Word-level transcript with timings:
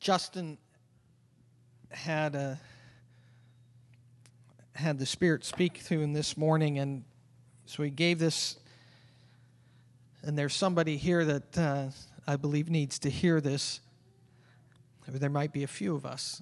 Justin 0.00 0.56
had 1.90 2.34
a 2.34 2.58
had 4.74 4.98
the 4.98 5.04
Spirit 5.04 5.44
speak 5.44 5.84
to 5.84 6.00
him 6.00 6.14
this 6.14 6.38
morning, 6.38 6.78
and 6.78 7.04
so 7.66 7.82
he 7.82 7.90
gave 7.90 8.18
this. 8.18 8.56
And 10.22 10.38
there's 10.38 10.54
somebody 10.54 10.96
here 10.96 11.22
that 11.26 11.58
uh, 11.58 11.88
I 12.26 12.36
believe 12.36 12.70
needs 12.70 12.98
to 13.00 13.10
hear 13.10 13.42
this. 13.42 13.80
There 15.06 15.28
might 15.28 15.52
be 15.52 15.64
a 15.64 15.68
few 15.68 15.94
of 15.94 16.06
us. 16.06 16.40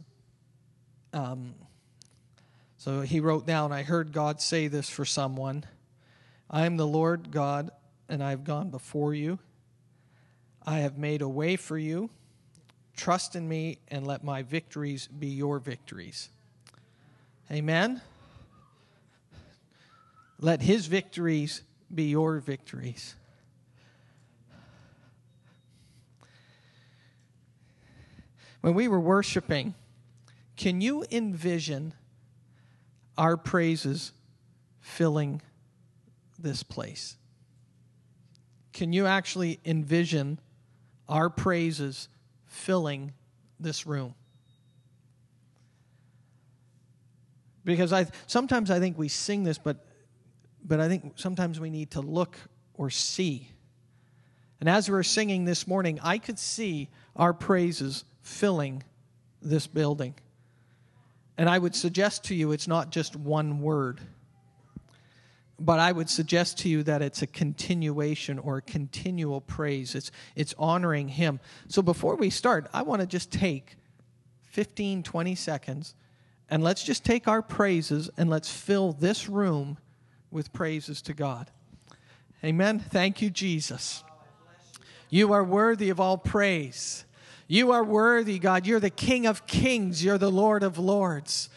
Um, 1.12 1.54
so 2.76 3.00
he 3.00 3.18
wrote 3.18 3.44
down, 3.44 3.72
I 3.72 3.82
heard 3.82 4.12
God 4.12 4.40
say 4.40 4.68
this 4.68 4.88
for 4.88 5.04
someone 5.04 5.64
I 6.48 6.64
am 6.64 6.76
the 6.76 6.86
Lord 6.86 7.32
God, 7.32 7.70
and 8.08 8.22
I 8.22 8.30
have 8.30 8.44
gone 8.44 8.70
before 8.70 9.14
you. 9.14 9.40
I 10.64 10.78
have 10.78 10.96
made 10.96 11.22
a 11.22 11.28
way 11.28 11.56
for 11.56 11.76
you. 11.76 12.10
Trust 12.98 13.36
in 13.36 13.48
me 13.48 13.78
and 13.86 14.04
let 14.04 14.24
my 14.24 14.42
victories 14.42 15.06
be 15.06 15.28
your 15.28 15.60
victories. 15.60 16.30
Amen. 17.48 18.02
Let 20.40 20.60
his 20.62 20.86
victories 20.86 21.62
be 21.94 22.10
your 22.10 22.40
victories. 22.40 23.14
When 28.62 28.74
we 28.74 28.88
were 28.88 28.98
worshiping, 28.98 29.76
can 30.56 30.80
you 30.80 31.04
envision 31.08 31.94
our 33.16 33.36
praises 33.36 34.10
filling 34.80 35.40
this 36.36 36.64
place? 36.64 37.16
Can 38.72 38.92
you 38.92 39.06
actually 39.06 39.60
envision 39.64 40.40
our 41.08 41.30
praises 41.30 42.08
filling 42.48 43.12
this 43.60 43.86
room? 43.86 44.14
Because 47.64 47.92
I 47.92 48.06
sometimes 48.26 48.70
I 48.70 48.80
think 48.80 48.98
we 48.98 49.08
sing 49.08 49.44
this, 49.44 49.58
but 49.58 49.84
but 50.64 50.80
I 50.80 50.88
think 50.88 51.12
sometimes 51.16 51.60
we 51.60 51.70
need 51.70 51.92
to 51.92 52.00
look 52.00 52.36
or 52.74 52.90
see. 52.90 53.50
And 54.60 54.68
as 54.68 54.88
we 54.88 54.94
were 54.94 55.02
singing 55.02 55.44
this 55.44 55.66
morning, 55.66 56.00
I 56.02 56.18
could 56.18 56.38
see 56.38 56.88
our 57.14 57.32
praises 57.32 58.04
filling 58.22 58.82
this 59.40 59.66
building. 59.66 60.14
And 61.36 61.48
I 61.48 61.58
would 61.58 61.74
suggest 61.74 62.24
to 62.24 62.34
you 62.34 62.50
it's 62.52 62.66
not 62.66 62.90
just 62.90 63.14
one 63.14 63.60
word, 63.60 64.00
but 65.58 65.80
I 65.80 65.92
would 65.92 66.08
suggest 66.08 66.58
to 66.58 66.68
you 66.68 66.82
that 66.84 67.02
it's 67.02 67.22
a 67.22 67.26
continuation 67.26 68.38
or 68.38 68.58
a 68.58 68.62
continual 68.62 69.40
praise. 69.40 69.94
It's, 69.94 70.10
it's 70.36 70.54
honoring 70.58 71.08
Him. 71.08 71.40
So 71.68 71.82
before 71.82 72.16
we 72.16 72.30
start, 72.30 72.68
I 72.72 72.82
want 72.82 73.00
to 73.00 73.06
just 73.06 73.32
take 73.32 73.76
15, 74.50 75.02
20 75.02 75.34
seconds 75.34 75.94
and 76.48 76.62
let's 76.62 76.82
just 76.82 77.04
take 77.04 77.28
our 77.28 77.42
praises 77.42 78.08
and 78.16 78.30
let's 78.30 78.50
fill 78.50 78.92
this 78.92 79.28
room 79.28 79.78
with 80.30 80.52
praises 80.52 81.02
to 81.02 81.14
God. 81.14 81.50
Amen. 82.44 82.78
Thank 82.78 83.20
you, 83.20 83.30
Jesus. 83.30 84.04
You 85.10 85.32
are 85.32 85.44
worthy 85.44 85.90
of 85.90 85.98
all 85.98 86.18
praise. 86.18 87.04
You 87.48 87.72
are 87.72 87.82
worthy, 87.82 88.38
God. 88.38 88.66
You're 88.66 88.78
the 88.78 88.90
King 88.90 89.26
of 89.26 89.46
kings. 89.46 90.04
You're 90.04 90.18
the 90.18 90.30
Lord 90.30 90.62
of 90.62 90.78
lords. 90.78 91.48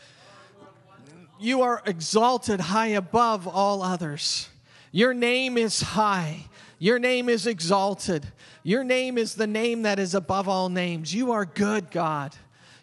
You 1.42 1.64
are 1.64 1.82
exalted 1.88 2.60
high 2.60 2.90
above 2.90 3.48
all 3.48 3.82
others. 3.82 4.48
Your 4.92 5.14
name 5.14 5.58
is 5.58 5.82
high. 5.82 6.46
Your 6.78 7.00
name 7.00 7.30
is 7.30 7.48
exalted. 7.48 8.26
Your 8.64 8.84
name 8.84 9.18
is 9.18 9.34
the 9.34 9.48
name 9.48 9.82
that 9.82 9.98
is 9.98 10.14
above 10.14 10.48
all 10.48 10.70
names. 10.70 11.14
You 11.14 11.32
are 11.32 11.46
good, 11.46 11.90
God. 11.90 12.36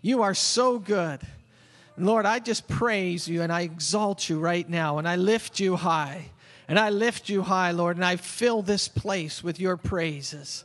You 0.03 0.23
are 0.23 0.35
so 0.35 0.79
good. 0.81 1.21
Lord, 1.97 2.27
I 2.27 2.41
just 2.41 2.67
praise 2.67 3.29
you 3.29 3.43
and 3.43 3.53
I 3.53 3.61
exalt 3.61 4.29
you 4.29 4.41
right 4.41 4.69
now 4.69 4.99
and 4.99 5.09
I 5.09 5.17
lift 5.17 5.61
you 5.61 5.77
high. 5.77 6.31
And 6.67 6.79
I 6.79 6.91
lift 6.91 7.29
you 7.29 7.43
high, 7.43 7.71
Lord, 7.71 7.97
and 7.97 8.05
I 8.05 8.17
fill 8.17 8.61
this 8.61 8.89
place 8.89 9.43
with 9.43 9.59
your 9.59 9.77
praises. 9.77 10.65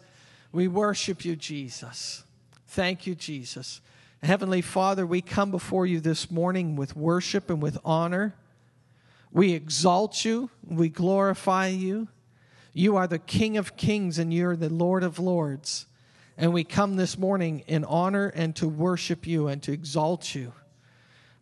We 0.52 0.68
worship 0.68 1.24
you, 1.24 1.36
Jesus. 1.36 2.24
Thank 2.68 3.08
you, 3.08 3.16
Jesus. 3.16 3.80
Heavenly 4.24 4.62
Father, 4.62 5.06
we 5.06 5.20
come 5.20 5.52
before 5.52 5.86
you 5.86 6.00
this 6.00 6.32
morning 6.32 6.78
with 6.78 6.96
worship 6.96 7.50
and 7.50 7.62
with 7.62 7.78
honor. 7.84 8.34
We 9.34 9.52
exalt 9.52 10.24
you, 10.24 10.50
we 10.66 10.88
glorify 10.88 11.68
you. 11.68 12.08
You 12.72 12.96
are 12.96 13.06
the 13.06 13.20
King 13.20 13.58
of 13.58 13.76
kings 13.76 14.20
and 14.20 14.34
you're 14.34 14.56
the 14.56 14.70
Lord 14.70 15.04
of 15.04 15.20
lords. 15.20 15.88
And 16.38 16.54
we 16.54 16.64
come 16.64 16.96
this 16.96 17.18
morning 17.18 17.66
in 17.68 17.84
honor 17.84 18.32
and 18.34 18.56
to 18.56 18.68
worship 18.68 19.28
you 19.28 19.50
and 19.50 19.62
to 19.64 19.74
exalt 19.74 20.34
you. 20.34 20.54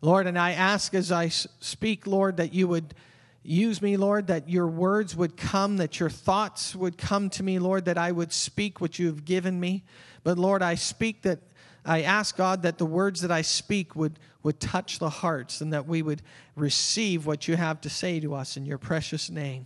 Lord, 0.02 0.26
and 0.26 0.38
I 0.40 0.54
ask 0.54 0.96
as 0.96 1.12
I 1.12 1.28
speak, 1.28 2.08
Lord, 2.08 2.38
that 2.38 2.52
you 2.52 2.68
would 2.68 2.96
use 3.44 3.80
me, 3.80 3.96
Lord, 3.96 4.26
that 4.26 4.50
your 4.50 4.66
words 4.66 5.16
would 5.16 5.38
come, 5.38 5.78
that 5.78 6.00
your 6.00 6.10
thoughts 6.10 6.76
would 6.76 6.98
come 6.98 7.30
to 7.32 7.44
me, 7.44 7.60
Lord, 7.60 7.86
that 7.86 8.00
I 8.00 8.12
would 8.12 8.34
speak 8.34 8.82
what 8.82 8.98
you 8.98 9.06
have 9.06 9.24
given 9.24 9.60
me. 9.60 9.84
But 10.24 10.40
Lord, 10.40 10.64
I 10.64 10.74
speak 10.74 11.22
that 11.22 11.42
I 11.86 12.04
ask 12.04 12.38
God 12.38 12.62
that 12.62 12.78
the 12.78 12.86
words 12.86 13.22
that 13.22 13.32
I 13.32 13.42
speak 13.42 13.96
would, 13.96 14.20
would 14.44 14.60
touch 14.60 15.00
the 15.00 15.10
hearts 15.10 15.62
and 15.62 15.74
that 15.74 15.88
we 15.88 16.02
would 16.02 16.22
receive 16.56 17.26
what 17.26 17.48
you 17.48 17.56
have 17.56 17.82
to 17.82 17.90
say 17.90 18.20
to 18.20 18.36
us 18.36 18.56
in 18.56 18.66
your 18.66 18.78
precious 18.78 19.30
name. 19.30 19.66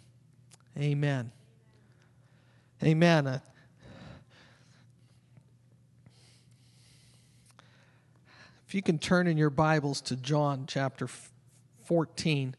Amen. 0.77 1.31
Amen. 2.83 3.27
Uh, 3.27 3.39
if 8.67 8.73
you 8.73 8.81
can 8.81 8.97
turn 8.97 9.27
in 9.27 9.37
your 9.37 9.49
Bibles 9.49 10.01
to 10.01 10.15
John 10.15 10.65
chapter 10.67 11.09
14, 11.85 12.55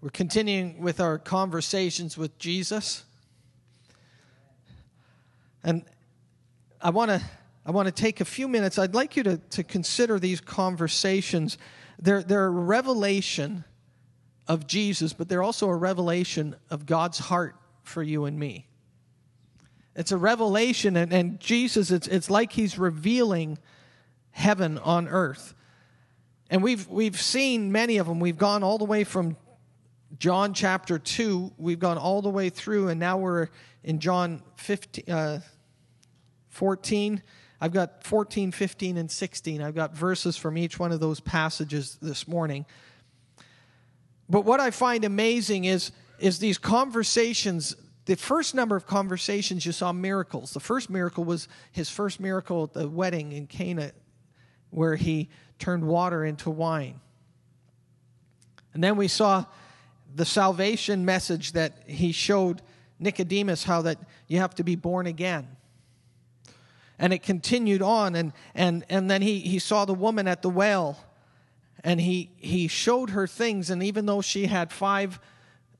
we're 0.00 0.10
continuing 0.10 0.80
with 0.80 1.00
our 1.00 1.18
conversations 1.18 2.16
with 2.16 2.38
Jesus. 2.38 3.04
And 5.64 5.84
I 6.80 6.90
want 6.90 7.10
to 7.10 7.22
I 7.64 7.70
want 7.70 7.86
to 7.86 7.92
take 7.92 8.20
a 8.20 8.24
few 8.24 8.48
minutes. 8.48 8.78
I'd 8.78 8.94
like 8.94 9.16
you 9.16 9.22
to, 9.22 9.36
to 9.38 9.62
consider 9.62 10.18
these 10.18 10.40
conversations. 10.40 11.58
They're, 12.00 12.22
they're 12.22 12.46
a 12.46 12.50
revelation 12.50 13.64
of 14.48 14.66
Jesus, 14.66 15.12
but 15.12 15.28
they're 15.28 15.42
also 15.42 15.68
a 15.68 15.76
revelation 15.76 16.56
of 16.70 16.86
God's 16.86 17.18
heart 17.18 17.54
for 17.84 18.02
you 18.02 18.24
and 18.24 18.38
me. 18.38 18.66
It's 19.94 20.10
a 20.10 20.16
revelation, 20.16 20.96
and, 20.96 21.12
and 21.12 21.38
Jesus, 21.38 21.90
it's, 21.90 22.08
it's 22.08 22.30
like 22.30 22.52
he's 22.52 22.78
revealing 22.78 23.58
heaven 24.30 24.78
on 24.78 25.06
earth. 25.06 25.54
And 26.50 26.62
we've, 26.62 26.88
we've 26.88 27.20
seen 27.20 27.70
many 27.70 27.98
of 27.98 28.06
them. 28.06 28.18
We've 28.18 28.38
gone 28.38 28.62
all 28.62 28.78
the 28.78 28.84
way 28.84 29.04
from 29.04 29.36
John 30.18 30.52
chapter 30.52 30.98
2, 30.98 31.52
we've 31.56 31.78
gone 31.78 31.96
all 31.96 32.20
the 32.20 32.28
way 32.28 32.50
through, 32.50 32.88
and 32.88 33.00
now 33.00 33.16
we're 33.16 33.48
in 33.82 33.98
John 33.98 34.42
15, 34.56 35.12
uh, 35.12 35.40
14. 36.50 37.22
I've 37.62 37.72
got 37.72 38.02
14, 38.02 38.50
15, 38.50 38.96
and 38.96 39.08
16. 39.08 39.62
I've 39.62 39.76
got 39.76 39.94
verses 39.94 40.36
from 40.36 40.58
each 40.58 40.80
one 40.80 40.90
of 40.90 40.98
those 40.98 41.20
passages 41.20 41.96
this 42.02 42.26
morning. 42.26 42.66
But 44.28 44.44
what 44.44 44.58
I 44.58 44.72
find 44.72 45.04
amazing 45.04 45.66
is, 45.66 45.92
is 46.18 46.40
these 46.40 46.58
conversations. 46.58 47.76
The 48.06 48.16
first 48.16 48.56
number 48.56 48.74
of 48.74 48.84
conversations, 48.88 49.64
you 49.64 49.70
saw 49.70 49.92
miracles. 49.92 50.54
The 50.54 50.58
first 50.58 50.90
miracle 50.90 51.22
was 51.22 51.46
his 51.70 51.88
first 51.88 52.18
miracle 52.18 52.64
at 52.64 52.72
the 52.72 52.88
wedding 52.88 53.30
in 53.30 53.46
Cana, 53.46 53.92
where 54.70 54.96
he 54.96 55.28
turned 55.60 55.84
water 55.84 56.24
into 56.24 56.50
wine. 56.50 57.00
And 58.74 58.82
then 58.82 58.96
we 58.96 59.06
saw 59.06 59.44
the 60.12 60.24
salvation 60.24 61.04
message 61.04 61.52
that 61.52 61.84
he 61.86 62.10
showed 62.10 62.60
Nicodemus 62.98 63.62
how 63.62 63.82
that 63.82 63.98
you 64.26 64.38
have 64.38 64.56
to 64.56 64.64
be 64.64 64.74
born 64.74 65.06
again 65.06 65.46
and 67.02 67.12
it 67.12 67.22
continued 67.22 67.82
on 67.82 68.14
and 68.14 68.32
and 68.54 68.86
and 68.88 69.10
then 69.10 69.20
he 69.20 69.40
he 69.40 69.58
saw 69.58 69.84
the 69.84 69.92
woman 69.92 70.28
at 70.28 70.40
the 70.40 70.48
well 70.48 70.98
and 71.82 72.00
he 72.00 72.30
he 72.38 72.68
showed 72.68 73.10
her 73.10 73.26
things 73.26 73.68
and 73.68 73.82
even 73.82 74.06
though 74.06 74.22
she 74.22 74.46
had 74.46 74.72
five 74.72 75.18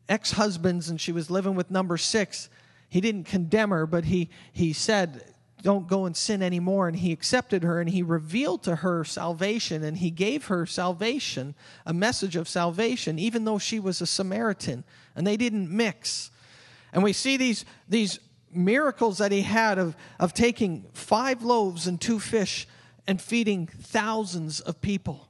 ex-husbands 0.09 0.91
and 0.91 1.01
she 1.01 1.13
was 1.13 1.31
living 1.31 1.55
with 1.55 1.71
number 1.71 1.97
6 1.97 2.51
he 2.89 3.01
didn't 3.01 3.25
condemn 3.25 3.71
her 3.71 3.87
but 3.87 4.07
he 4.07 4.29
he 4.53 4.73
said 4.73 5.33
don't 5.63 5.87
go 5.87 6.07
and 6.07 6.17
sin 6.17 6.43
anymore 6.43 6.89
and 6.89 6.97
he 6.99 7.13
accepted 7.13 7.63
her 7.63 7.81
and 7.81 7.91
he 7.91 8.03
revealed 8.03 8.65
to 8.65 8.77
her 8.77 9.05
salvation 9.05 9.85
and 9.85 9.99
he 9.99 10.11
gave 10.11 10.47
her 10.47 10.67
salvation 10.67 11.55
a 11.87 11.95
message 11.95 12.35
of 12.35 12.49
salvation 12.49 13.17
even 13.17 13.45
though 13.45 13.59
she 13.59 13.79
was 13.79 14.01
a 14.01 14.07
samaritan 14.07 14.83
and 15.15 15.25
they 15.25 15.37
didn't 15.37 15.71
mix. 15.71 16.33
And 16.93 17.05
we 17.05 17.13
see 17.13 17.37
these 17.37 17.65
these 17.89 18.19
miracles 18.53 19.19
that 19.19 19.33
he 19.33 19.43
had 19.43 19.79
of, 19.79 19.97
of 20.19 20.35
taking 20.35 20.87
five 20.93 21.43
loaves 21.43 21.87
and 21.87 22.01
two 22.01 22.19
fish 22.19 22.67
and 23.07 23.21
feeding 23.21 23.67
thousands 23.67 24.61
of 24.61 24.81
people. 24.81 25.29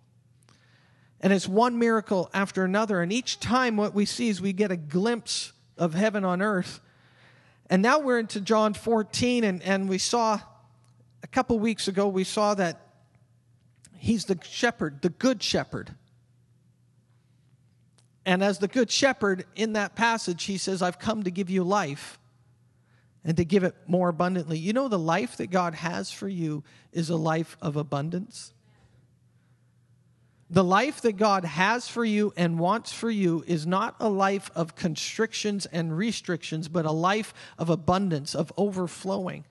And 1.21 1.33
it's 1.33 1.49
one 1.49 1.79
miracle 1.79 2.31
after 2.35 2.65
another. 2.65 3.01
And 3.01 3.13
each 3.13 3.39
time, 3.41 3.77
what 3.77 3.95
we 3.95 4.05
see 4.05 4.29
is 4.29 4.41
we 4.41 4.53
get 4.53 4.71
a 4.71 4.77
glimpse 4.77 5.53
of 5.79 5.95
heaven 5.95 6.25
on 6.25 6.43
earth. 6.43 6.81
And 7.71 7.81
now 7.81 8.01
we're 8.01 8.19
into 8.19 8.41
John 8.41 8.75
14, 8.75 9.45
and, 9.45 9.63
and 9.63 9.89
we 9.89 9.99
saw 9.99 10.41
a 11.23 11.27
couple 11.29 11.59
weeks 11.59 11.89
ago, 11.89 12.09
we 12.09 12.25
saw 12.25 12.55
that 12.55 12.81
He's 14.03 14.25
the 14.25 14.37
shepherd, 14.43 15.01
the 15.01 15.11
good 15.11 15.45
shepherd. 15.45 15.95
And 18.27 18.43
as 18.43 18.59
the 18.59 18.67
good 18.67 18.91
shepherd 18.91 19.45
in 19.55 19.75
that 19.75 19.95
passage, 19.95 20.43
he 20.43 20.59
says, 20.59 20.83
I've 20.83 20.99
come 20.99 21.23
to 21.23 21.31
give 21.31 21.49
you 21.49 21.63
life 21.63 22.19
and 23.25 23.37
to 23.37 23.45
give 23.45 23.65
it 23.65 23.75
more 23.87 24.09
abundantly. 24.09 24.59
You 24.59 24.73
know, 24.73 24.89
the 24.89 24.99
life 24.99 25.37
that 25.37 25.51
God 25.51 25.75
has 25.75 26.11
for 26.11 26.29
you 26.29 26.65
is 26.93 27.09
a 27.09 27.17
life 27.17 27.57
of 27.63 27.77
abundance. 27.77 28.53
The 30.51 30.65
life 30.65 31.01
that 31.03 31.17
God 31.17 31.45
has 31.47 31.89
for 31.89 32.05
you 32.05 32.35
and 32.37 32.59
wants 32.59 32.93
for 32.93 33.11
you 33.11 33.43
is 33.47 33.67
not 33.67 33.97
a 34.01 34.11
life 34.11 34.51
of 34.55 34.77
constrictions 34.77 35.65
and 35.67 35.97
restrictions, 35.97 36.69
but 36.69 36.85
a 36.85 36.93
life 36.93 37.33
of 37.59 37.71
abundance, 37.71 38.35
of 38.35 38.53
overflowing. 38.59 39.45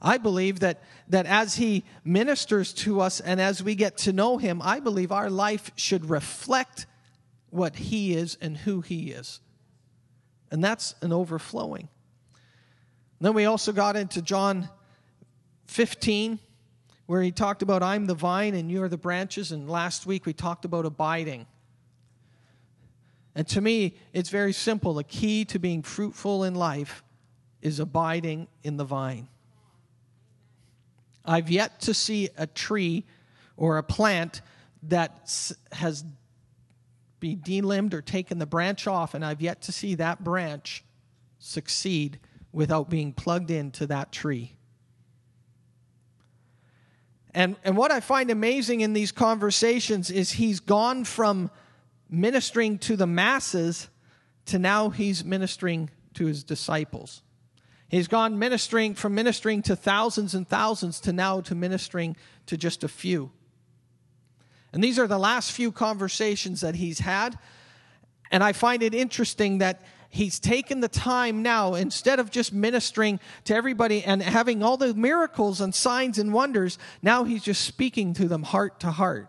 I 0.00 0.18
believe 0.18 0.58
that, 0.60 0.82
that 1.08 1.26
as 1.26 1.54
He 1.54 1.84
ministers 2.04 2.72
to 2.72 3.00
us 3.00 3.20
and 3.20 3.40
as 3.40 3.62
we 3.62 3.76
get 3.76 3.98
to 3.98 4.12
know 4.12 4.38
Him, 4.38 4.60
I 4.60 4.80
believe 4.80 5.12
our 5.12 5.30
life 5.30 5.70
should 5.76 6.10
reflect 6.10 6.86
what 7.50 7.76
He 7.76 8.14
is 8.14 8.36
and 8.40 8.56
who 8.56 8.80
He 8.80 9.12
is. 9.12 9.40
And 10.50 10.64
that's 10.64 10.96
an 11.00 11.12
overflowing. 11.12 11.88
Then 13.22 13.34
we 13.34 13.44
also 13.44 13.70
got 13.70 13.94
into 13.94 14.20
John 14.20 14.68
15, 15.66 16.40
where 17.06 17.22
he 17.22 17.30
talked 17.30 17.62
about, 17.62 17.80
I'm 17.80 18.06
the 18.06 18.16
vine 18.16 18.56
and 18.56 18.68
you 18.68 18.82
are 18.82 18.88
the 18.88 18.96
branches. 18.96 19.52
And 19.52 19.70
last 19.70 20.06
week 20.06 20.26
we 20.26 20.32
talked 20.32 20.64
about 20.64 20.84
abiding. 20.84 21.46
And 23.36 23.46
to 23.46 23.60
me, 23.60 23.94
it's 24.12 24.28
very 24.28 24.52
simple. 24.52 24.94
The 24.94 25.04
key 25.04 25.44
to 25.46 25.60
being 25.60 25.82
fruitful 25.82 26.42
in 26.42 26.56
life 26.56 27.04
is 27.60 27.78
abiding 27.78 28.48
in 28.64 28.76
the 28.76 28.84
vine. 28.84 29.28
I've 31.24 31.48
yet 31.48 31.80
to 31.82 31.94
see 31.94 32.28
a 32.36 32.48
tree 32.48 33.04
or 33.56 33.78
a 33.78 33.84
plant 33.84 34.42
that 34.82 35.30
has 35.70 36.04
be 37.20 37.36
delimbed 37.36 37.94
or 37.94 38.02
taken 38.02 38.40
the 38.40 38.46
branch 38.46 38.88
off, 38.88 39.14
and 39.14 39.24
I've 39.24 39.40
yet 39.40 39.62
to 39.62 39.72
see 39.72 39.94
that 39.94 40.24
branch 40.24 40.82
succeed 41.38 42.18
without 42.52 42.90
being 42.90 43.12
plugged 43.12 43.50
into 43.50 43.86
that 43.86 44.12
tree. 44.12 44.54
And, 47.34 47.56
and 47.64 47.76
what 47.76 47.90
I 47.90 48.00
find 48.00 48.30
amazing 48.30 48.82
in 48.82 48.92
these 48.92 49.10
conversations 49.10 50.10
is 50.10 50.32
he's 50.32 50.60
gone 50.60 51.04
from 51.04 51.50
ministering 52.10 52.78
to 52.78 52.94
the 52.94 53.06
masses 53.06 53.88
to 54.46 54.58
now 54.58 54.90
he's 54.90 55.24
ministering 55.24 55.88
to 56.14 56.26
his 56.26 56.44
disciples. 56.44 57.22
He's 57.88 58.08
gone 58.08 58.38
ministering 58.38 58.94
from 58.94 59.14
ministering 59.14 59.62
to 59.62 59.76
thousands 59.76 60.34
and 60.34 60.46
thousands 60.46 61.00
to 61.00 61.12
now 61.12 61.40
to 61.42 61.54
ministering 61.54 62.16
to 62.46 62.56
just 62.56 62.84
a 62.84 62.88
few. 62.88 63.30
And 64.72 64.82
these 64.82 64.98
are 64.98 65.06
the 65.06 65.18
last 65.18 65.52
few 65.52 65.70
conversations 65.72 66.62
that 66.62 66.74
he's 66.74 67.00
had. 67.00 67.38
And 68.30 68.42
I 68.42 68.52
find 68.52 68.82
it 68.82 68.94
interesting 68.94 69.58
that 69.58 69.82
he's 70.12 70.38
taken 70.38 70.80
the 70.80 70.88
time 70.88 71.42
now, 71.42 71.74
instead 71.74 72.20
of 72.20 72.30
just 72.30 72.52
ministering 72.52 73.18
to 73.44 73.54
everybody 73.54 74.04
and 74.04 74.22
having 74.22 74.62
all 74.62 74.76
the 74.76 74.94
miracles 74.94 75.60
and 75.60 75.74
signs 75.74 76.18
and 76.18 76.32
wonders, 76.34 76.78
now 77.00 77.24
he's 77.24 77.42
just 77.42 77.64
speaking 77.64 78.12
to 78.14 78.28
them 78.28 78.42
heart 78.42 78.80
to 78.80 78.90
heart. 78.90 79.28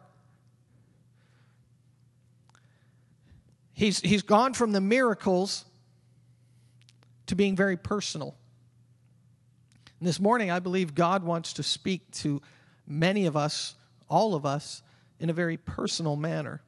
He's, 3.71 4.01
he's 4.01 4.24
gone 4.24 4.53
from 4.53 4.74
the 4.74 4.81
miracles 4.81 5.65
to 7.27 7.36
being 7.36 7.56
very 7.56 7.77
personal. 7.77 8.36
And 10.00 10.07
this 10.07 10.19
morning, 10.19 10.51
I 10.51 10.59
believe 10.59 10.94
God 10.94 11.24
wants 11.24 11.53
to 11.53 11.63
speak 11.63 12.12
to 12.12 12.41
many 12.86 13.25
of 13.25 13.38
us, 13.38 13.75
all 14.09 14.36
of 14.36 14.45
us, 14.45 14.83
in 15.18 15.29
a 15.29 15.33
very 15.33 15.56
personal 15.56 16.18
manner. 16.18 16.62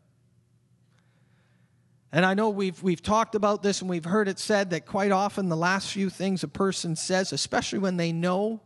And 2.15 2.25
I 2.25 2.33
know 2.33 2.49
we've, 2.49 2.81
we've 2.81 3.01
talked 3.01 3.35
about 3.35 3.61
this 3.61 3.81
and 3.81 3.89
we've 3.89 4.05
heard 4.05 4.29
it 4.29 4.39
said 4.39 4.69
that 4.69 4.85
quite 4.85 5.11
often 5.11 5.49
the 5.49 5.57
last 5.57 5.91
few 5.91 6.09
things 6.09 6.45
a 6.45 6.47
person 6.47 6.95
says, 6.95 7.33
especially 7.33 7.79
when 7.79 7.97
they 7.97 8.13
know 8.13 8.61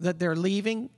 that 0.00 0.18
they're 0.18 0.34
leaving, 0.34 0.90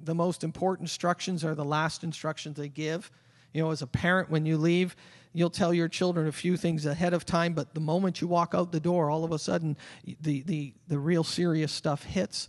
the 0.00 0.14
most 0.14 0.44
important 0.44 0.84
instructions 0.84 1.44
are 1.44 1.56
the 1.56 1.64
last 1.64 2.04
instructions 2.04 2.56
they 2.56 2.68
give. 2.68 3.10
You 3.52 3.64
know, 3.64 3.72
as 3.72 3.82
a 3.82 3.88
parent, 3.88 4.30
when 4.30 4.46
you 4.46 4.56
leave, 4.56 4.94
you'll 5.32 5.50
tell 5.50 5.74
your 5.74 5.88
children 5.88 6.28
a 6.28 6.32
few 6.32 6.56
things 6.56 6.86
ahead 6.86 7.12
of 7.12 7.26
time, 7.26 7.54
but 7.54 7.74
the 7.74 7.80
moment 7.80 8.20
you 8.20 8.28
walk 8.28 8.54
out 8.54 8.70
the 8.70 8.78
door, 8.78 9.10
all 9.10 9.24
of 9.24 9.32
a 9.32 9.40
sudden 9.40 9.76
the, 10.20 10.42
the, 10.42 10.74
the 10.86 10.98
real 11.00 11.24
serious 11.24 11.72
stuff 11.72 12.04
hits. 12.04 12.48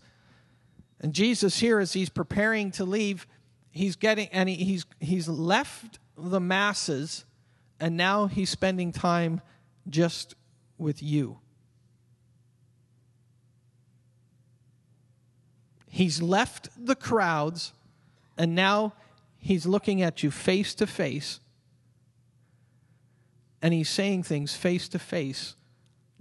And 1.00 1.14
Jesus, 1.14 1.58
here, 1.58 1.80
as 1.80 1.94
he's 1.94 2.10
preparing 2.10 2.70
to 2.74 2.86
leave, 2.86 3.26
he's 3.72 3.96
getting, 3.96 4.28
and 4.28 4.48
he, 4.50 4.56
he's, 4.58 4.86
he's 5.00 5.28
left 5.28 5.98
the 6.16 6.40
masses 6.40 7.26
and 7.84 7.98
now 7.98 8.28
he's 8.28 8.50
spending 8.50 8.94
time 8.94 9.42
just 9.90 10.36
with 10.78 11.04
you. 11.04 11.40
He's 15.90 16.22
left 16.22 16.70
the 16.78 16.96
crowds 16.96 17.74
and 18.38 18.56
now 18.56 18.94
he's 19.38 19.66
looking 19.66 20.02
at 20.02 20.24
you 20.24 20.32
face 20.32 20.74
to 20.76 20.88
face 20.88 21.42
and 23.62 23.74
he's 23.74 23.90
saying 23.90 24.24
things 24.24 24.56
face 24.56 24.88
to 24.88 24.98
face 24.98 25.58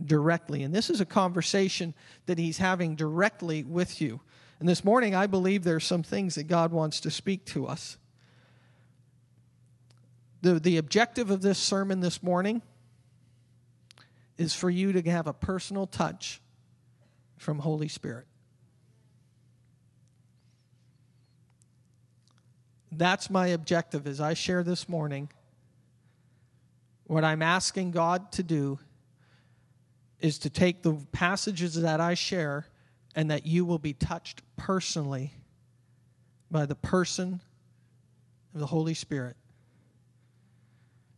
directly. 0.04 0.64
And 0.64 0.74
this 0.74 0.90
is 0.90 1.00
a 1.00 1.06
conversation 1.06 1.94
that 2.26 2.38
he's 2.38 2.58
having 2.58 2.96
directly 2.96 3.62
with 3.62 4.00
you. 4.00 4.20
And 4.58 4.68
this 4.68 4.84
morning, 4.84 5.14
I 5.14 5.28
believe 5.28 5.62
there's 5.62 5.84
some 5.84 6.02
things 6.02 6.34
that 6.34 6.48
God 6.48 6.72
wants 6.72 6.98
to 6.98 7.10
speak 7.12 7.44
to 7.46 7.68
us 7.68 7.98
the, 10.42 10.58
the 10.58 10.76
objective 10.76 11.30
of 11.30 11.40
this 11.40 11.58
sermon 11.58 12.00
this 12.00 12.22
morning 12.22 12.62
is 14.36 14.54
for 14.54 14.68
you 14.68 14.92
to 14.92 15.10
have 15.10 15.28
a 15.28 15.32
personal 15.32 15.86
touch 15.86 16.40
from 17.38 17.60
Holy 17.60 17.88
Spirit. 17.88 18.26
That's 22.90 23.30
my 23.30 23.48
objective 23.48 24.06
as 24.06 24.20
I 24.20 24.34
share 24.34 24.62
this 24.62 24.88
morning. 24.88 25.30
What 27.04 27.24
I'm 27.24 27.40
asking 27.40 27.92
God 27.92 28.32
to 28.32 28.42
do 28.42 28.78
is 30.20 30.38
to 30.40 30.50
take 30.50 30.82
the 30.82 30.94
passages 31.12 31.80
that 31.80 32.00
I 32.00 32.14
share 32.14 32.66
and 33.14 33.30
that 33.30 33.46
you 33.46 33.64
will 33.64 33.78
be 33.78 33.92
touched 33.92 34.42
personally 34.56 35.32
by 36.50 36.66
the 36.66 36.74
person 36.74 37.40
of 38.54 38.60
the 38.60 38.66
Holy 38.66 38.94
Spirit 38.94 39.36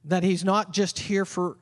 that 0.04 0.22
he's 0.22 0.44
not 0.44 0.72
just 0.72 0.98
here 0.98 1.24
for 1.24 1.56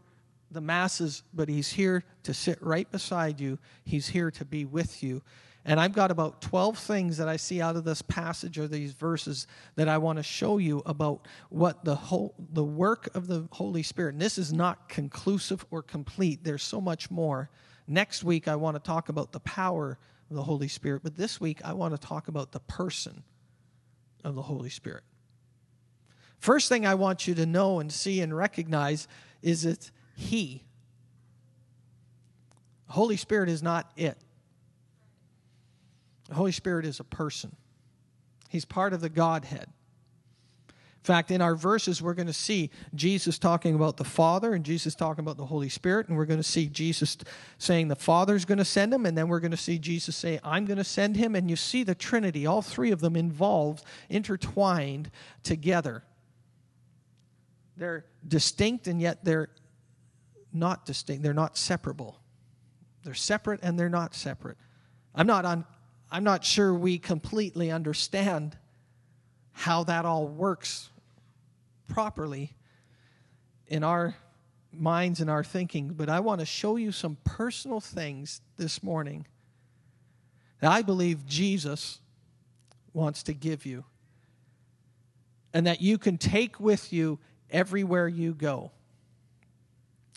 the 0.51 0.61
masses, 0.61 1.23
but 1.33 1.49
he's 1.49 1.73
here 1.73 2.05
to 2.25 2.35
sit 2.35 2.61
right 2.63 2.91
beside 2.91 3.41
you. 3.41 3.59
He's 3.85 4.09
here 4.09 4.31
to 4.33 4.45
be 4.45 4.65
with 4.65 5.03
you. 5.03 5.23
And 5.65 5.79
I've 5.79 5.93
got 5.93 6.11
about 6.11 6.43
12 6.43 6.77
things 6.77 7.19
that 7.19 7.29
I 7.29 7.37
see 7.37 7.63
out 7.63 7.77
of 7.77 7.85
this 7.85 8.03
passage 8.03 8.59
or 8.59 8.67
these 8.67 8.93
verses 8.93 9.47
that 9.77 9.89
I 9.89 9.99
want 9.99 10.17
to 10.17 10.23
show 10.23 10.59
you 10.59 10.83
about 10.87 11.29
what 11.51 11.85
the 11.85 11.95
whole 11.95 12.35
the 12.53 12.65
work 12.65 13.09
of 13.15 13.29
the 13.29 13.47
Holy 13.53 13.85
Spirit. 13.85 14.15
And 14.15 14.21
this 14.21 14.39
is 14.39 14.53
not 14.53 14.89
conclusive 14.89 15.65
or 15.71 15.83
complete. 15.83 16.43
There's 16.43 16.65
so 16.65 16.81
much 16.81 17.11
more. 17.13 17.49
Next 17.87 18.25
week 18.25 18.49
I 18.49 18.57
want 18.57 18.75
to 18.75 18.81
talk 18.81 19.09
about 19.09 19.31
the 19.31 19.41
power 19.41 19.99
of 20.31 20.37
the 20.37 20.43
Holy 20.43 20.69
Spirit, 20.69 21.03
but 21.05 21.17
this 21.17 21.41
week 21.41 21.61
I 21.65 21.75
want 21.75 21.95
to 21.95 22.07
talk 22.07 22.27
about 22.27 22.51
the 22.51 22.61
person 22.61 23.23
of 24.25 24.35
the 24.35 24.43
Holy 24.43 24.71
Spirit. 24.71 25.05
First 26.43 26.69
thing 26.69 26.85
I 26.85 26.97
want 26.97 27.29
you 27.29 27.37
to 27.37 27.47
know 27.47 27.79
and 27.79 27.93
see 27.93 28.21
and 28.21 28.37
recognize 28.37 29.07
is 29.43 29.63
that 29.63 29.93
He. 30.17 30.65
The 32.89 32.95
Holy 32.95 33.17
Spirit 33.17 33.49
is 33.49 33.63
not 33.63 33.93
it. 33.97 34.19
The 36.29 36.35
Holy 36.35 36.51
Spirit 36.51 36.85
is 36.85 36.99
a 36.99 37.05
person, 37.05 37.55
He's 38.49 38.65
part 38.65 38.93
of 38.93 39.01
the 39.01 39.09
Godhead. 39.09 39.69
In 40.69 41.05
fact, 41.05 41.31
in 41.31 41.41
our 41.41 41.55
verses, 41.55 42.03
we're 42.03 42.15
going 42.15 42.27
to 42.27 42.33
see 42.33 42.71
Jesus 42.93 43.39
talking 43.39 43.77
about 43.77 43.97
the 43.97 44.05
Father 44.05 44.53
and 44.53 44.65
Jesus 44.65 44.97
talking 44.97 45.25
about 45.25 45.37
the 45.37 45.47
Holy 45.47 45.69
Spirit, 45.69 46.09
and 46.09 46.17
we're 46.17 46.27
going 46.27 46.41
to 46.41 46.45
see 46.45 46.67
Jesus 46.67 47.19
saying 47.59 47.87
the 47.87 47.95
Father's 47.95 48.45
going 48.45 48.59
to 48.59 48.65
send 48.65 48.93
him, 48.93 49.07
and 49.07 49.17
then 49.17 49.29
we're 49.29 49.39
going 49.39 49.53
to 49.53 49.57
see 49.57 49.79
Jesus 49.79 50.17
say, 50.17 50.41
I'm 50.43 50.65
going 50.65 50.79
to 50.79 50.85
send 50.85 51.17
him. 51.17 51.37
And 51.37 51.49
you 51.49 51.55
see 51.55 51.85
the 51.85 51.95
Trinity, 51.95 52.47
all 52.47 52.63
three 52.63 52.91
of 52.91 53.01
them 53.01 53.15
involved, 53.15 53.85
intertwined 54.09 55.09
together. 55.45 56.03
They're 57.77 58.05
distinct 58.27 58.87
and 58.87 59.01
yet 59.01 59.25
they're 59.25 59.49
not 60.53 60.85
distinct. 60.85 61.23
They're 61.23 61.33
not 61.35 61.57
separable. 61.57 62.21
They're 63.05 63.15
separate 63.15 63.61
and 63.63 63.79
they're 63.79 63.89
not 63.89 64.15
separate. 64.15 64.59
I'm 65.15 65.27
not 65.27 65.45
on 65.45 65.65
I'm 66.11 66.25
not 66.25 66.45
sure 66.45 66.75
we 66.75 66.99
completely 66.99 67.71
understand 67.71 68.59
how 69.53 69.85
that 69.85 70.05
all 70.05 70.29
works 70.29 70.91
properly 71.89 72.53
in 73.67 73.83
our 73.83 74.15
minds 74.73 75.21
and 75.21 75.31
our 75.31 75.43
thinking, 75.43 75.89
but 75.95 76.11
I 76.11 76.21
want 76.21 76.41
to 76.41 76.47
show 76.47 76.77
you 76.77 76.93
some 76.93 77.17
personal 77.25 77.81
things 77.81 78.43
this 78.59 78.83
morning 78.83 79.27
that 80.61 80.71
I 80.71 80.83
believe 80.83 81.27
Jesus 81.27 82.01
wants 82.93 83.23
to 83.25 83.33
give 83.33 83.65
you. 83.65 83.85
and 85.55 85.67
that 85.67 85.81
you 85.81 85.99
can 85.99 86.19
take 86.19 86.59
with 86.59 86.93
you 86.93 87.19
everywhere 87.53 88.09
you 88.09 88.35
go. 88.35 88.73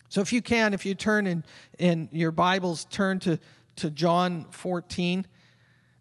So, 0.08 0.20
if 0.20 0.32
you 0.32 0.42
can, 0.42 0.74
if 0.74 0.86
you 0.86 0.94
turn 0.94 1.26
in, 1.26 1.44
in 1.78 2.08
your 2.10 2.32
Bibles, 2.32 2.86
turn 2.86 3.20
to, 3.20 3.38
to 3.76 3.90
John 3.90 4.46
14. 4.50 5.26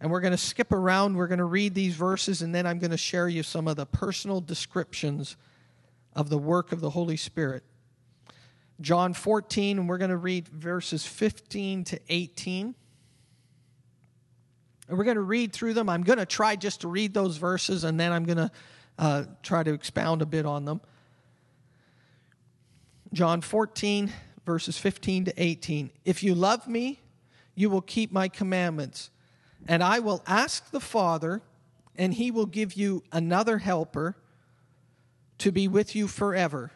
And 0.01 0.11
we're 0.11 0.21
going 0.21 0.31
to 0.31 0.37
skip 0.37 0.71
around. 0.71 1.15
We're 1.15 1.27
going 1.27 1.39
to 1.39 1.45
read 1.45 1.73
these 1.73 1.95
verses, 1.95 2.41
and 2.41 2.53
then 2.53 2.67
I'm 2.67 2.79
going 2.79 2.91
to 2.91 2.97
share 2.97 3.29
you 3.29 3.43
some 3.43 3.67
of 3.67 3.75
the 3.75 3.85
personal 3.85 4.41
descriptions 4.41 5.37
of 6.13 6.29
the 6.29 6.37
work 6.37 6.71
of 6.71 6.81
the 6.81 6.89
Holy 6.89 7.17
Spirit. 7.17 7.63
John 8.81 9.13
14, 9.13 9.79
and 9.79 9.89
we're 9.89 9.97
going 9.97 10.11
to 10.11 10.17
read 10.17 10.47
verses 10.49 11.05
15 11.05 11.85
to 11.85 11.99
18. 12.09 12.75
And 14.87 14.97
we're 14.97 15.05
going 15.05 15.15
to 15.15 15.21
read 15.21 15.53
through 15.53 15.73
them. 15.73 15.89
I'm 15.89 16.03
going 16.03 16.19
to 16.19 16.25
try 16.25 16.55
just 16.55 16.81
to 16.81 16.87
read 16.87 17.13
those 17.13 17.37
verses, 17.37 17.83
and 17.83 17.99
then 17.99 18.11
I'm 18.11 18.25
going 18.25 18.37
to 18.37 18.51
uh, 18.99 19.23
try 19.43 19.63
to 19.63 19.73
expound 19.73 20.21
a 20.21 20.25
bit 20.25 20.45
on 20.45 20.65
them. 20.65 20.81
John 23.13 23.41
14, 23.41 24.11
verses 24.45 24.77
15 24.77 25.25
to 25.25 25.33
18. 25.37 25.91
If 26.03 26.23
you 26.23 26.35
love 26.35 26.67
me, 26.67 26.99
you 27.55 27.69
will 27.69 27.81
keep 27.81 28.11
my 28.11 28.27
commandments, 28.27 29.09
and 29.67 29.83
I 29.83 29.99
will 29.99 30.21
ask 30.27 30.71
the 30.71 30.79
Father, 30.79 31.41
and 31.95 32.13
he 32.13 32.31
will 32.31 32.45
give 32.45 32.73
you 32.73 33.03
another 33.11 33.59
helper 33.59 34.17
to 35.37 35.51
be 35.51 35.67
with 35.67 35.95
you 35.95 36.07
forever 36.07 36.71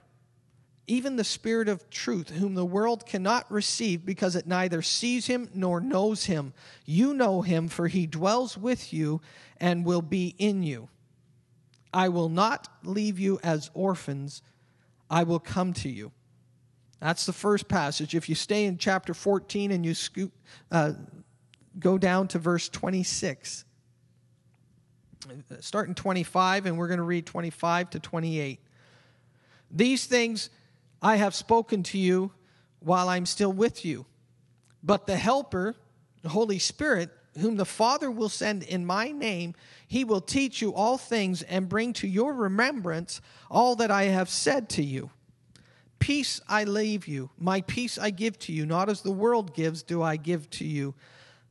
even 0.90 1.18
the 1.18 1.24
Spirit 1.24 1.70
of 1.70 1.88
truth, 1.92 2.32
whom 2.32 2.56
the 2.56 2.66
world 2.66 3.06
cannot 3.06 3.50
receive 3.52 4.04
because 4.04 4.36
it 4.36 4.48
neither 4.48 4.82
sees 4.82 5.28
him 5.28 5.48
nor 5.54 5.80
knows 5.80 6.26
him. 6.26 6.52
You 6.84 7.14
know 7.14 7.44
him, 7.44 7.68
for 7.68 7.88
he 7.88 8.08
dwells 8.08 8.58
with 8.58 8.92
you 8.92 9.22
and 9.58 9.86
will 9.86 10.02
be 10.02 10.34
in 10.40 10.64
you. 10.64 10.90
I 11.94 12.10
will 12.10 12.28
not 12.28 12.68
leave 12.84 13.20
you 13.20 13.40
as 13.44 13.70
orphans, 13.76 14.42
I 15.12 15.24
will 15.24 15.40
come 15.40 15.74
to 15.74 15.90
you. 15.90 16.12
That's 17.00 17.26
the 17.26 17.34
first 17.34 17.68
passage. 17.68 18.14
If 18.14 18.28
you 18.28 18.36
stay 18.36 18.66
in 18.66 18.78
chapter 18.78 19.14
14 19.14 19.72
and 19.72 19.86
you 19.86 19.94
scoop, 19.94 20.34
uh, 20.72 20.94
go 21.80 21.98
down 21.98 22.28
to 22.30 22.40
verse 22.40 22.68
26, 22.68 23.64
start 25.60 25.88
in 25.88 25.96
25, 25.96 26.66
and 26.66 26.78
we're 26.78 26.88
going 26.88 26.98
to 26.98 27.04
read 27.04 27.26
25 27.26 27.92
to 27.92 28.00
28. 28.00 28.60
These 29.72 30.06
things 30.06 30.50
I 31.02 31.16
have 31.16 31.36
spoken 31.36 31.84
to 31.84 31.98
you 31.98 32.32
while 32.80 33.08
I'm 33.08 33.26
still 33.26 33.54
with 33.54 33.86
you. 33.86 34.06
But 34.84 35.08
the 35.08 35.18
Helper, 35.18 35.76
the 36.22 36.30
Holy 36.30 36.60
Spirit, 36.60 37.12
whom 37.40 37.56
the 37.56 37.66
Father 37.66 38.10
will 38.10 38.30
send 38.30 38.64
in 38.64 38.86
my 38.86 39.12
name, 39.12 39.54
he 39.88 40.04
will 40.04 40.22
teach 40.22 40.62
you 40.62 40.74
all 40.74 40.98
things 40.98 41.42
and 41.44 41.70
bring 41.70 41.94
to 41.94 42.08
your 42.08 42.34
remembrance 42.34 43.22
all 43.50 43.76
that 43.78 43.92
I 43.92 44.04
have 44.04 44.30
said 44.30 44.68
to 44.70 44.84
you. 44.84 45.12
Peace 46.00 46.42
I 46.48 46.64
leave 46.64 47.08
you, 47.08 47.30
my 47.38 47.62
peace 47.62 47.98
I 47.98 48.10
give 48.10 48.40
to 48.40 48.54
you, 48.54 48.66
not 48.66 48.90
as 48.90 49.02
the 49.02 49.12
world 49.12 49.54
gives, 49.54 49.84
do 49.84 50.02
I 50.02 50.16
give 50.16 50.50
to 50.52 50.66
you. 50.66 50.96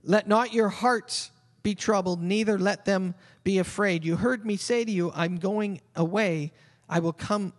Let 0.02 0.26
not 0.26 0.52
your 0.52 0.68
hearts 0.68 1.30
be 1.62 1.74
troubled, 1.74 2.22
neither 2.22 2.58
let 2.58 2.84
them 2.84 3.14
be 3.44 3.58
afraid. 3.58 4.04
You 4.04 4.16
heard 4.16 4.46
me 4.46 4.56
say 4.56 4.84
to 4.84 4.90
you, 4.90 5.12
I'm 5.14 5.36
going 5.36 5.80
away, 5.94 6.52
I 6.88 7.00
will 7.00 7.12
come 7.12 7.52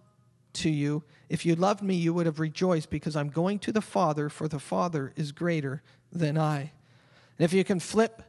to 0.54 0.70
you. 0.70 1.04
If 1.30 1.46
you 1.46 1.56
loved 1.56 1.84
me, 1.84 1.96
you 1.96 2.14
would 2.14 2.26
have 2.26 2.40
rejoiced 2.40 2.90
because 2.90 3.16
I'm 3.16 3.30
going 3.30 3.60
to 3.60 3.72
the 3.72 3.82
Father, 3.82 4.30
for 4.30 4.48
the 4.48 4.60
Father 4.60 5.14
is 5.16 5.32
greater 5.32 5.84
than 6.12 6.38
I. 6.38 6.72
And 7.38 7.46
if 7.46 7.54
you 7.54 7.64
can 7.64 7.80
flip 7.80 8.24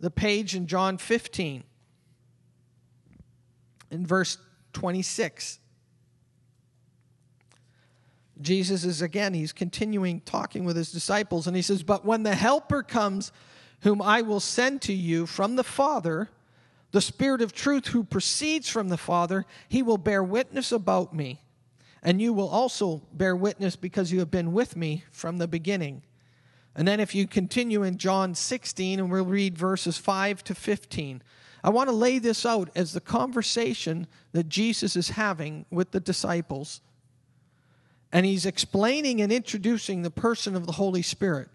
the 0.00 0.10
page 0.10 0.54
in 0.54 0.66
John 0.66 0.98
15, 0.98 1.64
in 3.90 4.06
verse 4.06 4.38
26, 4.74 5.60
Jesus 8.40 8.84
is 8.84 9.02
again, 9.02 9.34
he's 9.34 9.52
continuing 9.52 10.20
talking 10.20 10.64
with 10.64 10.76
his 10.76 10.92
disciples, 10.92 11.46
and 11.46 11.56
he 11.56 11.62
says, 11.62 11.82
But 11.82 12.04
when 12.04 12.22
the 12.22 12.34
Helper 12.34 12.82
comes, 12.82 13.32
whom 13.80 14.00
I 14.00 14.22
will 14.22 14.40
send 14.40 14.82
to 14.82 14.92
you 14.92 15.26
from 15.26 15.56
the 15.56 15.64
Father, 15.64 16.28
the 16.92 17.00
Spirit 17.00 17.42
of 17.42 17.52
truth 17.52 17.88
who 17.88 18.04
proceeds 18.04 18.68
from 18.68 18.88
the 18.88 18.96
Father, 18.96 19.44
he 19.68 19.82
will 19.82 19.98
bear 19.98 20.22
witness 20.22 20.72
about 20.72 21.14
me 21.14 21.40
and 22.02 22.20
you 22.20 22.32
will 22.32 22.48
also 22.48 23.02
bear 23.12 23.34
witness 23.34 23.76
because 23.76 24.12
you 24.12 24.18
have 24.20 24.30
been 24.30 24.52
with 24.52 24.76
me 24.76 25.04
from 25.10 25.38
the 25.38 25.48
beginning. 25.48 26.02
And 26.74 26.86
then, 26.86 27.00
if 27.00 27.14
you 27.14 27.26
continue 27.26 27.82
in 27.82 27.98
John 27.98 28.34
16, 28.34 29.00
and 29.00 29.10
we'll 29.10 29.24
read 29.24 29.58
verses 29.58 29.98
5 29.98 30.44
to 30.44 30.54
15, 30.54 31.22
I 31.64 31.70
want 31.70 31.88
to 31.88 31.94
lay 31.94 32.20
this 32.20 32.46
out 32.46 32.70
as 32.76 32.92
the 32.92 33.00
conversation 33.00 34.06
that 34.32 34.48
Jesus 34.48 34.94
is 34.94 35.10
having 35.10 35.66
with 35.70 35.90
the 35.90 35.98
disciples. 35.98 36.80
And 38.12 38.24
he's 38.24 38.46
explaining 38.46 39.20
and 39.20 39.30
introducing 39.30 40.02
the 40.02 40.10
person 40.10 40.56
of 40.56 40.66
the 40.66 40.72
Holy 40.72 41.02
Spirit. 41.02 41.48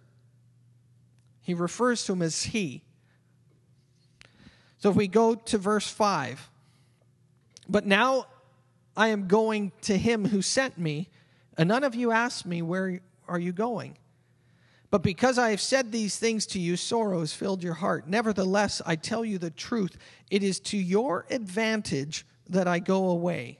He 1.41 1.53
refers 1.53 2.05
to 2.05 2.13
him 2.13 2.21
as 2.21 2.43
He. 2.43 2.83
So 4.77 4.89
if 4.89 4.95
we 4.95 5.07
go 5.07 5.35
to 5.35 5.57
verse 5.57 5.89
5, 5.89 6.49
but 7.69 7.85
now 7.85 8.27
I 8.95 9.07
am 9.09 9.27
going 9.27 9.71
to 9.83 9.97
him 9.97 10.25
who 10.25 10.41
sent 10.41 10.77
me, 10.77 11.09
and 11.57 11.69
none 11.69 11.83
of 11.83 11.95
you 11.95 12.11
asked 12.11 12.45
me, 12.45 12.61
Where 12.61 12.99
are 13.27 13.39
you 13.39 13.51
going? 13.51 13.97
But 14.91 15.01
because 15.01 15.39
I 15.39 15.49
have 15.49 15.61
said 15.61 15.91
these 15.91 16.17
things 16.17 16.45
to 16.47 16.59
you, 16.59 16.75
sorrow 16.75 17.21
has 17.21 17.33
filled 17.33 17.63
your 17.63 17.73
heart. 17.73 18.07
Nevertheless, 18.07 18.81
I 18.85 18.95
tell 18.95 19.25
you 19.25 19.39
the 19.39 19.49
truth. 19.49 19.97
It 20.29 20.43
is 20.43 20.59
to 20.61 20.77
your 20.77 21.25
advantage 21.31 22.27
that 22.47 22.67
I 22.67 22.77
go 22.77 23.09
away. 23.09 23.59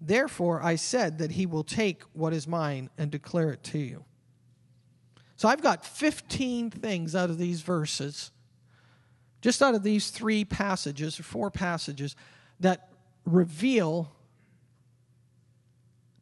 Therefore, 0.00 0.62
I 0.62 0.76
said 0.76 1.18
that 1.18 1.32
he 1.32 1.46
will 1.46 1.64
take 1.64 2.02
what 2.12 2.32
is 2.32 2.46
mine 2.46 2.90
and 2.98 3.10
declare 3.10 3.50
it 3.52 3.62
to 3.64 3.78
you. 3.78 4.04
So 5.36 5.48
I've 5.48 5.62
got 5.62 5.84
15 5.84 6.70
things 6.70 7.14
out 7.14 7.30
of 7.30 7.38
these 7.38 7.60
verses, 7.60 8.30
just 9.42 9.62
out 9.62 9.74
of 9.74 9.82
these 9.82 10.10
three 10.10 10.44
passages 10.44 11.20
or 11.20 11.22
four 11.22 11.50
passages, 11.50 12.16
that 12.60 12.88
reveal 13.24 14.12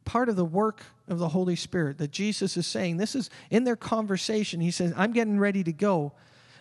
part 0.03 0.29
of 0.29 0.35
the 0.35 0.45
work 0.45 0.83
of 1.07 1.19
the 1.19 1.29
Holy 1.29 1.55
Spirit 1.55 1.97
that 1.97 2.11
Jesus 2.11 2.57
is 2.57 2.67
saying. 2.67 2.97
This 2.97 3.15
is 3.15 3.29
in 3.49 3.63
their 3.63 3.75
conversation. 3.75 4.61
He 4.61 4.71
says, 4.71 4.93
I'm 4.95 5.11
getting 5.11 5.39
ready 5.39 5.63
to 5.63 5.73
go. 5.73 6.13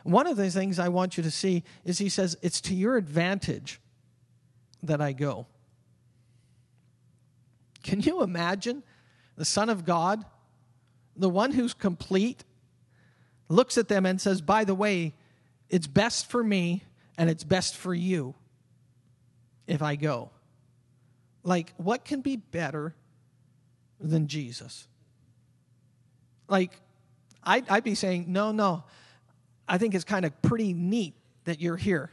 One 0.03 0.27
of 0.27 0.37
the 0.37 0.51
things 0.51 0.79
I 0.79 0.89
want 0.89 1.17
you 1.17 1.23
to 1.23 1.31
see 1.31 1.65
is 1.85 1.99
he 1.99 2.09
says, 2.09 2.37
It's 2.43 2.61
to 2.63 2.75
your 2.75 2.97
advantage 2.97 3.81
that 4.83 5.01
I 5.01 5.13
go. 5.13 5.47
Can 7.85 8.01
you 8.01 8.23
imagine 8.23 8.83
the 9.37 9.45
Son 9.45 9.69
of 9.69 9.85
God, 9.85 10.25
the 11.17 11.31
one 11.31 11.53
who's 11.53 11.73
complete, 11.73 12.43
looks 13.49 13.79
at 13.79 13.87
them 13.87 14.05
and 14.05 14.21
says, 14.21 14.41
By 14.41 14.65
the 14.65 14.75
way, 14.75 15.15
it's 15.69 15.87
best 15.87 16.29
for 16.29 16.43
me 16.43 16.83
and 17.17 17.31
it's 17.31 17.45
best 17.45 17.77
for 17.77 17.95
you 17.95 18.35
if 19.69 19.83
I 19.83 19.95
go. 19.95 20.31
Like, 21.45 21.73
what 21.77 22.05
can 22.05 22.21
be 22.21 22.35
better 22.35 22.97
than 24.01 24.29
Jesus. 24.29 24.87
Like, 26.49 26.73
I'd, 27.43 27.69
I'd 27.69 27.85
be 27.85 27.95
saying, 27.95 28.27
no, 28.29 28.53
no. 28.53 28.85
I 29.67 29.79
think 29.79 29.95
it's 29.95 30.05
kind 30.05 30.25
of 30.25 30.43
pretty 30.43 30.73
neat 30.73 31.15
that 31.45 31.61
you're 31.61 31.77
here. 31.77 32.11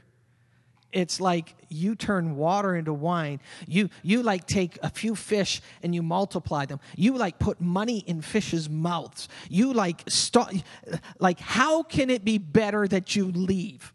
It's 0.91 1.19
like 1.19 1.55
you 1.69 1.95
turn 1.95 2.35
water 2.35 2.75
into 2.75 2.93
wine. 2.93 3.39
You 3.67 3.89
you 4.03 4.23
like 4.23 4.45
take 4.45 4.77
a 4.83 4.89
few 4.89 5.15
fish 5.15 5.61
and 5.81 5.95
you 5.95 6.01
multiply 6.01 6.65
them. 6.65 6.79
You 6.95 7.17
like 7.17 7.39
put 7.39 7.61
money 7.61 7.99
in 7.99 8.21
fish's 8.21 8.69
mouths. 8.69 9.29
You 9.49 9.73
like 9.73 10.03
start 10.07 10.53
like 11.19 11.39
how 11.39 11.83
can 11.83 12.09
it 12.09 12.25
be 12.25 12.37
better 12.37 12.87
that 12.87 13.15
you 13.15 13.31
leave? 13.31 13.93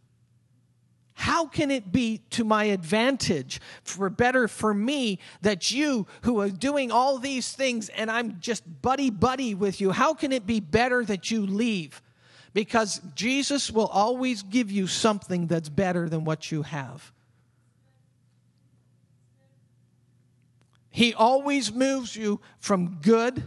How 1.19 1.47
can 1.47 1.71
it 1.71 1.93
be 1.93 2.21
to 2.31 2.45
my 2.45 2.65
advantage 2.65 3.59
for 3.83 4.11
better 4.11 4.49
for 4.49 4.75
me 4.75 5.19
that 5.41 5.71
you 5.71 6.07
who 6.23 6.41
are 6.41 6.51
doing 6.51 6.93
all 6.93 7.19
these 7.19 7.53
things 7.53 7.89
and 7.89 8.11
I'm 8.11 8.39
just 8.39 8.83
buddy 8.83 9.09
buddy 9.09 9.55
with 9.55 9.81
you 9.81 9.93
how 9.93 10.13
can 10.13 10.31
it 10.31 10.47
be 10.47 10.61
better 10.61 11.07
that 11.07 11.31
you 11.31 11.47
leave 11.47 12.03
because 12.57 13.03
Jesus 13.15 13.71
will 13.71 13.89
always 13.89 14.43
give 14.43 14.71
you 14.71 14.87
something 14.87 15.47
that's 15.47 15.69
better 15.69 16.09
than 16.09 16.25
what 16.25 16.51
you 16.51 16.63
have. 16.63 17.13
He 20.89 21.13
always 21.13 21.71
moves 21.71 22.17
you 22.17 22.41
from 22.59 22.97
good 23.03 23.47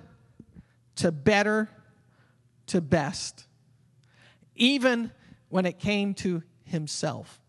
to 0.97 1.11
better 1.11 1.71
to 2.67 2.81
best, 2.81 3.47
even 4.55 5.09
when 5.47 5.65
it 5.65 5.79
came 5.79 6.13
to 6.13 6.43
himself. 6.65 7.41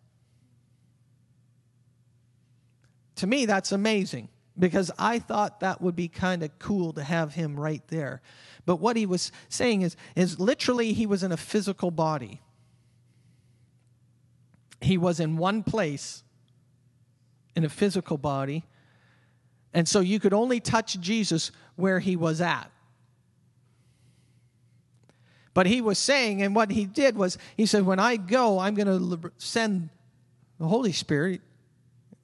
To 3.17 3.26
me, 3.26 3.45
that's 3.45 3.71
amazing 3.71 4.31
because 4.61 4.90
I 4.99 5.19
thought 5.19 5.61
that 5.61 5.81
would 5.81 5.97
be 5.97 6.07
kind 6.07 6.43
of 6.43 6.57
cool 6.59 6.93
to 6.93 7.02
have 7.02 7.35
him 7.35 7.59
right 7.59 7.83
there. 7.88 8.21
But 8.67 8.76
what 8.76 8.97
he 8.97 9.07
was 9.07 9.33
saying 9.49 9.83
is, 9.83 9.97
is 10.14 10.38
literally 10.38 10.93
he 10.93 11.07
was 11.07 11.23
in 11.23 11.33
a 11.33 11.37
physical 11.37 11.90
body. 11.90 12.40
He 14.83 14.99
was 14.99 15.19
in 15.19 15.38
one 15.38 15.62
place 15.62 16.23
in 17.57 17.64
a 17.64 17.69
physical 17.69 18.19
body. 18.19 18.64
And 19.73 19.88
so 19.88 20.00
you 20.00 20.21
could 20.21 20.35
only 20.35 20.61
touch 20.61 21.00
Jesus 21.00 21.50
where 21.76 21.99
he 21.99 22.14
was 22.14 22.40
at. 22.40 22.71
But 25.55 25.67
he 25.67 25.81
was 25.81 25.99
saying, 25.99 26.43
and 26.43 26.55
what 26.55 26.71
he 26.71 26.85
did 26.85 27.17
was, 27.17 27.38
he 27.57 27.67
said, 27.67 27.85
When 27.85 27.99
I 27.99 28.17
go, 28.17 28.59
I'm 28.59 28.75
going 28.75 28.87
to 28.87 29.33
send 29.38 29.88
the 30.59 30.67
Holy 30.67 30.93
Spirit. 30.93 31.40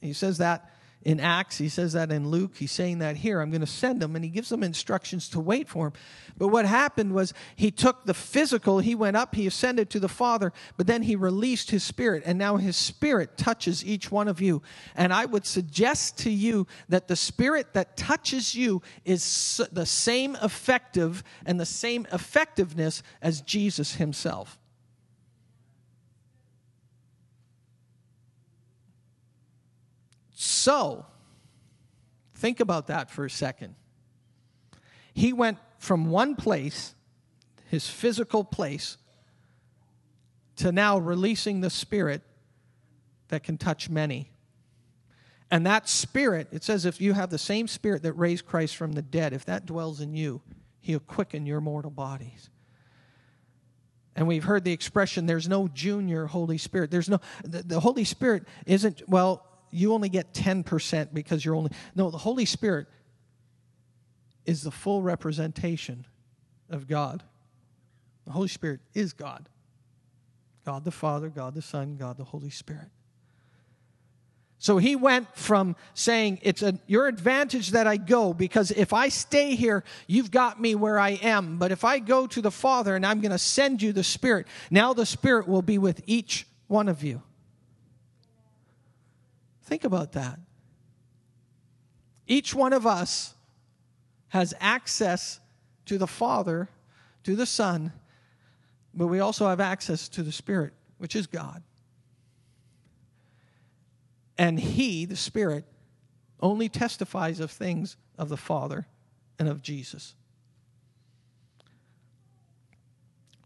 He 0.01 0.13
says 0.13 0.39
that 0.39 0.71
in 1.07 1.21
Acts. 1.21 1.57
He 1.57 1.69
says 1.69 1.93
that 1.93 2.11
in 2.11 2.31
Luke. 2.31 2.57
He's 2.57 2.73
saying 2.73 2.99
that 2.99 3.15
here. 3.15 3.41
I'm 3.41 3.53
going 3.53 3.61
to 3.61 3.67
send 3.67 4.03
him. 4.03 4.17
And 4.17 4.25
he 4.25 4.31
gives 4.31 4.49
them 4.49 4.65
instructions 4.65 5.29
to 5.29 5.41
wait 5.41 5.69
for 5.69 5.87
him. 5.87 5.93
But 6.37 6.49
what 6.49 6.67
happened 6.67 7.15
was 7.15 7.33
he 7.55 7.71
took 7.71 8.05
the 8.05 8.13
physical, 8.13 8.81
he 8.81 8.97
went 8.97 9.17
up, 9.17 9.37
he 9.37 9.47
ascended 9.47 9.89
to 9.91 10.01
the 10.01 10.09
Father, 10.09 10.53
but 10.77 10.89
then 10.89 11.05
he 11.05 11.15
released 11.15 11.71
his 11.71 11.85
spirit. 11.85 12.25
And 12.27 12.41
now 12.41 12.57
his 12.57 12.77
spirit 12.77 13.39
touches 13.39 13.87
each 13.87 14.11
one 14.11 14.27
of 14.27 14.41
you. 14.41 14.63
And 14.97 15.15
I 15.15 15.27
would 15.27 15.47
suggest 15.47 16.19
to 16.19 16.31
you 16.31 16.67
that 16.89 17.07
the 17.07 17.15
spirit 17.15 17.73
that 17.75 17.97
touches 17.97 18.57
you 18.57 18.83
is 19.05 19.61
the 19.71 19.87
same 19.87 20.37
effective 20.43 21.23
and 21.47 21.61
the 21.61 21.67
same 21.67 22.09
effectiveness 22.13 23.05
as 23.23 23.43
Jesus 23.43 23.95
himself. 23.95 24.59
So, 30.39 31.07
think 32.35 32.61
about 32.61 32.89
that 32.89 33.11
for 33.11 33.25
a 33.25 33.31
second. 33.31 33.75
He 35.15 35.33
went 35.33 35.57
from 35.79 36.11
one 36.11 36.37
place, 36.37 36.95
his 37.71 37.89
physical 37.89 38.45
place, 38.45 38.99
to 40.57 40.73
now 40.73 40.99
releasing 40.99 41.63
the 41.63 41.71
Spirit 41.71 42.21
that 43.29 43.45
can 43.45 43.57
touch 43.57 43.89
many. 43.89 44.31
And 45.51 45.65
that 45.65 45.89
Spirit, 45.89 46.49
it 46.53 46.63
says, 46.63 46.85
if 46.85 47.01
you 47.01 47.15
have 47.15 47.31
the 47.31 47.39
same 47.39 47.67
Spirit 47.67 48.03
that 48.03 48.13
raised 48.13 48.45
Christ 48.45 48.77
from 48.77 48.93
the 48.93 49.01
dead, 49.01 49.33
if 49.33 49.47
that 49.47 49.65
dwells 49.65 50.03
in 50.03 50.15
you, 50.15 50.43
He'll 50.81 51.01
quicken 51.01 51.47
your 51.47 51.63
mortal 51.63 51.91
bodies. 51.91 52.51
And 54.15 54.29
we've 54.29 54.45
heard 54.45 54.65
the 54.65 54.73
expression, 54.73 55.25
there's 55.25 55.49
no 55.49 55.67
junior 55.69 56.27
Holy 56.27 56.59
Spirit. 56.59 56.91
There's 56.91 57.09
no, 57.09 57.21
the, 57.43 57.63
the 57.63 57.81
Holy 57.81 58.05
Spirit 58.05 58.45
isn't, 58.67 59.03
well, 59.09 59.47
you 59.77 59.93
only 59.93 60.09
get 60.09 60.33
10% 60.33 61.13
because 61.13 61.45
you're 61.45 61.55
only. 61.55 61.71
No, 61.95 62.11
the 62.11 62.19
Holy 62.19 62.45
Spirit 62.45 62.87
is 64.45 64.63
the 64.63 64.71
full 64.71 65.03
representation 65.03 66.07
of 66.71 66.89
God. 66.89 67.23
The 68.25 68.33
Holy 68.33 68.49
Spirit 68.49 68.81
is 68.95 69.13
God 69.13 69.49
God 70.65 70.85
the 70.85 70.91
Father, 70.91 71.29
God 71.29 71.55
the 71.55 71.63
Son, 71.63 71.97
God 71.97 72.17
the 72.17 72.25
Holy 72.25 72.51
Spirit. 72.51 72.89
So 74.59 74.79
he 74.79 74.97
went 74.97 75.33
from 75.37 75.77
saying, 75.95 76.41
It's 76.43 76.61
a, 76.61 76.77
your 76.89 77.07
advantage 77.07 77.71
that 77.71 77.87
I 77.87 77.97
go 77.97 78.35
because 78.35 78.73
if 78.73 78.93
I 78.93 79.09
stay 79.09 79.55
here, 79.55 79.85
you've 80.09 80.33
got 80.33 80.61
me 80.61 80.75
where 80.75 80.99
I 80.99 81.11
am. 81.11 81.59
But 81.59 81.71
if 81.71 81.85
I 81.85 82.01
go 82.01 82.27
to 82.27 82.43
the 82.43 82.51
Father 82.51 82.97
and 82.97 83.07
I'm 83.07 83.21
going 83.21 83.31
to 83.31 83.39
send 83.39 83.81
you 83.81 83.93
the 83.93 84.03
Spirit, 84.03 84.49
now 84.69 84.93
the 84.93 85.07
Spirit 85.07 85.47
will 85.47 85.63
be 85.63 85.79
with 85.79 86.03
each 86.07 86.49
one 86.67 86.89
of 86.89 87.05
you. 87.05 87.23
Think 89.67 89.83
about 89.83 90.13
that. 90.13 90.39
Each 92.27 92.55
one 92.55 92.73
of 92.73 92.87
us 92.87 93.35
has 94.29 94.55
access 94.61 95.41
to 95.87 95.99
the 95.99 96.07
Father, 96.07 96.69
to 97.25 97.35
the 97.35 97.47
Son, 97.47 97.93
but 98.95 99.09
we 99.09 99.19
also 99.19 99.49
have 99.49 99.61
access 99.61 100.09
to 100.11 100.23
the 100.23 100.33
Spirit, 100.33 100.73
which 100.99 101.17
is 101.17 101.27
God. 101.27 101.63
And 104.39 104.59
He, 104.59 105.05
the 105.05 105.17
Spirit, 105.17 105.65
only 106.41 106.69
testifies 106.69 107.41
of 107.41 107.51
things 107.51 107.97
of 108.17 108.29
the 108.29 108.37
Father 108.37 108.87
and 109.39 109.49
of 109.49 109.63
Jesus. 109.63 110.15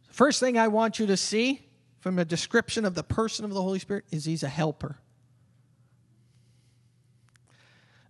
First 0.09 0.39
thing 0.41 0.59
I 0.59 0.69
want 0.69 0.99
you 0.99 1.07
to 1.07 1.17
see 1.17 1.67
from 1.99 2.19
a 2.19 2.27
description 2.27 2.85
of 2.85 2.95
the 2.95 3.03
person 3.03 3.45
of 3.47 3.53
the 3.53 3.63
Holy 3.63 3.79
Spirit 3.79 4.05
is 4.11 4.27
He's 4.27 4.43
a 4.43 4.49
helper. 4.49 4.99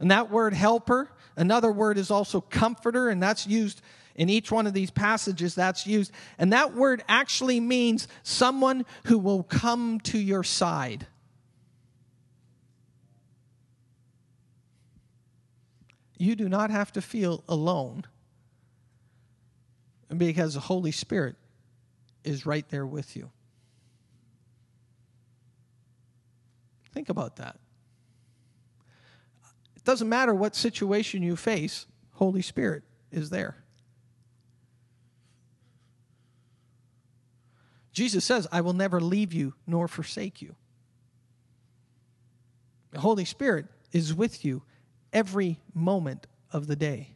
And 0.01 0.11
that 0.11 0.31
word 0.31 0.55
helper, 0.55 1.11
another 1.37 1.71
word 1.71 1.99
is 1.99 2.11
also 2.11 2.41
comforter, 2.41 3.11
and 3.11 3.23
that's 3.23 3.47
used 3.47 3.83
in 4.17 4.29
each 4.29 4.51
one 4.51 4.67
of 4.67 4.73
these 4.73 4.91
passages. 4.91 5.55
That's 5.55 5.87
used. 5.87 6.11
And 6.39 6.53
that 6.53 6.75
word 6.75 7.05
actually 7.09 7.61
means 7.61 8.09
someone 8.23 8.87
who 9.05 9.19
will 9.19 9.43
come 9.43 10.01
to 10.01 10.19
your 10.19 10.43
side. 10.43 11.07
You 16.17 16.35
do 16.35 16.49
not 16.49 16.71
have 16.71 16.93
to 16.93 17.03
feel 17.03 17.45
alone 17.49 18.05
because 20.15 20.55
the 20.55 20.61
Holy 20.61 20.93
Spirit 20.93 21.37
is 22.25 22.45
right 22.45 22.69
there 22.69 22.87
with 22.87 23.17
you. 23.17 23.31
Think 26.93 27.09
about 27.09 27.37
that. 27.37 27.59
It 29.81 29.85
doesn't 29.85 30.09
matter 30.09 30.35
what 30.35 30.55
situation 30.55 31.23
you 31.23 31.37
face, 31.37 31.87
Holy 32.13 32.43
Spirit 32.43 32.83
is 33.11 33.31
there. 33.31 33.57
Jesus 37.93 38.25
says, 38.25 38.47
I 38.53 38.61
will 38.61 38.75
never 38.75 39.01
leave 39.01 39.33
you 39.33 39.55
nor 39.67 39.89
forsake 39.89 40.43
you. 40.43 40.55
The 42.91 43.01
Holy 43.01 43.25
Spirit 43.25 43.67
is 43.91 44.13
with 44.13 44.45
you 44.45 44.63
every 45.15 45.59
moment 45.75 46.27
of 46.53 46.67
the 46.67 46.77
day. 46.77 47.15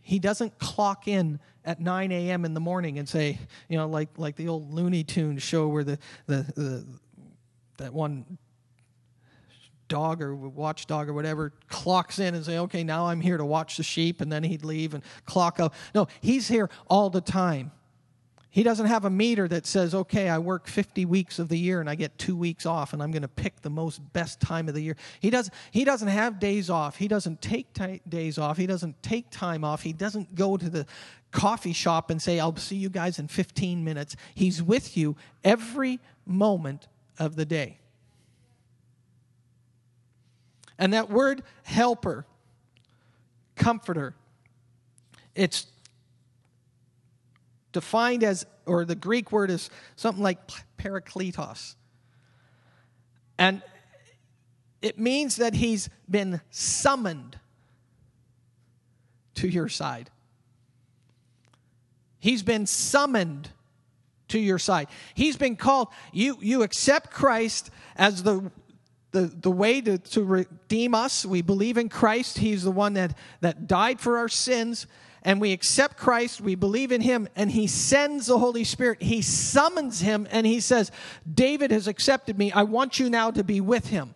He 0.00 0.20
doesn't 0.20 0.58
clock 0.58 1.08
in 1.08 1.40
at 1.64 1.80
9 1.80 2.12
a.m. 2.12 2.44
in 2.44 2.54
the 2.54 2.60
morning 2.60 2.98
and 2.98 3.08
say, 3.08 3.38
you 3.68 3.76
know, 3.76 3.88
like, 3.88 4.10
like 4.16 4.36
the 4.36 4.48
old 4.48 4.72
Looney 4.72 5.02
Tunes 5.02 5.42
show 5.42 5.66
where 5.68 5.84
the, 5.84 5.98
the, 6.26 6.46
the 6.54 6.86
that 7.78 7.92
one 7.92 8.38
dog 9.92 10.22
or 10.22 10.34
watchdog 10.34 11.06
or 11.06 11.12
whatever 11.12 11.52
clocks 11.68 12.18
in 12.18 12.34
and 12.34 12.42
say, 12.42 12.56
okay, 12.56 12.82
now 12.82 13.08
I'm 13.08 13.20
here 13.20 13.36
to 13.36 13.44
watch 13.44 13.76
the 13.76 13.82
sheep, 13.82 14.22
and 14.22 14.32
then 14.32 14.42
he'd 14.42 14.64
leave 14.64 14.94
and 14.94 15.04
clock 15.26 15.60
out. 15.60 15.74
No, 15.94 16.08
he's 16.22 16.48
here 16.48 16.70
all 16.88 17.10
the 17.10 17.20
time. 17.20 17.72
He 18.48 18.62
doesn't 18.62 18.86
have 18.86 19.04
a 19.04 19.10
meter 19.10 19.46
that 19.48 19.66
says, 19.66 19.94
okay, 19.94 20.30
I 20.30 20.38
work 20.38 20.66
50 20.66 21.04
weeks 21.04 21.38
of 21.38 21.48
the 21.48 21.56
year 21.56 21.80
and 21.80 21.88
I 21.88 21.94
get 21.94 22.18
two 22.18 22.36
weeks 22.36 22.66
off 22.66 22.92
and 22.92 23.02
I'm 23.02 23.10
going 23.10 23.22
to 23.22 23.28
pick 23.28 23.62
the 23.62 23.70
most 23.70 24.00
best 24.12 24.40
time 24.40 24.68
of 24.68 24.74
the 24.74 24.82
year. 24.82 24.94
He, 25.20 25.30
does, 25.30 25.50
he 25.70 25.84
doesn't 25.84 26.08
have 26.08 26.38
days 26.38 26.68
off. 26.68 26.96
He 26.96 27.08
doesn't 27.08 27.40
take 27.40 27.72
t- 27.72 28.02
days 28.06 28.36
off. 28.36 28.58
He 28.58 28.66
doesn't 28.66 29.02
take 29.02 29.30
time 29.30 29.64
off. 29.64 29.82
He 29.82 29.94
doesn't 29.94 30.34
go 30.34 30.58
to 30.58 30.68
the 30.68 30.84
coffee 31.30 31.72
shop 31.72 32.10
and 32.10 32.20
say, 32.20 32.40
I'll 32.40 32.54
see 32.56 32.76
you 32.76 32.90
guys 32.90 33.18
in 33.18 33.26
15 33.28 33.82
minutes. 33.84 34.16
He's 34.34 34.62
with 34.62 34.98
you 34.98 35.16
every 35.42 35.98
moment 36.26 36.88
of 37.18 37.36
the 37.36 37.46
day. 37.46 37.78
And 40.82 40.94
that 40.94 41.08
word 41.08 41.44
helper, 41.62 42.26
comforter, 43.54 44.16
it's 45.36 45.68
defined 47.70 48.24
as, 48.24 48.44
or 48.66 48.84
the 48.84 48.96
Greek 48.96 49.30
word 49.30 49.48
is 49.48 49.70
something 49.94 50.24
like 50.24 50.38
parakletos. 50.78 51.76
And 53.38 53.62
it 54.82 54.98
means 54.98 55.36
that 55.36 55.54
he's 55.54 55.88
been 56.10 56.40
summoned 56.50 57.38
to 59.36 59.46
your 59.46 59.68
side. 59.68 60.10
He's 62.18 62.42
been 62.42 62.66
summoned 62.66 63.50
to 64.26 64.40
your 64.40 64.58
side. 64.58 64.88
He's 65.14 65.36
been 65.36 65.54
called. 65.54 65.88
You, 66.12 66.38
you 66.40 66.64
accept 66.64 67.12
Christ 67.12 67.70
as 67.94 68.24
the, 68.24 68.50
the, 69.12 69.26
the 69.26 69.50
way 69.50 69.80
to, 69.80 69.98
to 69.98 70.24
redeem 70.24 70.94
us. 70.94 71.24
We 71.24 71.42
believe 71.42 71.78
in 71.78 71.88
Christ. 71.88 72.38
He's 72.38 72.64
the 72.64 72.70
one 72.70 72.94
that, 72.94 73.16
that 73.40 73.66
died 73.66 74.00
for 74.00 74.18
our 74.18 74.28
sins. 74.28 74.86
And 75.22 75.40
we 75.40 75.52
accept 75.52 75.96
Christ. 75.96 76.40
We 76.40 76.56
believe 76.56 76.90
in 76.90 77.00
Him. 77.00 77.28
And 77.36 77.50
He 77.50 77.66
sends 77.68 78.26
the 78.26 78.38
Holy 78.38 78.64
Spirit. 78.64 79.02
He 79.02 79.22
summons 79.22 80.00
Him 80.00 80.26
and 80.30 80.46
He 80.46 80.58
says, 80.58 80.90
David 81.32 81.70
has 81.70 81.86
accepted 81.86 82.36
me. 82.36 82.50
I 82.50 82.64
want 82.64 82.98
you 82.98 83.08
now 83.08 83.30
to 83.30 83.44
be 83.44 83.60
with 83.60 83.88
Him. 83.88 84.14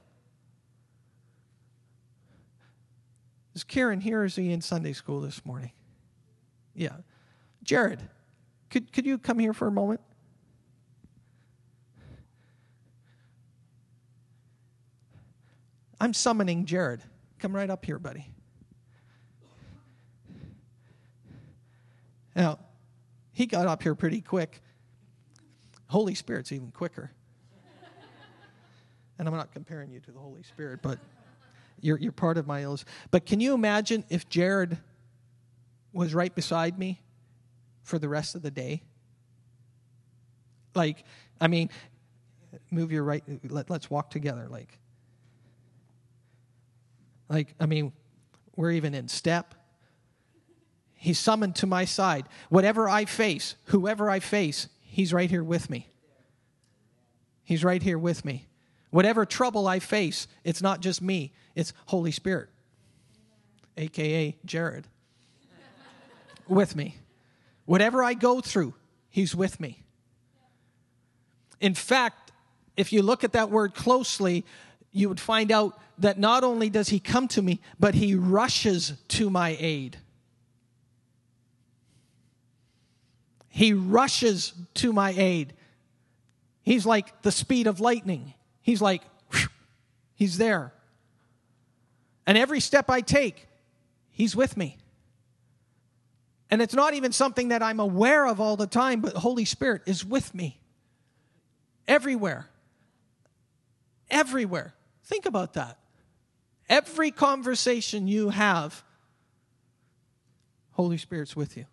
Is 3.55 3.65
Karen 3.65 4.01
here? 4.01 4.23
Is 4.23 4.37
he 4.37 4.53
in 4.53 4.61
Sunday 4.61 4.93
school 4.93 5.23
this 5.23 5.47
morning? 5.47 5.73
Yeah. 6.75 6.97
Jared, 7.63 8.03
could, 8.69 8.93
could 8.93 9.07
you 9.07 9.17
come 9.17 9.39
here 9.39 9.55
for 9.55 9.67
a 9.67 9.73
moment? 9.73 10.03
I'm 16.01 16.13
summoning 16.13 16.65
Jared. 16.67 17.03
Come 17.39 17.55
right 17.55 17.71
up 17.71 17.85
here, 17.85 17.99
buddy. 17.99 18.27
Now, 22.35 22.59
he 23.33 23.47
got 23.47 23.67
up 23.67 23.83
here 23.83 23.95
pretty 23.95 24.21
quick. 24.21 24.61
Holy 25.89 26.15
Spirit's 26.15 26.53
even 26.53 26.71
quicker. 26.71 27.11
and 29.19 29.27
I'm 29.27 29.35
not 29.35 29.53
comparing 29.53 29.91
you 29.91 30.01
to 30.01 30.11
the 30.11 30.19
Holy 30.19 30.43
Spirit, 30.43 30.81
but 30.83 30.99
you're, 31.81 31.99
you're 31.99 32.13
part 32.13 32.37
of 32.37 32.47
my 32.47 32.63
illness. 32.63 32.85
But 33.11 33.25
can 33.25 33.41
you 33.41 33.55
imagine 33.55 34.05
if 34.11 34.29
Jared 34.29 34.77
was 35.93 36.15
right 36.15 36.35
beside 36.35 36.79
me 36.79 37.01
for 37.83 37.99
the 37.99 38.09
rest 38.09 38.35
of 38.35 38.43
the 38.43 38.51
day? 38.51 38.83
Like, 40.75 41.05
I 41.41 41.49
mean, 41.49 41.71
move 42.71 42.93
your 42.93 43.03
right, 43.03 43.25
let, 43.49 43.71
let's 43.71 43.89
walk 43.91 44.11
together. 44.11 44.47
Like, 44.51 44.79
like, 47.29 47.55
I 47.61 47.67
mean, 47.67 47.93
we're 48.55 48.73
even 48.73 48.95
in 48.95 49.09
step. 49.09 49.55
He's 50.95 51.19
summoned 51.19 51.57
to 51.57 51.67
my 51.67 51.85
side. 51.85 52.27
Whatever 52.49 52.89
I 52.89 53.05
face, 53.05 53.57
whoever 53.65 54.09
I 54.11 54.21
face, 54.21 54.69
he's 54.81 55.13
right 55.13 55.31
here 55.31 55.45
with 55.45 55.69
me. 55.71 55.89
He's 57.45 57.63
right 57.63 57.83
here 57.83 57.99
with 57.99 58.25
me. 58.25 58.47
Whatever 58.91 59.27
trouble 59.27 59.69
I 59.69 59.79
face, 59.79 60.27
it's 60.43 60.63
not 60.63 60.81
just 60.81 61.03
me, 61.03 61.33
it's 61.55 61.73
Holy 61.87 62.13
Spirit, 62.13 62.49
aka 63.77 64.37
Jared, 64.45 64.87
with 66.49 66.75
me. 66.75 66.97
Whatever 67.67 68.03
I 68.03 68.15
go 68.15 68.41
through, 68.41 68.75
He's 69.17 69.35
with 69.35 69.61
me. 69.61 69.83
In 71.59 71.73
fact, 71.73 72.33
if 72.77 72.93
you 72.93 73.01
look 73.01 73.25
at 73.25 73.33
that 73.33 73.51
word 73.51 73.75
closely, 73.75 74.45
you 74.97 75.11
would 75.11 75.21
find 75.21 75.53
out 75.53 75.79
that 75.99 76.19
not 76.19 76.43
only 76.43 76.71
does 76.71 76.89
He 76.89 76.99
come 76.99 77.29
to 77.29 77.43
me, 77.43 77.61
but 77.79 77.95
He 77.95 78.15
rushes 78.15 78.95
to 79.09 79.29
my 79.29 79.57
aid. 79.61 79.99
He 83.49 83.73
rushes 83.73 84.55
to 84.75 84.93
my 84.93 85.11
aid. 85.11 85.53
He's 86.63 86.87
like 86.87 87.23
the 87.23 87.31
speed 87.31 87.67
of 87.67 87.79
lightning. 87.79 88.33
He's 88.63 88.81
like, 88.81 89.03
whew, 89.33 89.49
He's 90.15 90.39
there. 90.39 90.73
And 92.27 92.39
every 92.39 92.61
step 92.61 92.89
I 92.89 93.03
take, 93.03 93.47
He's 94.11 94.35
with 94.35 94.57
me. 94.57 94.79
And 96.51 96.63
it's 96.63 96.75
not 96.75 96.95
even 96.95 97.13
something 97.13 97.49
that 97.49 97.63
I'm 97.63 97.81
aware 97.81 98.27
of 98.27 98.41
all 98.41 98.57
the 98.57 98.67
time, 98.67 99.01
but 99.01 99.13
the 99.13 99.21
Holy 99.21 99.45
Spirit 99.45 99.83
is 99.85 100.05
with 100.05 100.35
me 100.35 100.59
everywhere. 101.87 102.49
Everywhere. 104.11 104.73
Think 105.07 105.25
about 105.25 105.55
that. 105.55 105.79
Every 106.69 107.13
conversation 107.13 108.09
you 108.09 108.31
have, 108.31 108.83
Holy 110.73 110.99
Spirit's 110.99 111.37
with 111.37 111.57
you. 111.57 111.65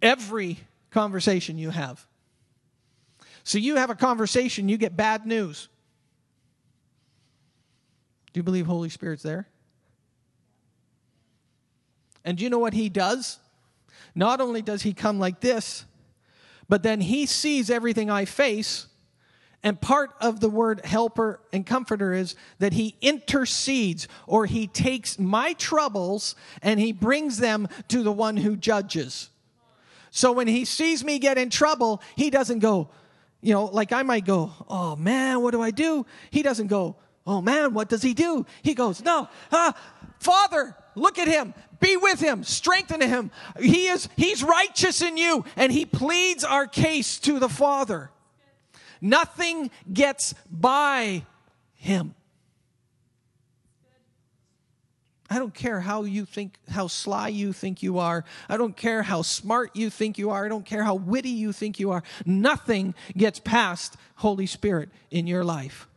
Every 0.00 0.58
conversation 0.90 1.58
you 1.58 1.70
have. 1.70 2.06
So 3.44 3.58
you 3.58 3.76
have 3.76 3.90
a 3.90 3.94
conversation, 3.94 4.68
you 4.68 4.78
get 4.78 4.96
bad 4.96 5.26
news. 5.26 5.68
Do 8.32 8.38
you 8.38 8.42
believe 8.42 8.66
Holy 8.66 8.88
Spirit's 8.88 9.22
there? 9.22 9.46
And 12.24 12.38
do 12.38 12.44
you 12.44 12.50
know 12.50 12.58
what 12.58 12.72
he 12.72 12.88
does? 12.88 13.38
Not 14.14 14.40
only 14.40 14.62
does 14.62 14.82
he 14.82 14.92
come 14.92 15.18
like 15.18 15.40
this, 15.40 15.84
but 16.68 16.82
then 16.82 17.00
he 17.00 17.26
sees 17.26 17.70
everything 17.70 18.10
I 18.10 18.24
face. 18.24 18.86
And 19.66 19.80
part 19.80 20.12
of 20.20 20.38
the 20.38 20.48
word 20.48 20.84
helper 20.84 21.40
and 21.52 21.66
comforter 21.66 22.12
is 22.12 22.36
that 22.60 22.72
he 22.72 22.94
intercedes 23.00 24.06
or 24.28 24.46
he 24.46 24.68
takes 24.68 25.18
my 25.18 25.54
troubles 25.54 26.36
and 26.62 26.78
he 26.78 26.92
brings 26.92 27.38
them 27.38 27.66
to 27.88 28.04
the 28.04 28.12
one 28.12 28.36
who 28.36 28.54
judges. 28.54 29.28
So 30.12 30.30
when 30.30 30.46
he 30.46 30.64
sees 30.64 31.02
me 31.02 31.18
get 31.18 31.36
in 31.36 31.50
trouble, 31.50 32.00
he 32.14 32.30
doesn't 32.30 32.60
go, 32.60 32.90
you 33.40 33.52
know, 33.54 33.64
like 33.64 33.90
I 33.90 34.04
might 34.04 34.24
go, 34.24 34.52
oh 34.68 34.94
man, 34.94 35.42
what 35.42 35.50
do 35.50 35.60
I 35.60 35.72
do? 35.72 36.06
He 36.30 36.44
doesn't 36.44 36.68
go, 36.68 36.94
oh 37.26 37.42
man, 37.42 37.74
what 37.74 37.88
does 37.88 38.02
he 38.02 38.14
do? 38.14 38.46
He 38.62 38.72
goes, 38.72 39.02
no, 39.02 39.28
ah, 39.50 39.76
Father, 40.20 40.76
look 40.94 41.18
at 41.18 41.26
him. 41.26 41.54
Be 41.80 41.96
with 41.96 42.20
him, 42.20 42.44
strengthen 42.44 43.00
him. 43.00 43.32
He 43.58 43.88
is, 43.88 44.08
he's 44.16 44.44
righteous 44.44 45.02
in 45.02 45.16
you, 45.16 45.44
and 45.56 45.72
he 45.72 45.86
pleads 45.86 46.44
our 46.44 46.68
case 46.68 47.18
to 47.18 47.40
the 47.40 47.48
Father. 47.48 48.12
Nothing 49.00 49.70
gets 49.92 50.34
by 50.50 51.24
him. 51.74 52.14
I 55.28 55.38
don't 55.38 55.54
care 55.54 55.80
how 55.80 56.04
you 56.04 56.24
think, 56.24 56.56
how 56.68 56.86
sly 56.86 57.28
you 57.28 57.52
think 57.52 57.82
you 57.82 57.98
are. 57.98 58.24
I 58.48 58.56
don't 58.56 58.76
care 58.76 59.02
how 59.02 59.22
smart 59.22 59.74
you 59.74 59.90
think 59.90 60.18
you 60.18 60.30
are. 60.30 60.46
I 60.46 60.48
don't 60.48 60.64
care 60.64 60.84
how 60.84 60.94
witty 60.94 61.30
you 61.30 61.52
think 61.52 61.80
you 61.80 61.90
are. 61.90 62.04
Nothing 62.24 62.94
gets 63.16 63.40
past 63.40 63.96
Holy 64.16 64.46
Spirit 64.46 64.88
in 65.10 65.26
your 65.26 65.42
life. 65.42 65.88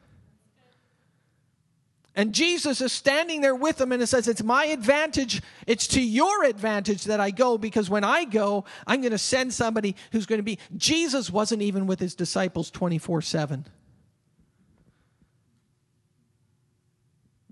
And 2.15 2.33
Jesus 2.33 2.81
is 2.81 2.91
standing 2.91 3.41
there 3.41 3.55
with 3.55 3.77
them 3.77 3.91
and 3.91 4.01
it 4.01 4.07
says, 4.07 4.27
It's 4.27 4.43
my 4.43 4.65
advantage, 4.65 5.41
it's 5.67 5.87
to 5.87 6.01
your 6.01 6.43
advantage 6.43 7.05
that 7.05 7.19
I 7.19 7.31
go 7.31 7.57
because 7.57 7.89
when 7.89 8.03
I 8.03 8.25
go, 8.25 8.65
I'm 8.87 9.01
going 9.01 9.11
to 9.11 9.17
send 9.17 9.53
somebody 9.53 9.95
who's 10.11 10.25
going 10.25 10.39
to 10.39 10.43
be. 10.43 10.59
Jesus 10.75 11.29
wasn't 11.29 11.61
even 11.61 11.85
with 11.87 11.99
his 11.99 12.15
disciples 12.15 12.71
24 12.71 13.21
7. 13.21 13.65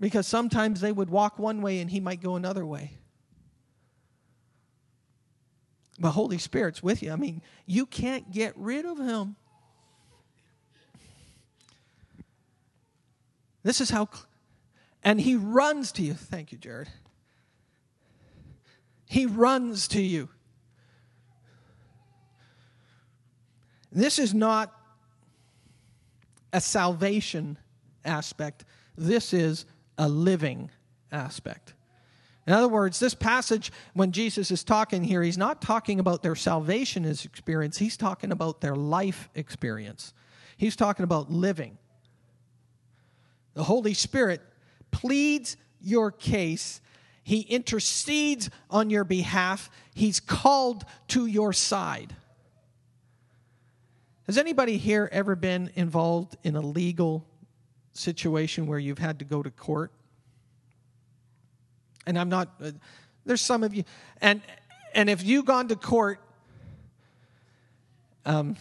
Because 0.00 0.26
sometimes 0.26 0.80
they 0.80 0.92
would 0.92 1.10
walk 1.10 1.38
one 1.38 1.60
way 1.60 1.80
and 1.80 1.90
he 1.90 2.00
might 2.00 2.20
go 2.20 2.36
another 2.36 2.64
way. 2.64 2.98
But 5.98 6.12
Holy 6.12 6.38
Spirit's 6.38 6.82
with 6.82 7.02
you. 7.02 7.10
I 7.10 7.16
mean, 7.16 7.42
you 7.66 7.84
can't 7.84 8.30
get 8.30 8.56
rid 8.56 8.86
of 8.86 8.98
him. 8.98 9.36
This 13.64 13.80
is 13.80 13.90
how, 13.90 14.08
and 15.08 15.18
he 15.18 15.36
runs 15.36 15.90
to 15.92 16.02
you. 16.02 16.12
Thank 16.12 16.52
you, 16.52 16.58
Jared. 16.58 16.90
He 19.06 19.24
runs 19.24 19.88
to 19.88 20.02
you. 20.02 20.28
This 23.90 24.18
is 24.18 24.34
not 24.34 24.70
a 26.52 26.60
salvation 26.60 27.56
aspect. 28.04 28.66
This 28.98 29.32
is 29.32 29.64
a 29.96 30.06
living 30.06 30.70
aspect. 31.10 31.72
In 32.46 32.52
other 32.52 32.68
words, 32.68 33.00
this 33.00 33.14
passage, 33.14 33.72
when 33.94 34.12
Jesus 34.12 34.50
is 34.50 34.62
talking 34.62 35.02
here, 35.02 35.22
he's 35.22 35.38
not 35.38 35.62
talking 35.62 36.00
about 36.00 36.22
their 36.22 36.36
salvation 36.36 37.06
experience, 37.06 37.78
he's 37.78 37.96
talking 37.96 38.30
about 38.30 38.60
their 38.60 38.76
life 38.76 39.30
experience. 39.34 40.12
He's 40.58 40.76
talking 40.76 41.04
about 41.04 41.30
living. 41.30 41.78
The 43.54 43.64
Holy 43.64 43.94
Spirit 43.94 44.42
pleads 44.90 45.56
your 45.80 46.10
case, 46.10 46.80
He 47.22 47.40
intercedes 47.40 48.50
on 48.70 48.90
your 48.90 49.04
behalf, 49.04 49.70
He's 49.94 50.20
called 50.20 50.84
to 51.08 51.26
your 51.26 51.52
side. 51.52 52.14
Has 54.26 54.36
anybody 54.36 54.76
here 54.76 55.08
ever 55.10 55.34
been 55.34 55.70
involved 55.74 56.36
in 56.44 56.54
a 56.54 56.60
legal 56.60 57.26
situation 57.92 58.66
where 58.66 58.78
you've 58.78 58.98
had 58.98 59.18
to 59.18 59.24
go 59.24 59.42
to 59.42 59.50
court. 59.50 59.90
And 62.06 62.18
I'm 62.18 62.28
not, 62.28 62.54
uh, 62.62 62.70
there's 63.26 63.40
some 63.40 63.62
of 63.62 63.74
you, 63.74 63.84
and, 64.20 64.40
and 64.94 65.10
if 65.10 65.24
you've 65.24 65.44
gone 65.44 65.68
to 65.68 65.76
court, 65.76 66.20
um, 68.24 68.56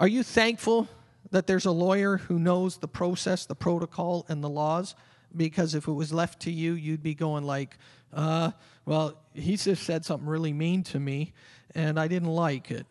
Are 0.00 0.06
you 0.06 0.22
thankful 0.22 0.86
that 1.30 1.46
there's 1.46 1.66
a 1.66 1.70
lawyer 1.70 2.16
who 2.16 2.38
knows 2.38 2.78
the 2.78 2.88
process, 2.88 3.46
the 3.46 3.54
protocol, 3.54 4.26
and 4.28 4.42
the 4.42 4.48
laws? 4.48 4.94
Because 5.36 5.74
if 5.74 5.88
it 5.88 5.92
was 5.92 6.12
left 6.12 6.40
to 6.40 6.50
you, 6.50 6.72
you'd 6.72 7.02
be 7.02 7.14
going 7.14 7.44
like, 7.44 7.76
uh, 8.12 8.52
well, 8.86 9.20
he 9.34 9.56
just 9.56 9.82
said 9.82 10.04
something 10.04 10.28
really 10.28 10.52
mean 10.52 10.82
to 10.84 10.98
me, 10.98 11.32
and 11.74 12.00
I 12.00 12.08
didn't 12.08 12.30
like 12.30 12.70
it. 12.70 12.86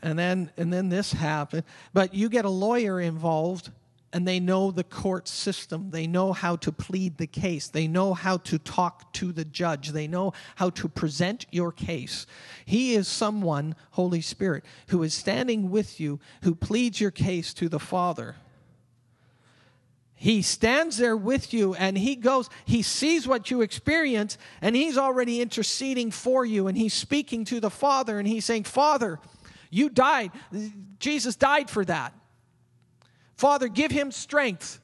And 0.00 0.18
then, 0.18 0.50
and 0.56 0.72
then 0.72 0.88
this 0.88 1.12
happened. 1.12 1.64
But 1.92 2.14
you 2.14 2.28
get 2.28 2.44
a 2.44 2.50
lawyer 2.50 3.00
involved 3.00 3.70
and 4.12 4.26
they 4.26 4.40
know 4.40 4.70
the 4.70 4.84
court 4.84 5.28
system. 5.28 5.90
They 5.90 6.06
know 6.06 6.32
how 6.32 6.56
to 6.56 6.72
plead 6.72 7.18
the 7.18 7.26
case. 7.26 7.68
They 7.68 7.86
know 7.86 8.14
how 8.14 8.38
to 8.38 8.58
talk 8.58 9.12
to 9.14 9.32
the 9.32 9.44
judge. 9.44 9.90
They 9.90 10.06
know 10.06 10.32
how 10.56 10.70
to 10.70 10.88
present 10.88 11.46
your 11.50 11.72
case. 11.72 12.26
He 12.64 12.94
is 12.94 13.06
someone, 13.06 13.74
Holy 13.92 14.22
Spirit, 14.22 14.64
who 14.88 15.02
is 15.02 15.12
standing 15.12 15.70
with 15.70 16.00
you, 16.00 16.20
who 16.42 16.54
pleads 16.54 17.00
your 17.00 17.10
case 17.10 17.52
to 17.54 17.68
the 17.68 17.78
Father. 17.78 18.36
He 20.14 20.42
stands 20.42 20.96
there 20.96 21.16
with 21.16 21.54
you 21.54 21.74
and 21.74 21.96
he 21.96 22.16
goes, 22.16 22.48
he 22.64 22.82
sees 22.82 23.28
what 23.28 23.52
you 23.52 23.60
experience 23.60 24.36
and 24.60 24.74
he's 24.74 24.98
already 24.98 25.40
interceding 25.40 26.10
for 26.10 26.44
you 26.44 26.66
and 26.66 26.76
he's 26.76 26.94
speaking 26.94 27.44
to 27.44 27.60
the 27.60 27.70
Father 27.70 28.18
and 28.18 28.26
he's 28.26 28.44
saying, 28.44 28.64
Father, 28.64 29.20
you 29.70 29.88
died. 29.88 30.32
Jesus 30.98 31.36
died 31.36 31.70
for 31.70 31.84
that. 31.84 32.14
Father, 33.38 33.68
give 33.68 33.92
him 33.92 34.10
strength. 34.10 34.80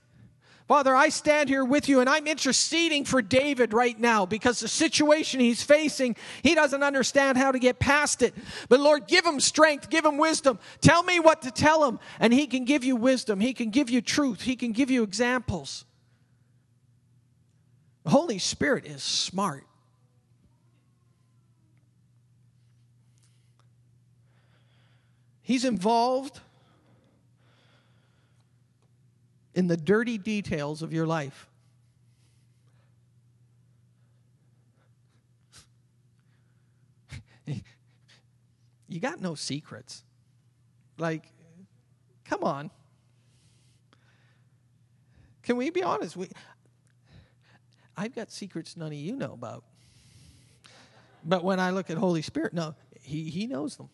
Father, 0.69 0.95
I 0.95 1.09
stand 1.09 1.49
here 1.49 1.65
with 1.65 1.89
you 1.89 2.01
and 2.01 2.09
I'm 2.09 2.29
interceding 2.29 3.05
for 3.05 3.21
David 3.21 3.75
right 3.75 3.99
now 3.99 4.25
because 4.25 4.61
the 4.61 4.69
situation 4.69 5.41
he's 5.41 5.63
facing, 5.63 6.17
he 6.43 6.55
doesn't 6.55 6.83
understand 6.83 7.37
how 7.37 7.51
to 7.51 7.59
get 7.59 7.81
past 7.81 8.23
it. 8.23 8.33
But 8.69 8.79
Lord, 8.79 9.09
give 9.09 9.27
him 9.27 9.41
strength, 9.41 9.91
give 9.91 10.07
him 10.07 10.19
wisdom. 10.19 10.61
Tell 10.81 11.03
me 11.03 11.19
what 11.19 11.43
to 11.43 11.51
tell 11.51 11.87
him, 11.87 11.99
and 12.21 12.33
he 12.33 12.47
can 12.47 12.65
give 12.65 12.85
you 12.85 12.95
wisdom. 12.95 13.41
He 13.41 13.53
can 13.55 13.71
give 13.71 13.91
you 13.91 14.01
truth. 14.01 14.41
He 14.41 14.55
can 14.55 14.71
give 14.71 14.89
you 14.89 15.03
examples. 15.03 15.85
The 18.05 18.11
Holy 18.11 18.39
Spirit 18.39 18.87
is 18.87 19.03
smart. 19.03 19.67
He's 25.43 25.65
involved 25.65 26.41
in 29.55 29.69
the 29.69 29.77
dirty 29.77 30.19
details 30.19 30.83
of 30.83 30.93
your 30.93 31.07
life. 31.07 31.49
you 38.89 39.01
got 39.01 39.21
no 39.21 39.35
secrets. 39.35 40.03
Like, 40.99 41.25
come 42.25 42.43
on. 42.45 42.71
Can 45.43 45.57
we 45.57 45.71
be 45.71 45.83
honest? 45.83 46.17
We, 46.17 46.29
I've 47.97 48.15
got 48.15 48.31
secrets 48.31 48.77
none 48.77 48.89
of 48.89 48.95
you 48.95 49.17
know 49.17 49.33
about. 49.33 49.65
But 51.25 51.45
when 51.45 51.61
I 51.61 51.71
look 51.71 51.91
at 51.91 51.97
Holy 51.97 52.23
Spirit, 52.23 52.53
no, 52.53 52.75
he, 53.01 53.31
he 53.31 53.47
knows 53.47 53.77
them. 53.77 53.89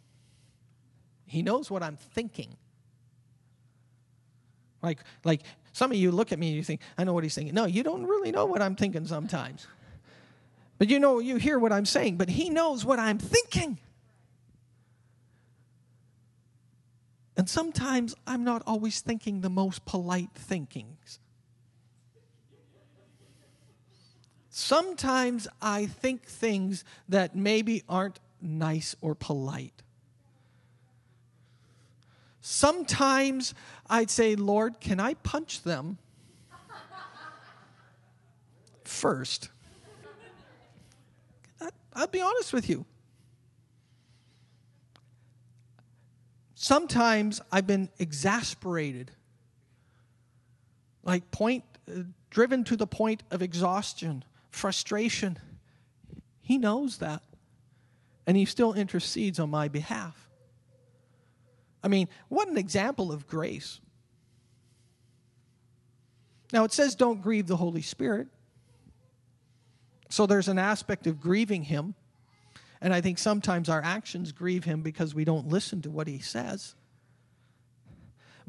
He 1.26 1.42
knows 1.42 1.70
what 1.70 1.82
I'm 1.82 1.96
thinking. 1.96 2.56
Like, 4.82 5.00
like 5.24 5.42
some 5.72 5.90
of 5.90 5.96
you 5.96 6.10
look 6.10 6.32
at 6.32 6.38
me 6.38 6.48
and 6.48 6.56
you 6.56 6.62
think, 6.62 6.80
I 6.96 7.04
know 7.04 7.12
what 7.12 7.24
he's 7.24 7.34
thinking. 7.34 7.54
No, 7.54 7.66
you 7.66 7.82
don't 7.82 8.04
really 8.04 8.32
know 8.32 8.46
what 8.46 8.62
I'm 8.62 8.76
thinking 8.76 9.06
sometimes. 9.06 9.66
But 10.78 10.88
you 10.88 10.98
know, 10.98 11.18
you 11.18 11.36
hear 11.36 11.58
what 11.58 11.72
I'm 11.72 11.84
saying, 11.84 12.16
but 12.16 12.30
he 12.30 12.48
knows 12.48 12.84
what 12.84 12.98
I'm 12.98 13.18
thinking. 13.18 13.78
And 17.36 17.48
sometimes 17.48 18.14
I'm 18.26 18.44
not 18.44 18.62
always 18.66 19.00
thinking 19.00 19.40
the 19.40 19.50
most 19.50 19.84
polite 19.84 20.30
thinkings. 20.34 21.18
Sometimes 24.50 25.46
I 25.62 25.86
think 25.86 26.24
things 26.24 26.84
that 27.08 27.36
maybe 27.36 27.82
aren't 27.88 28.18
nice 28.42 28.96
or 29.00 29.14
polite. 29.14 29.82
Sometimes 32.40 33.54
I'd 33.88 34.10
say, 34.10 34.34
Lord, 34.34 34.80
can 34.80 34.98
I 34.98 35.14
punch 35.14 35.62
them 35.62 35.98
first? 38.84 39.50
I'll 41.92 42.06
be 42.06 42.20
honest 42.20 42.52
with 42.52 42.68
you. 42.68 42.86
Sometimes 46.54 47.40
I've 47.50 47.66
been 47.66 47.88
exasperated, 47.98 49.10
like 51.02 51.30
point, 51.30 51.64
uh, 51.90 52.02
driven 52.30 52.64
to 52.64 52.76
the 52.76 52.86
point 52.86 53.22
of 53.30 53.42
exhaustion, 53.42 54.24
frustration. 54.50 55.38
He 56.42 56.58
knows 56.58 56.98
that, 56.98 57.22
and 58.26 58.36
he 58.36 58.44
still 58.44 58.72
intercedes 58.72 59.38
on 59.38 59.50
my 59.50 59.68
behalf. 59.68 60.29
I 61.82 61.88
mean, 61.88 62.08
what 62.28 62.48
an 62.48 62.58
example 62.58 63.12
of 63.12 63.26
grace. 63.26 63.80
Now, 66.52 66.64
it 66.64 66.72
says 66.72 66.94
don't 66.94 67.22
grieve 67.22 67.46
the 67.46 67.56
Holy 67.56 67.82
Spirit. 67.82 68.28
So 70.08 70.26
there's 70.26 70.48
an 70.48 70.58
aspect 70.58 71.06
of 71.06 71.20
grieving 71.20 71.64
Him. 71.64 71.94
And 72.80 72.92
I 72.92 73.00
think 73.00 73.18
sometimes 73.18 73.68
our 73.68 73.82
actions 73.82 74.32
grieve 74.32 74.64
Him 74.64 74.82
because 74.82 75.14
we 75.14 75.24
don't 75.24 75.48
listen 75.48 75.82
to 75.82 75.90
what 75.90 76.08
He 76.08 76.18
says. 76.18 76.74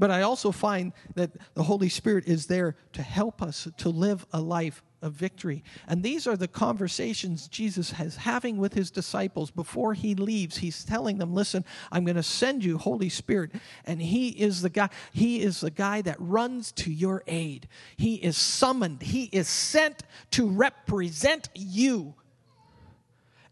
But 0.02 0.10
I 0.10 0.24
also 0.24 0.52
find 0.52 0.94
that 1.14 1.30
the 1.54 1.62
Holy 1.62 1.88
Spirit 1.88 2.28
is 2.28 2.48
there 2.48 2.76
to 2.94 3.04
help 3.04 3.40
us 3.40 3.68
to 3.78 3.90
live 3.90 4.26
a 4.34 4.42
life 4.42 4.82
of 5.04 5.14
victory. 5.14 5.64
And 5.88 6.02
these 6.02 6.26
are 6.26 6.36
the 6.36 6.48
conversations 6.48 7.48
Jesus 7.48 7.92
has 7.92 8.16
having 8.16 8.58
with 8.58 8.74
his 8.74 8.90
disciples 8.90 9.52
before 9.52 9.94
he 9.94 10.16
leaves. 10.16 10.58
He's 10.58 10.84
telling 10.84 11.20
them, 11.20 11.36
"Listen, 11.36 11.64
I'm 11.92 12.04
going 12.04 12.16
to 12.16 12.24
send 12.24 12.64
you 12.64 12.80
Holy 12.80 13.10
Spirit, 13.10 13.52
and 13.86 14.02
he 14.02 14.30
is 14.30 14.64
the 14.64 14.72
guy 14.72 14.90
he 15.14 15.40
is 15.40 15.62
the 15.62 15.70
guy 15.70 16.02
that 16.02 16.16
runs 16.18 16.72
to 16.72 16.92
your 16.92 17.22
aid. 17.28 17.68
He 17.96 18.16
is 18.16 18.38
summoned, 18.38 19.04
he 19.04 19.26
is 19.26 19.48
sent 19.48 20.02
to 20.32 20.50
represent 20.50 21.50
you. 21.54 22.16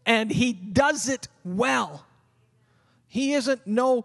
And 0.04 0.32
he 0.32 0.52
does 0.52 1.08
it 1.08 1.28
well. 1.44 2.06
He 3.06 3.34
isn't 3.34 3.68
no 3.68 4.04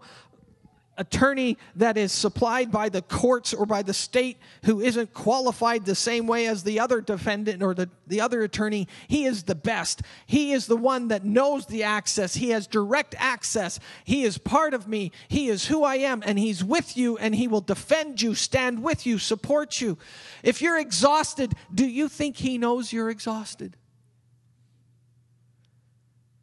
attorney 0.98 1.58
that 1.74 1.96
is 1.96 2.12
supplied 2.12 2.70
by 2.70 2.88
the 2.88 3.02
courts 3.02 3.52
or 3.52 3.66
by 3.66 3.82
the 3.82 3.94
state 3.94 4.38
who 4.64 4.80
isn't 4.80 5.12
qualified 5.12 5.84
the 5.84 5.94
same 5.94 6.26
way 6.26 6.46
as 6.46 6.62
the 6.62 6.80
other 6.80 7.00
defendant 7.00 7.62
or 7.62 7.74
the, 7.74 7.88
the 8.06 8.20
other 8.20 8.42
attorney. 8.42 8.88
He 9.08 9.24
is 9.24 9.44
the 9.44 9.54
best. 9.54 10.02
He 10.26 10.52
is 10.52 10.66
the 10.66 10.76
one 10.76 11.08
that 11.08 11.24
knows 11.24 11.66
the 11.66 11.82
access. 11.82 12.34
He 12.34 12.50
has 12.50 12.66
direct 12.66 13.14
access. 13.18 13.78
He 14.04 14.24
is 14.24 14.38
part 14.38 14.74
of 14.74 14.88
me. 14.88 15.12
He 15.28 15.48
is 15.48 15.66
who 15.66 15.84
I 15.84 15.96
am, 15.96 16.22
and 16.24 16.38
He's 16.38 16.64
with 16.64 16.96
you, 16.96 17.16
and 17.18 17.34
He 17.34 17.48
will 17.48 17.60
defend 17.60 18.22
you, 18.22 18.34
stand 18.34 18.82
with 18.82 19.06
you, 19.06 19.18
support 19.18 19.80
you. 19.80 19.98
If 20.42 20.62
you're 20.62 20.78
exhausted, 20.78 21.54
do 21.74 21.86
you 21.86 22.08
think 22.08 22.38
He 22.38 22.58
knows 22.58 22.92
you're 22.92 23.10
exhausted? 23.10 23.76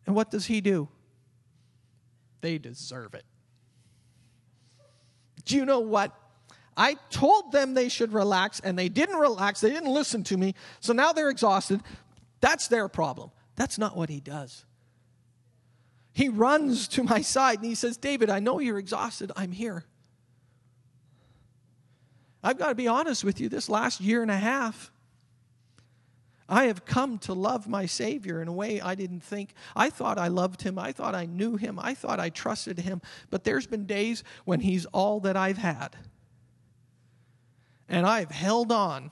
And 0.05 0.15
what 0.15 0.29
does 0.29 0.45
He 0.45 0.61
do? 0.61 0.89
They 2.41 2.57
deserve 2.57 3.13
it. 3.13 3.23
Do 5.45 5.55
you 5.55 5.65
know 5.65 5.79
what? 5.79 6.11
I 6.75 6.95
told 7.09 7.51
them 7.51 7.73
they 7.73 7.89
should 7.89 8.13
relax, 8.13 8.59
and 8.59 8.77
they 8.77 8.89
didn't 8.89 9.17
relax. 9.17 9.61
They 9.61 9.69
didn't 9.69 9.93
listen 9.93 10.23
to 10.25 10.37
me. 10.37 10.55
So 10.79 10.93
now 10.93 11.13
they're 11.13 11.29
exhausted. 11.29 11.81
That's 12.41 12.67
their 12.67 12.87
problem. 12.87 13.31
That's 13.55 13.77
not 13.77 13.95
what 13.95 14.09
he 14.09 14.19
does. 14.19 14.65
He 16.13 16.29
runs 16.29 16.87
to 16.89 17.03
my 17.03 17.21
side 17.21 17.57
and 17.57 17.65
he 17.65 17.75
says, 17.75 17.97
David, 17.97 18.29
I 18.29 18.39
know 18.39 18.59
you're 18.59 18.77
exhausted. 18.77 19.31
I'm 19.35 19.51
here. 19.51 19.83
I've 22.43 22.59
got 22.59 22.69
to 22.69 22.75
be 22.75 22.87
honest 22.87 23.23
with 23.23 23.39
you, 23.39 23.49
this 23.49 23.67
last 23.67 23.99
year 23.99 24.21
and 24.21 24.29
a 24.29 24.37
half, 24.37 24.91
I 26.49 26.65
have 26.65 26.85
come 26.85 27.17
to 27.19 27.33
love 27.33 27.67
my 27.67 27.85
Savior 27.85 28.41
in 28.41 28.47
a 28.47 28.53
way 28.53 28.81
I 28.81 28.95
didn't 28.95 29.21
think. 29.21 29.53
I 29.75 29.89
thought 29.89 30.17
I 30.17 30.27
loved 30.27 30.61
him. 30.61 30.77
I 30.77 30.91
thought 30.91 31.15
I 31.15 31.25
knew 31.25 31.55
him. 31.55 31.79
I 31.81 31.93
thought 31.93 32.19
I 32.19 32.29
trusted 32.29 32.79
him. 32.79 33.01
But 33.29 33.43
there's 33.43 33.65
been 33.65 33.85
days 33.85 34.23
when 34.45 34.59
he's 34.59 34.85
all 34.87 35.21
that 35.21 35.37
I've 35.37 35.57
had. 35.57 35.95
And 37.87 38.05
I've 38.05 38.31
held 38.31 38.71
on 38.71 39.11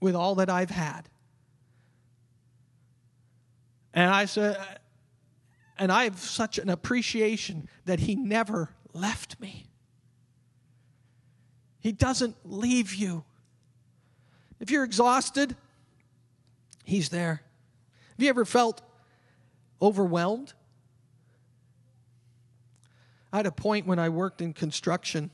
with 0.00 0.16
all 0.16 0.34
that 0.36 0.50
I've 0.50 0.70
had. 0.70 1.08
And 3.94 4.10
I 4.10 4.24
said, 4.24 4.56
and 5.78 5.92
I 5.92 6.04
have 6.04 6.18
such 6.18 6.58
an 6.58 6.68
appreciation 6.68 7.68
that 7.84 8.00
he 8.00 8.14
never 8.16 8.70
left 8.92 9.40
me. 9.40 9.66
He 11.80 11.92
doesn't 11.92 12.36
leave 12.44 12.94
you. 12.94 13.24
If 14.60 14.70
you're 14.70 14.84
exhausted, 14.84 15.56
He's 16.82 17.08
there. 17.08 17.42
Have 18.10 18.24
you 18.24 18.28
ever 18.28 18.44
felt 18.44 18.82
overwhelmed? 19.80 20.52
I 23.32 23.38
had 23.38 23.46
a 23.46 23.52
point 23.52 23.86
when 23.86 23.98
I 23.98 24.10
worked 24.10 24.42
in 24.42 24.52
construction 24.52 25.30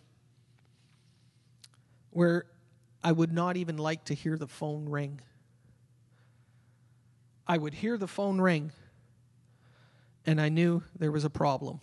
where 2.11 2.47
I 3.03 3.13
would 3.13 3.33
not 3.33 3.57
even 3.57 3.77
like 3.77 4.05
to 4.05 4.15
hear 4.15 4.37
the 4.37 4.47
phone 4.47 4.89
ring. 4.89 5.21
I 7.47 7.57
would 7.57 7.75
hear 7.75 7.97
the 7.97 8.07
phone 8.07 8.41
ring, 8.41 8.73
and 10.27 10.41
I 10.41 10.49
knew 10.49 10.83
there 10.99 11.11
was 11.11 11.25
a 11.25 11.31
problem. 11.31 11.81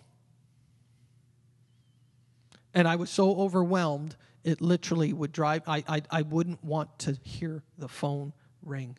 And 2.74 2.88
I 2.88 2.98
was 2.98 3.10
so 3.10 3.36
overwhelmed, 3.38 4.16
it 4.44 4.62
literally 4.62 5.12
would 5.14 5.32
drive, 5.32 5.64
I, 5.68 5.84
I, 5.88 6.02
I 6.12 6.22
wouldn't 6.22 6.64
want 6.64 7.00
to 7.00 7.18
hear 7.24 7.64
the 7.78 7.88
phone 7.88 8.34
ring. 8.62 8.98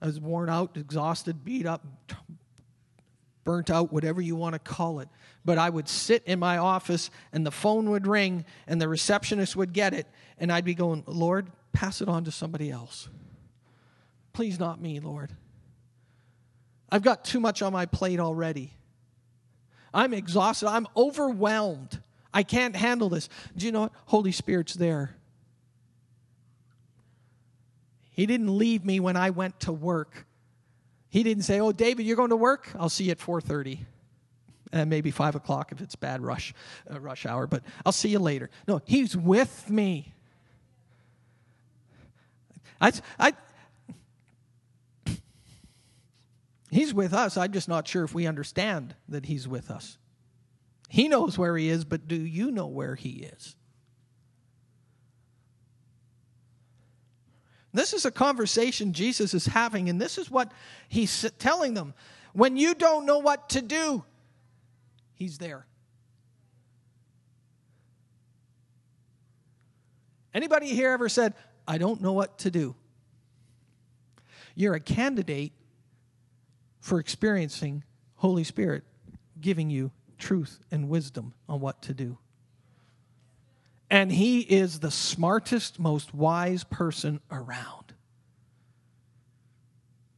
I 0.00 0.06
was 0.06 0.20
worn 0.20 0.48
out, 0.48 0.76
exhausted, 0.76 1.44
beat 1.44 1.66
up, 1.66 1.84
burnt 3.44 3.70
out, 3.70 3.92
whatever 3.92 4.20
you 4.20 4.36
want 4.36 4.54
to 4.54 4.58
call 4.58 5.00
it. 5.00 5.08
But 5.44 5.58
I 5.58 5.70
would 5.70 5.88
sit 5.88 6.22
in 6.24 6.38
my 6.38 6.58
office 6.58 7.10
and 7.32 7.46
the 7.46 7.50
phone 7.50 7.90
would 7.90 8.06
ring 8.06 8.44
and 8.66 8.80
the 8.80 8.88
receptionist 8.88 9.56
would 9.56 9.72
get 9.72 9.94
it, 9.94 10.06
and 10.38 10.50
I'd 10.50 10.64
be 10.64 10.74
going, 10.74 11.04
Lord, 11.06 11.50
pass 11.72 12.00
it 12.00 12.08
on 12.08 12.24
to 12.24 12.30
somebody 12.30 12.70
else. 12.70 13.08
Please, 14.32 14.58
not 14.58 14.80
me, 14.80 15.00
Lord. 15.00 15.30
I've 16.90 17.02
got 17.02 17.24
too 17.24 17.40
much 17.40 17.62
on 17.62 17.72
my 17.72 17.86
plate 17.86 18.20
already. 18.20 18.72
I'm 19.92 20.12
exhausted. 20.12 20.68
I'm 20.68 20.88
overwhelmed. 20.96 22.00
I 22.32 22.42
can't 22.42 22.74
handle 22.74 23.08
this. 23.08 23.28
Do 23.56 23.66
you 23.66 23.72
know 23.72 23.82
what? 23.82 23.92
Holy 24.06 24.32
Spirit's 24.32 24.74
there. 24.74 25.16
He 28.14 28.26
didn't 28.26 28.56
leave 28.56 28.84
me 28.84 29.00
when 29.00 29.16
I 29.16 29.30
went 29.30 29.60
to 29.60 29.72
work. 29.72 30.26
He 31.08 31.24
didn't 31.24 31.42
say, 31.42 31.60
"Oh, 31.60 31.72
David, 31.72 32.06
you're 32.06 32.16
going 32.16 32.30
to 32.30 32.36
work. 32.36 32.70
I'll 32.78 32.88
see 32.88 33.04
you 33.04 33.10
at 33.10 33.18
4:30, 33.18 33.80
and 34.72 34.88
maybe 34.88 35.10
five 35.10 35.34
o'clock 35.34 35.72
if 35.72 35.80
it's 35.80 35.96
bad 35.96 36.22
rush 36.22 36.54
uh, 36.90 37.00
rush 37.00 37.26
hour. 37.26 37.48
But 37.48 37.64
I'll 37.84 37.92
see 37.92 38.10
you 38.10 38.20
later." 38.20 38.50
No, 38.68 38.80
He's 38.84 39.16
with 39.16 39.68
me. 39.68 40.14
I, 42.80 42.92
I, 43.18 43.32
he's 46.70 46.92
with 46.92 47.14
us. 47.14 47.36
I'm 47.36 47.52
just 47.52 47.68
not 47.68 47.88
sure 47.88 48.04
if 48.04 48.14
we 48.14 48.26
understand 48.26 48.94
that 49.08 49.26
He's 49.26 49.48
with 49.48 49.70
us. 49.70 49.98
He 50.88 51.08
knows 51.08 51.36
where 51.36 51.56
He 51.56 51.68
is, 51.68 51.84
but 51.84 52.06
do 52.06 52.16
you 52.16 52.50
know 52.50 52.66
where 52.66 52.94
He 52.94 53.10
is? 53.10 53.56
This 57.74 57.92
is 57.92 58.06
a 58.06 58.10
conversation 58.12 58.92
Jesus 58.92 59.34
is 59.34 59.46
having, 59.46 59.88
and 59.88 60.00
this 60.00 60.16
is 60.16 60.30
what 60.30 60.52
he's 60.88 61.28
telling 61.40 61.74
them. 61.74 61.92
When 62.32 62.56
you 62.56 62.74
don't 62.74 63.04
know 63.04 63.18
what 63.18 63.50
to 63.50 63.60
do, 63.60 64.04
he's 65.14 65.38
there. 65.38 65.66
Anybody 70.32 70.68
here 70.68 70.92
ever 70.92 71.08
said, 71.08 71.34
I 71.66 71.78
don't 71.78 72.00
know 72.00 72.12
what 72.12 72.38
to 72.38 72.50
do? 72.50 72.76
You're 74.54 74.74
a 74.74 74.80
candidate 74.80 75.52
for 76.80 77.00
experiencing 77.00 77.82
Holy 78.16 78.44
Spirit 78.44 78.84
giving 79.40 79.68
you 79.68 79.90
truth 80.16 80.60
and 80.70 80.88
wisdom 80.88 81.34
on 81.48 81.58
what 81.58 81.82
to 81.82 81.94
do. 81.94 82.18
And 83.94 84.10
he 84.10 84.40
is 84.40 84.80
the 84.80 84.90
smartest, 84.90 85.78
most 85.78 86.12
wise 86.12 86.64
person 86.64 87.20
around. 87.30 87.94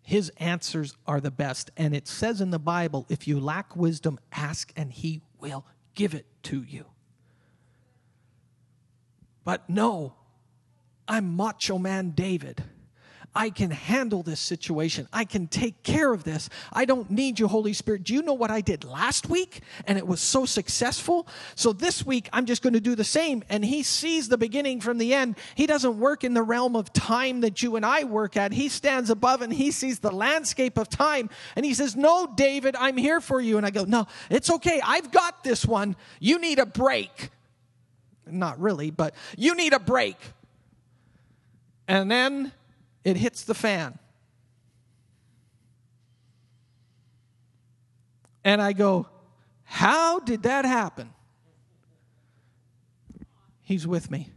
His 0.01 0.33
answers 0.39 0.97
are 1.07 1.21
the 1.21 1.31
best. 1.31 1.71
And 1.77 1.95
it 1.95 2.09
says 2.09 2.41
in 2.41 2.51
the 2.51 2.59
Bible 2.59 3.05
if 3.11 3.29
you 3.29 3.39
lack 3.39 3.77
wisdom, 3.77 4.19
ask 4.33 4.73
and 4.77 4.91
he 4.91 5.21
will 5.39 5.67
give 5.95 6.15
it 6.15 6.25
to 6.45 6.63
you. 6.63 6.87
But 9.45 9.69
no, 9.69 10.15
I'm 11.07 11.37
Macho 11.37 11.77
Man 11.77 12.13
David. 12.13 12.65
I 13.37 13.51
can 13.51 13.71
handle 13.71 14.23
this 14.23 14.41
situation. 14.41 15.07
I 15.13 15.27
can 15.27 15.47
take 15.47 15.83
care 15.83 16.11
of 16.13 16.25
this. 16.25 16.49
I 16.73 16.87
don't 16.87 17.11
need 17.11 17.39
you, 17.39 17.49
Holy 17.49 17.75
Spirit. 17.75 18.03
Do 18.03 18.15
you 18.15 18.23
know 18.23 18.33
what 18.33 18.51
I 18.51 18.63
did 18.63 18.83
last 18.83 19.29
week? 19.29 19.61
And 19.87 19.99
it 19.99 20.07
was 20.07 20.21
so 20.21 20.47
successful. 20.47 21.29
So 21.55 21.75
this 21.75 22.05
week, 22.05 22.31
I'm 22.33 22.47
just 22.47 22.63
going 22.63 22.73
to 22.73 22.81
do 22.81 22.95
the 22.95 23.05
same. 23.05 23.45
And 23.51 23.63
He 23.63 23.83
sees 23.83 24.29
the 24.29 24.39
beginning 24.39 24.81
from 24.81 24.97
the 24.97 25.13
end. 25.13 25.37
He 25.55 25.67
doesn't 25.67 25.99
work 25.99 26.25
in 26.25 26.33
the 26.33 26.43
realm 26.43 26.75
of 26.75 26.95
time 26.95 27.43
that 27.43 27.63
you 27.63 27.77
and 27.77 27.85
I 27.85 28.05
work 28.05 28.39
at. 28.39 28.53
He 28.53 28.71
stands 28.71 29.11
above 29.11 29.43
and 29.43 29.53
He 29.53 29.71
sees 29.71 29.99
the 29.99 30.11
landscape 30.11 30.79
of 30.79 30.89
time. 30.89 31.29
And 31.57 31.67
He 31.67 31.75
says, 31.75 31.95
No, 31.95 32.33
David, 32.35 32.75
I'm 32.75 32.97
here 32.97 33.21
for 33.21 33.39
you. 33.39 33.59
And 33.59 33.67
I 33.67 33.71
go, 33.71 33.85
No, 33.85 34.07
it's 34.31 34.51
okay. 34.51 34.81
I've 34.83 35.13
got 35.13 35.45
this 35.45 35.67
one. 35.67 35.95
You 36.21 36.41
need 36.41 36.59
a 36.59 36.67
break. 36.67 37.29
Not 38.27 38.59
really, 38.59 38.91
but 38.91 39.15
you 39.37 39.55
need 39.55 39.75
a 39.75 39.79
break. 39.79 40.17
And 41.87 42.11
then 42.11 42.53
it 43.07 43.17
hits 43.17 43.45
the 43.45 43.55
fan. 43.55 43.97
And 48.43 48.61
I 48.61 48.73
go, 48.73 49.07
How 49.63 50.19
did 50.19 50.43
that 50.43 50.65
happen? 50.65 51.11
He's 53.63 53.87
with 53.87 54.11
me. 54.11 54.33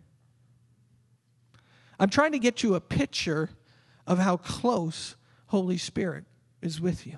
I'm 1.99 2.09
trying 2.09 2.31
to 2.33 2.39
get 2.39 2.61
you 2.61 2.75
a 2.75 2.79
picture 2.79 3.49
of 4.05 4.19
how 4.19 4.37
close 4.37 5.15
Holy 5.47 5.79
Spirit 5.79 6.25
is 6.61 6.79
with 6.79 7.07
you. 7.07 7.17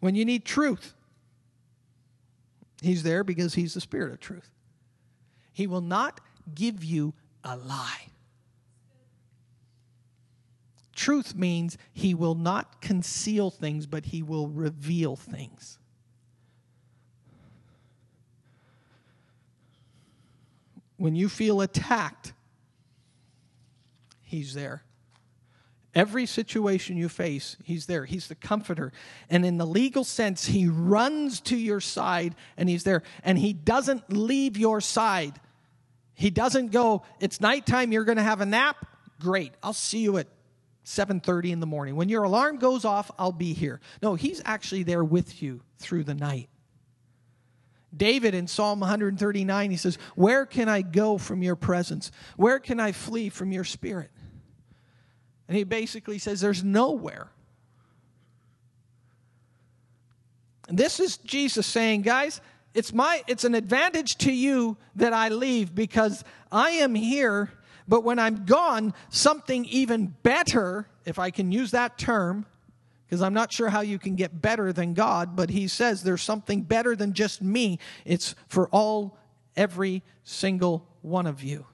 When 0.00 0.14
you 0.14 0.26
need 0.26 0.44
truth, 0.44 0.94
He's 2.82 3.02
there 3.02 3.24
because 3.24 3.54
He's 3.54 3.74
the 3.74 3.80
Spirit 3.80 4.12
of 4.12 4.20
truth. 4.20 4.50
He 5.52 5.66
will 5.66 5.80
not 5.80 6.20
give 6.54 6.82
you 6.82 7.14
a 7.44 7.56
lie. 7.56 8.06
Truth 10.94 11.34
means 11.34 11.78
He 11.92 12.14
will 12.14 12.34
not 12.34 12.80
conceal 12.80 13.50
things, 13.50 13.86
but 13.86 14.06
He 14.06 14.22
will 14.22 14.48
reveal 14.48 15.16
things. 15.16 15.78
When 20.96 21.16
you 21.16 21.28
feel 21.28 21.60
attacked, 21.60 22.32
He's 24.22 24.54
there. 24.54 24.84
Every 25.94 26.26
situation 26.26 26.96
you 26.96 27.08
face, 27.08 27.56
He's 27.64 27.86
there. 27.86 28.04
He's 28.04 28.28
the 28.28 28.34
comforter. 28.34 28.92
And 29.28 29.44
in 29.44 29.58
the 29.58 29.66
legal 29.66 30.04
sense, 30.04 30.46
He 30.46 30.68
runs 30.68 31.40
to 31.42 31.56
your 31.56 31.80
side 31.80 32.34
and 32.56 32.68
He's 32.68 32.84
there. 32.84 33.02
And 33.24 33.38
He 33.38 33.52
doesn't 33.52 34.12
leave 34.12 34.56
your 34.56 34.80
side. 34.80 35.40
He 36.14 36.30
doesn't 36.30 36.70
go, 36.70 37.02
it's 37.18 37.40
nighttime, 37.40 37.92
you're 37.92 38.04
going 38.04 38.18
to 38.18 38.22
have 38.22 38.40
a 38.40 38.46
nap. 38.46 38.86
Great. 39.20 39.52
I'll 39.62 39.72
see 39.72 40.00
you 40.00 40.18
at 40.18 40.28
7:30 40.84 41.50
in 41.52 41.60
the 41.60 41.66
morning. 41.66 41.96
When 41.96 42.08
your 42.08 42.24
alarm 42.24 42.58
goes 42.58 42.84
off, 42.84 43.10
I'll 43.18 43.32
be 43.32 43.52
here. 43.52 43.80
No, 44.02 44.14
he's 44.14 44.40
actually 44.44 44.82
there 44.82 45.04
with 45.04 45.42
you 45.42 45.62
through 45.78 46.04
the 46.04 46.14
night. 46.14 46.48
David 47.96 48.34
in 48.34 48.46
Psalm 48.46 48.80
139, 48.80 49.70
he 49.70 49.76
says, 49.76 49.98
Where 50.14 50.46
can 50.46 50.68
I 50.68 50.82
go 50.82 51.18
from 51.18 51.42
your 51.42 51.56
presence? 51.56 52.12
Where 52.36 52.58
can 52.58 52.78
I 52.78 52.92
flee 52.92 53.30
from 53.30 53.50
your 53.50 53.64
spirit? 53.64 54.10
And 55.50 55.56
he 55.56 55.64
basically 55.64 56.20
says 56.20 56.40
there's 56.40 56.62
nowhere. 56.62 57.28
And 60.68 60.78
this 60.78 61.00
is 61.00 61.16
Jesus 61.16 61.66
saying, 61.66 62.02
guys, 62.02 62.40
it's 62.72 62.92
my 62.92 63.24
it's 63.26 63.42
an 63.42 63.56
advantage 63.56 64.14
to 64.18 64.32
you 64.32 64.76
that 64.94 65.12
I 65.12 65.28
leave 65.28 65.74
because 65.74 66.22
I 66.52 66.70
am 66.70 66.94
here, 66.94 67.50
but 67.88 68.04
when 68.04 68.20
I'm 68.20 68.44
gone, 68.44 68.94
something 69.08 69.64
even 69.64 70.14
better, 70.22 70.86
if 71.04 71.18
I 71.18 71.32
can 71.32 71.50
use 71.50 71.72
that 71.72 71.98
term, 71.98 72.46
because 73.04 73.20
I'm 73.20 73.34
not 73.34 73.52
sure 73.52 73.70
how 73.70 73.80
you 73.80 73.98
can 73.98 74.14
get 74.14 74.40
better 74.40 74.72
than 74.72 74.94
God, 74.94 75.34
but 75.34 75.50
he 75.50 75.66
says 75.66 76.04
there's 76.04 76.22
something 76.22 76.62
better 76.62 76.94
than 76.94 77.12
just 77.12 77.42
me. 77.42 77.80
It's 78.04 78.36
for 78.46 78.68
all 78.68 79.18
every 79.56 80.04
single 80.22 80.86
one 81.02 81.26
of 81.26 81.42
you. 81.42 81.66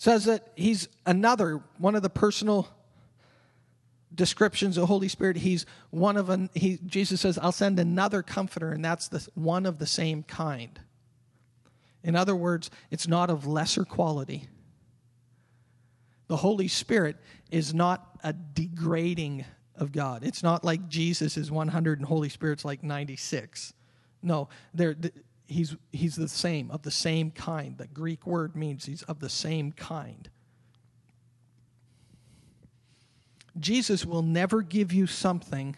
Says 0.00 0.24
that 0.24 0.48
he's 0.56 0.88
another 1.04 1.60
one 1.76 1.94
of 1.94 2.00
the 2.00 2.08
personal 2.08 2.66
descriptions 4.14 4.78
of 4.78 4.88
Holy 4.88 5.08
Spirit. 5.08 5.36
He's 5.36 5.66
one 5.90 6.16
of 6.16 6.30
an, 6.30 6.48
he, 6.54 6.78
Jesus 6.86 7.20
says, 7.20 7.36
"I'll 7.36 7.52
send 7.52 7.78
another 7.78 8.22
comforter," 8.22 8.72
and 8.72 8.82
that's 8.82 9.08
the 9.08 9.28
one 9.34 9.66
of 9.66 9.78
the 9.78 9.86
same 9.86 10.22
kind. 10.22 10.80
In 12.02 12.16
other 12.16 12.34
words, 12.34 12.70
it's 12.90 13.06
not 13.06 13.28
of 13.28 13.46
lesser 13.46 13.84
quality. 13.84 14.48
The 16.28 16.38
Holy 16.38 16.68
Spirit 16.68 17.18
is 17.50 17.74
not 17.74 18.18
a 18.24 18.32
degrading 18.32 19.44
of 19.76 19.92
God. 19.92 20.24
It's 20.24 20.42
not 20.42 20.64
like 20.64 20.88
Jesus 20.88 21.36
is 21.36 21.50
100 21.50 21.98
and 21.98 22.08
Holy 22.08 22.30
Spirit's 22.30 22.64
like 22.64 22.82
96. 22.82 23.74
No, 24.22 24.48
they're, 24.72 24.96
he's, 25.50 25.76
he's 25.92 26.16
the 26.16 26.28
same, 26.28 26.70
of 26.70 26.82
the 26.82 26.90
same 26.90 27.30
kind. 27.30 27.76
The 27.76 27.88
Greek 27.88 28.26
word 28.26 28.54
means 28.54 28.86
he's 28.86 29.02
of 29.02 29.18
the 29.18 29.28
same 29.28 29.72
kind. 29.72 30.30
Jesus 33.58 34.06
will 34.06 34.22
never 34.22 34.62
give 34.62 34.92
you 34.92 35.06
something 35.06 35.76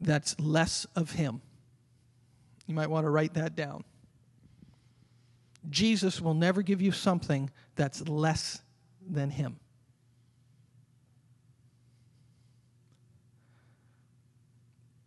that's 0.00 0.38
less 0.40 0.86
of 0.96 1.12
him. 1.12 1.40
You 2.66 2.74
might 2.74 2.90
want 2.90 3.06
to 3.06 3.10
write 3.10 3.34
that 3.34 3.54
down. 3.54 3.84
Jesus 5.68 6.20
will 6.20 6.34
never 6.34 6.62
give 6.62 6.82
you 6.82 6.90
something 6.90 7.50
that's 7.76 8.06
less 8.08 8.60
than 9.08 9.30
him. 9.30 9.58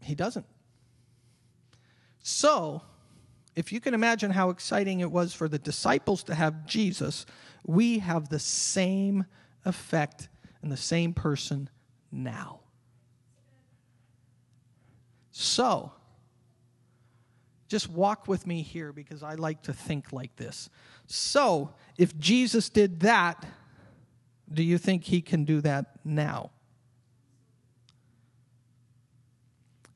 He 0.02 0.16
doesn't. 0.16 0.46
So, 2.22 2.82
if 3.56 3.72
you 3.72 3.80
can 3.80 3.94
imagine 3.94 4.32
how 4.32 4.50
exciting 4.50 5.00
it 5.02 5.12
was 5.12 5.34
for 5.34 5.48
the 5.48 5.60
disciples 5.60 6.24
to 6.24 6.36
have 6.36 6.66
Jesus, 6.66 7.26
we 7.66 8.00
have 8.00 8.30
the 8.30 8.40
same 8.40 9.26
effect 9.66 10.30
and 10.62 10.72
the 10.72 10.78
same 10.78 11.14
person 11.14 11.70
now. 12.12 12.62
So, 15.32 15.92
just 17.68 17.90
walk 17.90 18.28
with 18.28 18.46
me 18.46 18.62
here 18.62 18.94
because 18.94 19.24
I 19.24 19.36
like 19.36 19.64
to 19.64 19.74
think 19.74 20.14
like 20.14 20.36
this. 20.36 20.70
So, 21.08 21.74
if 21.98 22.18
Jesus 22.18 22.70
did 22.70 23.02
that, 23.02 23.46
do 24.52 24.64
you 24.64 24.78
think 24.78 25.06
he 25.06 25.22
can 25.22 25.44
do 25.44 25.62
that 25.62 26.00
now? 26.06 26.52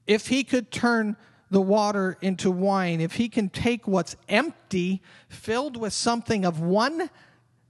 If 0.08 0.28
he 0.28 0.44
could 0.44 0.72
turn 0.72 1.18
the 1.50 1.62
water 1.62 2.18
into 2.22 2.52
wine, 2.52 3.02
if 3.02 3.14
he 3.14 3.30
can 3.30 3.50
take 3.50 3.88
what's 3.88 4.16
empty, 4.28 5.02
filled 5.30 5.78
with 5.78 5.94
something 5.94 6.46
of 6.46 6.60
one 6.60 7.10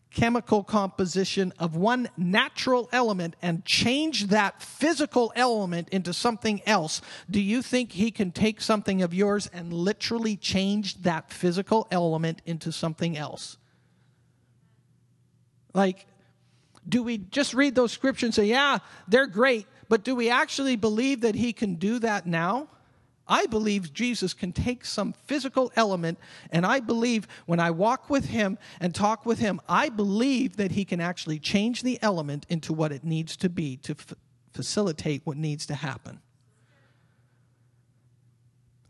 chemical 0.09 0.63
composition 0.63 1.53
of 1.59 1.75
one 1.75 2.09
natural 2.17 2.89
element 2.91 3.35
and 3.41 3.63
change 3.65 4.27
that 4.27 4.61
physical 4.63 5.31
element 5.35 5.87
into 5.89 6.11
something 6.11 6.59
else, 6.65 7.01
do 7.29 7.39
you 7.39 7.61
think 7.61 7.91
he 7.91 8.09
can 8.09 8.31
take 8.31 8.59
something 8.59 9.03
of 9.03 9.13
yours 9.13 9.47
and 9.53 9.71
literally 9.71 10.35
change 10.35 11.03
that 11.03 11.31
physical 11.31 11.87
element 11.91 12.41
into 12.45 12.71
something 12.71 13.15
else? 13.15 13.57
Like, 15.73 16.07
do 16.89 17.03
we 17.03 17.19
just 17.19 17.53
read 17.53 17.75
those 17.75 17.91
scriptures 17.91 18.27
and 18.27 18.33
say, 18.33 18.45
yeah, 18.45 18.79
they're 19.07 19.27
great, 19.27 19.67
but 19.87 20.03
do 20.03 20.15
we 20.15 20.31
actually 20.31 20.77
believe 20.77 21.21
that 21.21 21.35
he 21.35 21.53
can 21.53 21.75
do 21.75 21.99
that 21.99 22.25
now? 22.25 22.69
I 23.27 23.45
believe 23.45 23.93
Jesus 23.93 24.33
can 24.33 24.51
take 24.51 24.85
some 24.85 25.13
physical 25.25 25.71
element, 25.75 26.17
and 26.51 26.65
I 26.65 26.79
believe 26.79 27.27
when 27.45 27.59
I 27.59 27.71
walk 27.71 28.09
with 28.09 28.25
him 28.25 28.57
and 28.79 28.95
talk 28.95 29.25
with 29.25 29.39
him, 29.39 29.59
I 29.67 29.89
believe 29.89 30.57
that 30.57 30.71
he 30.71 30.85
can 30.85 31.01
actually 31.01 31.39
change 31.39 31.83
the 31.83 31.99
element 32.01 32.45
into 32.49 32.73
what 32.73 32.91
it 32.91 33.03
needs 33.03 33.35
to 33.37 33.49
be 33.49 33.77
to 33.77 33.93
f- 33.93 34.13
facilitate 34.53 35.21
what 35.25 35.37
needs 35.37 35.65
to 35.67 35.75
happen. 35.75 36.19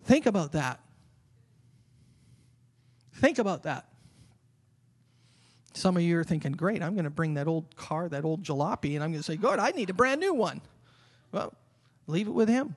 Think 0.03 0.25
about 0.25 0.53
that. 0.53 0.79
Think 3.15 3.39
about 3.39 3.63
that. 3.63 3.85
Some 5.73 5.95
of 5.95 6.03
you 6.03 6.17
are 6.19 6.23
thinking, 6.23 6.53
great, 6.53 6.81
I'm 6.81 6.93
going 6.93 7.03
to 7.03 7.09
bring 7.11 7.35
that 7.35 7.47
old 7.47 7.75
car, 7.75 8.09
that 8.09 8.25
old 8.25 8.43
jalopy, 8.43 8.95
and 8.95 9.03
I'm 9.03 9.11
going 9.11 9.19
to 9.19 9.23
say, 9.23 9.35
God, 9.35 9.59
I 9.59 9.71
need 9.71 9.89
a 9.89 9.93
brand 9.93 10.21
new 10.21 10.33
one. 10.33 10.61
Well, 11.31 11.53
leave 12.07 12.27
it 12.27 12.33
with 12.33 12.49
him. 12.49 12.75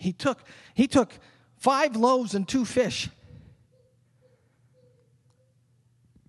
He 0.00 0.14
took, 0.14 0.42
he 0.72 0.86
took 0.88 1.12
five 1.58 1.94
loaves 1.94 2.34
and 2.34 2.48
two 2.48 2.64
fish. 2.64 3.10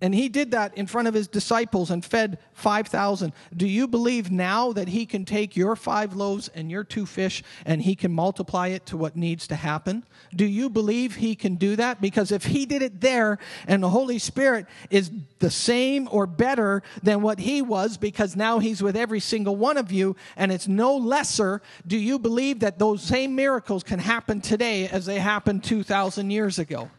And 0.02 0.16
he 0.16 0.30
did 0.30 0.52
that 0.52 0.76
in 0.76 0.88
front 0.88 1.08
of 1.08 1.14
his 1.14 1.28
disciples 1.28 1.92
and 1.92 2.04
fed 2.04 2.40
5,000. 2.54 3.34
Do 3.56 3.68
you 3.68 3.88
believe 3.88 4.32
now 4.32 4.74
that 4.74 4.88
he 4.88 5.06
can 5.06 5.26
take 5.26 5.56
your 5.56 5.76
five 5.76 6.16
loaves 6.16 6.48
and 6.50 6.72
your 6.72 6.84
two 6.84 7.06
fish 7.06 7.44
and 7.68 7.84
he 7.84 7.96
can 7.96 8.12
multiply 8.12 8.70
it 8.70 8.88
to 8.88 8.98
what 8.98 9.16
needs 9.16 9.46
to 9.48 9.56
happen? 9.56 10.04
Do 10.36 10.46
you 10.46 10.72
believe 10.72 11.18
he 11.18 11.36
can 11.36 11.56
do 11.56 11.76
that? 11.76 12.02
Because 12.02 12.32
if 12.32 12.46
he 12.46 12.66
did 12.66 12.82
it 12.82 13.00
there 13.00 13.38
and 13.68 13.84
the 13.84 13.90
Holy 13.90 14.18
Spirit 14.18 14.66
is 14.90 15.12
the 15.38 15.52
same 15.52 16.10
or 16.12 16.26
better 16.26 16.82
than 17.04 17.22
what 17.22 17.38
he 17.38 17.62
was 17.62 17.98
because 17.98 18.36
now 18.36 18.58
he's 18.58 18.82
with 18.82 18.96
every 18.96 19.20
single 19.20 19.56
one 19.56 19.78
of 19.78 19.92
you 19.92 20.16
and 20.36 20.52
it's 20.52 20.68
no 20.68 20.98
lesser, 20.98 21.62
do 21.86 21.98
you 21.98 22.18
believe 22.18 22.62
that 22.62 22.80
those 22.80 23.04
same 23.04 23.36
miracles 23.36 23.84
can 23.84 24.00
happen 24.00 24.42
today 24.42 24.88
as 24.88 25.06
they 25.06 25.20
happened 25.20 25.64
2,000 25.64 26.32
years 26.32 26.58
ago? 26.58 26.90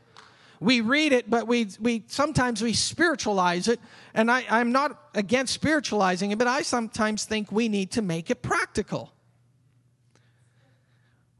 We 0.62 0.80
read 0.80 1.12
it, 1.12 1.28
but 1.28 1.48
we, 1.48 1.68
we 1.80 2.04
sometimes 2.06 2.62
we 2.62 2.72
spiritualize 2.72 3.66
it. 3.66 3.80
And 4.14 4.30
I, 4.30 4.44
I'm 4.48 4.70
not 4.70 4.96
against 5.14 5.52
spiritualizing 5.52 6.30
it, 6.30 6.38
but 6.38 6.46
I 6.46 6.62
sometimes 6.62 7.24
think 7.24 7.50
we 7.50 7.68
need 7.68 7.90
to 7.92 8.02
make 8.02 8.30
it 8.30 8.42
practical. 8.42 9.12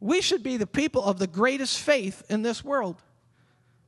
We 0.01 0.21
should 0.21 0.43
be 0.43 0.57
the 0.57 0.67
people 0.67 1.05
of 1.05 1.21
the 1.21 1.29
greatest 1.29 1.79
faith 1.79 2.25
in 2.29 2.43
this 2.43 2.65
world 2.65 2.97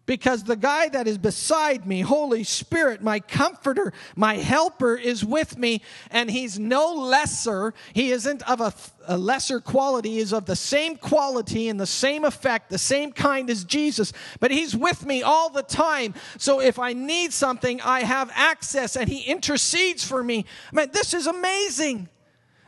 because 0.06 0.44
the 0.44 0.56
guy 0.56 0.88
that 0.88 1.08
is 1.08 1.16
beside 1.16 1.86
me, 1.86 2.02
Holy 2.02 2.44
Spirit, 2.44 3.02
my 3.02 3.20
comforter, 3.20 3.92
my 4.14 4.34
helper, 4.34 4.96
is 4.96 5.24
with 5.24 5.56
me, 5.56 5.80
and 6.10 6.30
he's 6.30 6.58
no 6.58 6.92
lesser. 6.92 7.72
He 7.94 8.10
isn't 8.10 8.42
of 8.48 8.60
a, 8.60 8.74
a, 9.06 9.16
lesser 9.16 9.60
quality, 9.60 10.10
he 10.10 10.18
is 10.18 10.32
of 10.32 10.44
the 10.44 10.56
same 10.56 10.96
quality 10.96 11.68
and 11.68 11.80
the 11.80 11.86
same 11.86 12.24
effect, 12.24 12.68
the 12.68 12.78
same 12.78 13.12
kind 13.12 13.48
as 13.48 13.64
Jesus, 13.64 14.12
but 14.40 14.50
he's 14.50 14.76
with 14.76 15.06
me 15.06 15.22
all 15.22 15.48
the 15.48 15.62
time. 15.62 16.14
So 16.36 16.60
if 16.60 16.78
I 16.78 16.92
need 16.92 17.32
something, 17.32 17.80
I 17.80 18.00
have 18.00 18.30
access, 18.34 18.96
and 18.96 19.08
he 19.08 19.22
intercedes 19.22 20.04
for 20.04 20.22
me. 20.22 20.44
Man, 20.70 20.90
this 20.92 21.14
is 21.14 21.26
amazing. 21.26 22.08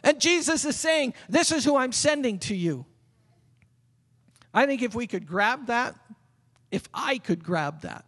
And 0.03 0.21
Jesus 0.21 0.65
is 0.65 0.77
saying, 0.77 1.15
This 1.29 1.53
is 1.53 1.65
who 1.65 1.77
I'm 1.77 1.93
sending 1.93 2.39
to 2.41 2.55
you. 2.55 2.87
I 4.55 4.65
think 4.65 4.81
if 4.81 4.95
we 4.95 5.07
could 5.07 5.27
grab 5.27 5.67
that 5.67 5.95
if 6.77 6.91
I 6.93 7.17
could 7.17 7.43
grab 7.43 7.81
that 7.81 8.05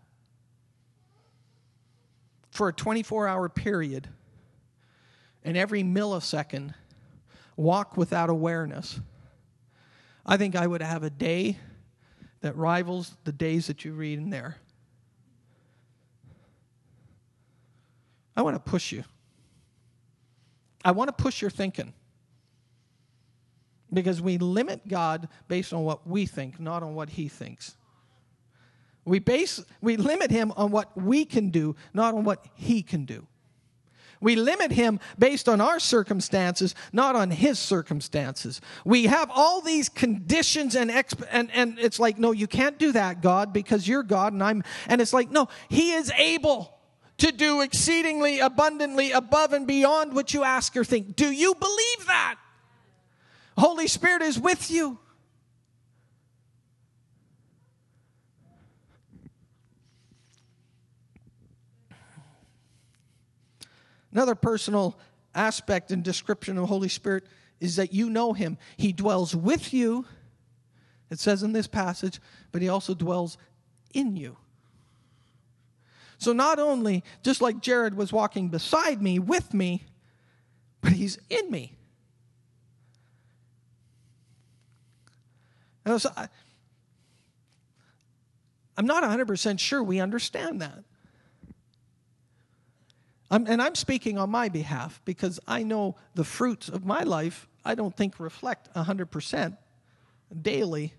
for 2.51 2.69
a 2.69 2.73
24 2.73 3.27
hour 3.27 3.49
period 3.49 4.11
and 5.43 5.57
every 5.57 5.83
millisecond 5.83 6.75
walk 7.57 7.97
without 7.97 8.29
awareness, 8.29 9.01
I 10.27 10.37
think 10.37 10.55
I 10.55 10.67
would 10.67 10.83
have 10.83 11.03
a 11.03 11.09
day 11.09 11.57
that 12.43 12.55
rivals 12.59 13.17
the 13.25 13.33
days 13.33 13.69
that 13.69 13.87
you 13.87 13.95
read 13.95 14.19
in 14.19 14.29
there. 14.29 14.59
I 18.37 18.43
want 18.43 18.55
to 18.55 18.71
push 18.71 18.93
you. 18.93 19.03
I 20.85 20.91
want 20.91 21.09
to 21.09 21.15
push 21.15 21.41
your 21.41 21.51
thinking. 21.51 21.95
Because 23.91 24.21
we 24.21 24.37
limit 24.37 24.87
God 24.87 25.31
based 25.49 25.73
on 25.73 25.85
what 25.85 26.07
we 26.07 26.27
think, 26.27 26.61
not 26.61 26.83
on 26.83 26.95
what 26.95 27.09
He 27.09 27.29
thinks. 27.29 27.78
We, 29.09 29.19
base, 29.19 29.65
we 29.81 29.97
limit 29.97 30.31
him 30.31 30.53
on 30.57 30.71
what 30.71 30.97
we 30.97 31.25
can 31.25 31.51
do, 31.51 31.77
not 31.95 32.15
on 32.15 32.25
what 32.25 32.45
he 32.55 32.83
can 32.83 33.05
do. 33.05 33.27
We 34.21 34.35
limit 34.35 34.73
him 34.73 34.99
based 35.19 35.49
on 35.49 35.61
our 35.61 35.79
circumstances, 35.79 36.75
not 36.93 37.15
on 37.15 37.31
his 37.31 37.59
circumstances. 37.59 38.61
We 38.85 39.05
have 39.05 39.31
all 39.33 39.61
these 39.61 39.89
conditions 39.89 40.75
and, 40.75 40.91
exp- 40.91 41.27
and, 41.31 41.51
and 41.53 41.79
it's 41.79 42.01
like, 42.01 42.19
no, 42.19 42.33
you 42.33 42.47
can't 42.49 42.79
do 42.79 42.93
that, 42.93 43.23
God, 43.23 43.53
because 43.53 43.87
you're 43.87 44.03
God 44.03 44.33
and 44.33 44.43
I'm, 44.43 44.65
and 44.89 45.01
it's 45.01 45.13
like, 45.13 45.31
no, 45.31 45.49
he 45.69 45.93
is 45.93 46.11
able 46.17 46.75
to 47.19 47.33
do 47.33 47.61
exceedingly 47.61 48.41
abundantly 48.41 49.13
above 49.13 49.53
and 49.53 49.67
beyond 49.67 50.15
what 50.15 50.35
you 50.35 50.43
ask 50.43 50.77
or 50.77 50.85
think. 50.85 51.15
Do 51.17 51.31
you 51.31 51.55
believe 51.55 52.07
that? 52.07 52.37
Holy 53.57 53.89
Spirit 53.89 54.23
is 54.23 54.39
with 54.39 54.71
you. 54.71 54.99
Another 64.19 64.35
personal 64.35 64.99
aspect 65.33 65.93
and 65.93 66.03
description 66.03 66.57
of 66.57 66.63
the 66.63 66.67
Holy 66.67 66.89
Spirit 66.89 67.23
is 67.61 67.77
that 67.77 67.93
you 67.95 68.11
know 68.11 68.33
Him. 68.33 68.59
He 68.77 68.93
dwells 68.93 69.33
with 69.33 69.73
you, 69.73 70.07
it 71.09 71.21
says 71.21 71.45
in 71.45 71.53
this 71.53 71.69
passage, 71.69 72.21
but 72.51 72.61
He 72.61 72.69
also 72.69 72.95
dwells 72.95 73.39
in 73.95 74.17
you. 74.17 74.37
So 76.19 76.33
not 76.33 76.59
only, 76.59 77.05
just 77.23 77.41
like 77.41 77.61
Jared 77.61 77.97
was 77.97 78.13
walking 78.13 78.49
beside 78.49 79.01
me, 79.01 79.21
with 79.21 79.55
me, 79.55 79.85
but 80.81 80.91
He's 80.91 81.21
in 81.31 81.49
me. 81.49 81.77
I, 85.87 86.29
I'm 88.77 88.87
not 88.87 89.05
100% 89.05 89.61
sure 89.61 89.81
we 89.81 90.01
understand 90.01 90.61
that. 90.61 90.83
I'm, 93.31 93.47
and 93.47 93.61
I'm 93.61 93.75
speaking 93.75 94.19
on 94.19 94.31
my 94.31 94.49
behalf 94.49 95.01
because 95.05 95.39
I 95.47 95.63
know 95.63 95.97
the 96.15 96.25
fruits 96.25 96.69
of 96.69 96.85
my 96.85 97.03
life 97.03 97.47
I 97.65 97.75
don't 97.75 97.95
think 97.95 98.19
reflect 98.19 98.73
100% 98.75 99.57
daily 100.41 100.95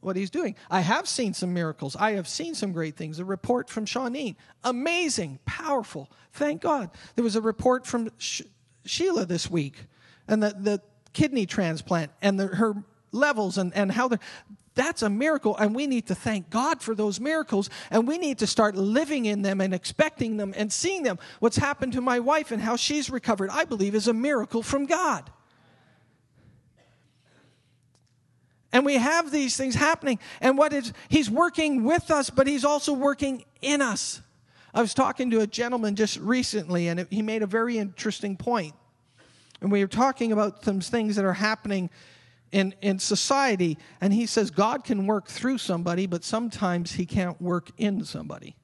what 0.00 0.16
he's 0.16 0.30
doing. 0.30 0.54
I 0.70 0.80
have 0.80 1.08
seen 1.08 1.34
some 1.34 1.52
miracles. 1.52 1.96
I 1.96 2.12
have 2.12 2.28
seen 2.28 2.54
some 2.54 2.72
great 2.72 2.96
things. 2.96 3.18
A 3.18 3.24
report 3.24 3.68
from 3.68 3.86
Shawneen, 3.86 4.36
amazing, 4.64 5.38
powerful. 5.44 6.10
Thank 6.32 6.62
God. 6.62 6.90
There 7.14 7.24
was 7.24 7.36
a 7.36 7.40
report 7.40 7.86
from 7.86 8.10
Sh- 8.18 8.42
Sheila 8.84 9.26
this 9.26 9.50
week, 9.50 9.86
and 10.28 10.42
the, 10.42 10.54
the 10.58 10.82
kidney 11.12 11.46
transplant, 11.46 12.12
and 12.22 12.38
the, 12.38 12.46
her 12.48 12.74
levels, 13.12 13.58
and, 13.58 13.74
and 13.74 13.90
how 13.90 14.08
they're. 14.08 14.20
That's 14.76 15.00
a 15.00 15.08
miracle, 15.08 15.56
and 15.56 15.74
we 15.74 15.86
need 15.86 16.06
to 16.08 16.14
thank 16.14 16.50
God 16.50 16.82
for 16.82 16.94
those 16.94 17.18
miracles, 17.18 17.70
and 17.90 18.06
we 18.06 18.18
need 18.18 18.38
to 18.38 18.46
start 18.46 18.76
living 18.76 19.24
in 19.24 19.40
them 19.40 19.62
and 19.62 19.72
expecting 19.72 20.36
them 20.36 20.52
and 20.54 20.70
seeing 20.70 21.02
them. 21.02 21.18
What's 21.40 21.56
happened 21.56 21.94
to 21.94 22.02
my 22.02 22.20
wife 22.20 22.52
and 22.52 22.62
how 22.62 22.76
she's 22.76 23.08
recovered, 23.08 23.48
I 23.50 23.64
believe, 23.64 23.94
is 23.94 24.06
a 24.06 24.12
miracle 24.12 24.62
from 24.62 24.84
God. 24.84 25.30
And 28.70 28.84
we 28.84 28.96
have 28.96 29.30
these 29.30 29.56
things 29.56 29.74
happening. 29.74 30.18
And 30.42 30.58
what 30.58 30.74
is, 30.74 30.92
he's 31.08 31.30
working 31.30 31.84
with 31.84 32.10
us, 32.10 32.28
but 32.28 32.46
he's 32.46 32.64
also 32.64 32.92
working 32.92 33.46
in 33.62 33.80
us. 33.80 34.20
I 34.74 34.82
was 34.82 34.92
talking 34.92 35.30
to 35.30 35.40
a 35.40 35.46
gentleman 35.46 35.96
just 35.96 36.18
recently, 36.18 36.88
and 36.88 37.06
he 37.08 37.22
made 37.22 37.42
a 37.42 37.46
very 37.46 37.78
interesting 37.78 38.36
point. 38.36 38.74
And 39.62 39.72
we 39.72 39.80
were 39.80 39.88
talking 39.88 40.32
about 40.32 40.62
some 40.62 40.82
things 40.82 41.16
that 41.16 41.24
are 41.24 41.32
happening 41.32 41.88
in, 42.52 42.74
in 42.80 42.98
society. 42.98 43.78
And 44.00 44.12
he 44.12 44.26
says 44.26 44.50
God 44.50 44.84
can 44.84 45.06
work 45.06 45.28
through 45.28 45.58
somebody, 45.58 46.06
but 46.06 46.24
sometimes 46.24 46.92
he 46.92 47.06
can't 47.06 47.40
work 47.40 47.70
in 47.76 48.04
somebody. 48.04 48.56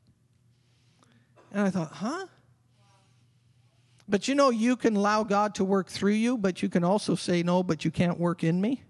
And 1.52 1.66
I 1.66 1.70
thought, 1.70 1.92
huh? 1.92 2.26
But 4.08 4.28
you 4.28 4.34
know, 4.34 4.50
you 4.50 4.76
can 4.76 4.96
allow 4.96 5.22
God 5.22 5.54
to 5.56 5.64
work 5.64 5.88
through 5.88 6.12
you, 6.12 6.36
but 6.36 6.62
you 6.62 6.68
can 6.68 6.84
also 6.84 7.14
say, 7.14 7.42
no, 7.42 7.62
but 7.62 7.84
you 7.84 7.90
can't 7.90 8.18
work 8.18 8.44
in 8.44 8.60
me. 8.60 8.82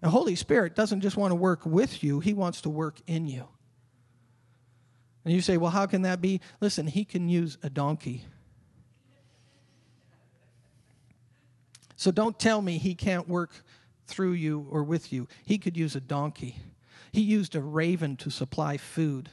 The 0.00 0.10
Holy 0.10 0.34
Spirit 0.34 0.74
doesn't 0.74 1.00
just 1.00 1.16
want 1.16 1.30
to 1.30 1.36
work 1.36 1.64
with 1.64 2.02
you, 2.02 2.20
He 2.20 2.34
wants 2.34 2.60
to 2.62 2.70
work 2.70 3.00
in 3.06 3.26
you. 3.26 3.48
And 5.24 5.34
you 5.34 5.40
say, 5.40 5.56
well, 5.56 5.70
how 5.70 5.86
can 5.86 6.02
that 6.02 6.20
be? 6.20 6.40
Listen, 6.60 6.86
He 6.86 7.04
can 7.04 7.28
use 7.28 7.58
a 7.62 7.70
donkey. 7.70 8.24
So 11.96 12.10
don't 12.10 12.38
tell 12.38 12.62
me 12.62 12.78
He 12.78 12.94
can't 12.94 13.28
work 13.28 13.50
through 14.06 14.32
you 14.32 14.66
or 14.70 14.84
with 14.84 15.12
you. 15.12 15.26
He 15.44 15.58
could 15.58 15.76
use 15.76 15.96
a 15.96 16.00
donkey. 16.00 16.56
He 17.12 17.22
used 17.22 17.54
a 17.54 17.60
raven 17.60 18.16
to 18.18 18.30
supply 18.30 18.76
food. 18.76 19.30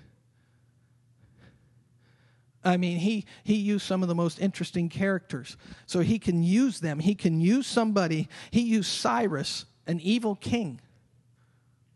I 2.63 2.77
mean, 2.77 2.97
he, 2.97 3.25
he 3.43 3.55
used 3.55 3.85
some 3.85 4.01
of 4.01 4.07
the 4.07 4.15
most 4.15 4.39
interesting 4.39 4.87
characters. 4.87 5.57
So 5.85 5.99
he 5.99 6.17
can 6.17 6.43
use 6.43 6.79
them. 6.79 6.99
He 6.99 7.13
can 7.13 7.41
use 7.41 7.67
somebody. 7.67 8.29
He 8.51 8.61
used 8.61 8.89
Cyrus 8.89 9.65
an 9.85 9.99
evil 9.99 10.35
king 10.35 10.79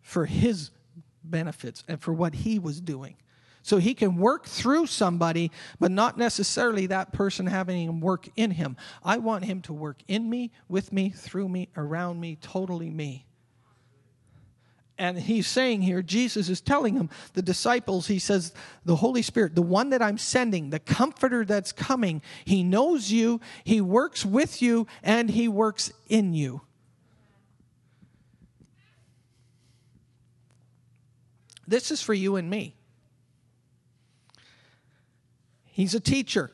for 0.01 0.25
his 0.25 0.71
benefits 1.23 1.83
and 1.87 2.01
for 2.01 2.13
what 2.13 2.35
he 2.35 2.59
was 2.59 2.81
doing. 2.81 3.15
So 3.67 3.79
he 3.79 3.95
can 3.95 4.15
work 4.15 4.45
through 4.45 4.85
somebody, 4.85 5.51
but 5.77 5.91
not 5.91 6.17
necessarily 6.17 6.85
that 6.85 7.11
person 7.11 7.47
having 7.47 7.85
him 7.85 7.99
work 7.99 8.29
in 8.37 8.51
him. 8.51 8.77
I 9.03 9.17
want 9.17 9.43
him 9.43 9.61
to 9.63 9.73
work 9.73 9.97
in 10.07 10.29
me, 10.29 10.53
with 10.69 10.93
me, 10.93 11.09
through 11.09 11.49
me, 11.49 11.67
around 11.75 12.21
me, 12.21 12.37
totally 12.37 12.89
me. 12.89 13.25
And 14.97 15.19
he's 15.19 15.47
saying 15.47 15.81
here, 15.81 16.01
Jesus 16.01 16.47
is 16.47 16.61
telling 16.61 16.93
him, 16.93 17.09
the 17.33 17.41
disciples, 17.41 18.07
he 18.07 18.19
says, 18.19 18.53
the 18.85 18.95
Holy 18.95 19.21
Spirit, 19.21 19.53
the 19.53 19.61
one 19.61 19.89
that 19.89 20.01
I'm 20.01 20.17
sending, 20.17 20.69
the 20.69 20.79
comforter 20.79 21.43
that's 21.43 21.73
coming, 21.73 22.21
he 22.45 22.63
knows 22.63 23.11
you, 23.11 23.41
he 23.65 23.81
works 23.81 24.25
with 24.25 24.61
you, 24.61 24.87
and 25.03 25.29
he 25.29 25.49
works 25.49 25.91
in 26.07 26.33
you. 26.33 26.61
This 31.67 31.91
is 31.91 32.01
for 32.01 32.13
you 32.13 32.37
and 32.37 32.49
me. 32.49 32.75
He's 35.77 35.93
a 35.93 35.99
teacher. 35.99 36.49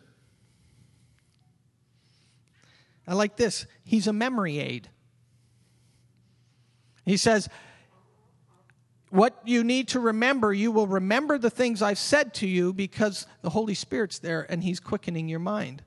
I 3.07 3.13
like 3.13 3.37
this. 3.37 3.65
He's 3.85 4.05
a 4.05 4.11
memory 4.11 4.59
aid. 4.59 4.89
He 7.05 7.15
says, 7.15 7.47
What 9.11 9.39
you 9.45 9.63
need 9.63 9.87
to 9.89 10.01
remember, 10.01 10.51
you 10.51 10.73
will 10.73 10.87
remember 10.87 11.37
the 11.37 11.49
things 11.49 11.81
I've 11.81 11.99
said 11.99 12.33
to 12.33 12.47
you 12.49 12.73
because 12.73 13.25
the 13.41 13.49
Holy 13.49 13.75
Spirit's 13.75 14.19
there 14.19 14.45
and 14.49 14.61
He's 14.61 14.81
quickening 14.81 15.29
your 15.29 15.39
mind. 15.39 15.83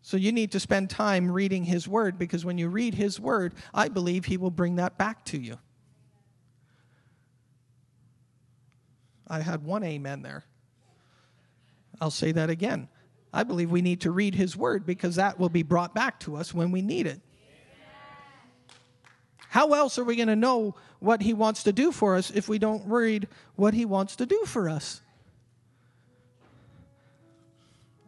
So 0.00 0.16
you 0.16 0.32
need 0.32 0.50
to 0.50 0.58
spend 0.58 0.90
time 0.90 1.30
reading 1.30 1.62
His 1.62 1.86
Word 1.86 2.18
because 2.18 2.44
when 2.44 2.58
you 2.58 2.70
read 2.70 2.94
His 2.94 3.20
Word, 3.20 3.54
I 3.72 3.86
believe 3.86 4.24
He 4.24 4.36
will 4.36 4.50
bring 4.50 4.74
that 4.76 4.98
back 4.98 5.24
to 5.26 5.38
you. 5.38 5.60
I 9.28 9.38
had 9.38 9.62
one 9.62 9.84
amen 9.84 10.22
there. 10.22 10.44
I'll 12.02 12.10
say 12.10 12.32
that 12.32 12.50
again. 12.50 12.88
I 13.32 13.44
believe 13.44 13.70
we 13.70 13.80
need 13.80 14.00
to 14.00 14.10
read 14.10 14.34
his 14.34 14.56
word 14.56 14.84
because 14.84 15.14
that 15.14 15.38
will 15.38 15.48
be 15.48 15.62
brought 15.62 15.94
back 15.94 16.18
to 16.20 16.34
us 16.34 16.52
when 16.52 16.72
we 16.72 16.82
need 16.82 17.06
it. 17.06 17.20
How 19.36 19.72
else 19.74 20.00
are 20.00 20.04
we 20.04 20.16
going 20.16 20.26
to 20.26 20.34
know 20.34 20.74
what 20.98 21.22
he 21.22 21.32
wants 21.32 21.62
to 21.62 21.72
do 21.72 21.92
for 21.92 22.16
us 22.16 22.30
if 22.30 22.48
we 22.48 22.58
don't 22.58 22.84
read 22.88 23.28
what 23.54 23.72
he 23.72 23.84
wants 23.84 24.16
to 24.16 24.26
do 24.26 24.42
for 24.46 24.68
us? 24.68 25.00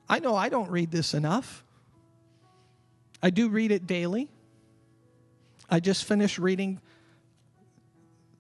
I 0.09 0.19
know 0.19 0.35
I 0.35 0.49
don't 0.49 0.71
read 0.73 0.91
this 0.91 1.15
enough. 1.15 1.63
I 3.23 3.31
do 3.31 3.49
read 3.49 3.71
it 3.71 3.87
daily. 3.87 4.29
I 5.71 5.79
just 5.79 6.05
finished 6.05 6.39
reading 6.39 6.81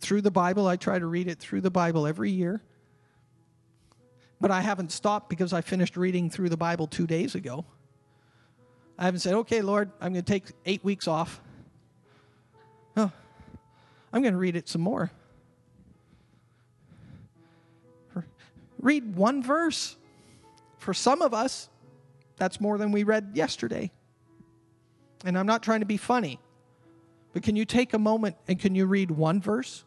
through 0.01 0.23
the 0.23 0.33
Bible. 0.33 0.67
I 0.67 0.75
try 0.75 0.99
to 0.99 1.07
read 1.07 1.29
it 1.29 1.39
through 1.39 1.61
the 1.61 1.71
Bible 1.71 2.09
every 2.09 2.33
year. 2.33 2.61
But 4.45 4.51
I 4.51 4.61
haven't 4.61 4.93
stopped 4.93 5.31
because 5.31 5.55
I 5.55 5.63
finished 5.63 5.97
reading 5.97 6.29
through 6.29 6.51
the 6.51 6.57
Bible 6.59 6.87
two 6.87 7.07
days 7.07 7.35
ago. 7.35 7.65
I 8.99 9.07
haven't 9.07 9.21
said, 9.21 9.33
okay, 9.37 9.63
Lord, 9.63 9.91
I'm 10.03 10.13
going 10.13 10.23
to 10.23 10.31
take 10.31 10.45
eight 10.67 10.85
weeks 10.85 11.09
off. 11.09 11.41
Oh, 12.95 13.11
I'm 14.13 14.21
going 14.21 14.35
to 14.35 14.39
read 14.39 14.55
it 14.55 14.69
some 14.69 14.83
more. 14.83 15.11
Read 18.81 19.17
one 19.17 19.43
verse. 19.43 19.97
For 20.77 20.93
some 20.93 21.23
of 21.23 21.33
us, 21.33 21.71
that's 22.37 22.61
more 22.61 22.77
than 22.77 22.93
we 22.93 23.03
read 23.03 23.31
yesterday. 23.33 23.91
And 25.25 25.39
I'm 25.39 25.47
not 25.47 25.63
trying 25.63 25.81
to 25.81 25.87
be 25.87 25.97
funny, 25.97 26.39
but 27.33 27.43
can 27.43 27.57
you 27.57 27.65
take 27.65 27.95
a 27.95 27.99
moment 27.99 28.37
and 28.47 28.61
can 28.61 28.75
you 28.75 28.85
read 28.85 29.11
one 29.11 29.41
verse? 29.41 29.85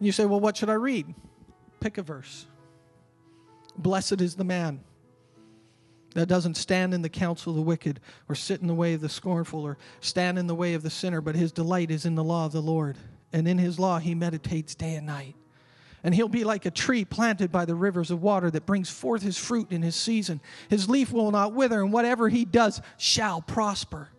You 0.00 0.12
say, 0.12 0.24
well, 0.24 0.40
what 0.40 0.56
should 0.56 0.70
I 0.70 0.74
read? 0.74 1.14
Pick 1.80 1.98
a 1.98 2.02
verse. 2.02 2.46
Blessed 3.76 4.20
is 4.20 4.34
the 4.34 4.44
man 4.44 4.80
that 6.14 6.26
doesn't 6.26 6.56
stand 6.56 6.94
in 6.94 7.02
the 7.02 7.08
counsel 7.08 7.50
of 7.50 7.56
the 7.56 7.62
wicked, 7.62 8.00
or 8.28 8.34
sit 8.34 8.60
in 8.60 8.68
the 8.68 8.74
way 8.74 8.94
of 8.94 9.00
the 9.00 9.08
scornful, 9.08 9.62
or 9.62 9.76
stand 10.00 10.38
in 10.38 10.46
the 10.46 10.54
way 10.54 10.74
of 10.74 10.82
the 10.82 10.90
sinner, 10.90 11.20
but 11.20 11.34
his 11.34 11.52
delight 11.52 11.90
is 11.90 12.06
in 12.06 12.14
the 12.14 12.24
law 12.24 12.46
of 12.46 12.52
the 12.52 12.62
Lord. 12.62 12.96
And 13.32 13.48
in 13.48 13.58
his 13.58 13.80
law 13.80 13.98
he 13.98 14.14
meditates 14.14 14.76
day 14.76 14.94
and 14.94 15.06
night. 15.06 15.34
And 16.04 16.14
he'll 16.14 16.28
be 16.28 16.44
like 16.44 16.66
a 16.66 16.70
tree 16.70 17.04
planted 17.04 17.50
by 17.50 17.64
the 17.64 17.74
rivers 17.74 18.10
of 18.10 18.22
water 18.22 18.50
that 18.50 18.66
brings 18.66 18.90
forth 18.90 19.22
his 19.22 19.36
fruit 19.36 19.72
in 19.72 19.82
his 19.82 19.96
season. 19.96 20.40
His 20.68 20.88
leaf 20.88 21.10
will 21.10 21.30
not 21.30 21.52
wither, 21.52 21.80
and 21.80 21.92
whatever 21.92 22.28
he 22.28 22.44
does 22.44 22.80
shall 22.96 23.40
prosper. 23.40 24.10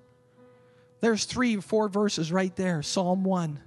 There's 0.99 1.26
three 1.26 1.55
or 1.55 1.61
four 1.61 1.88
verses 1.88 2.32
right 2.32 2.53
there, 2.55 2.82
Psalm 2.82 3.23
1. 3.23 3.59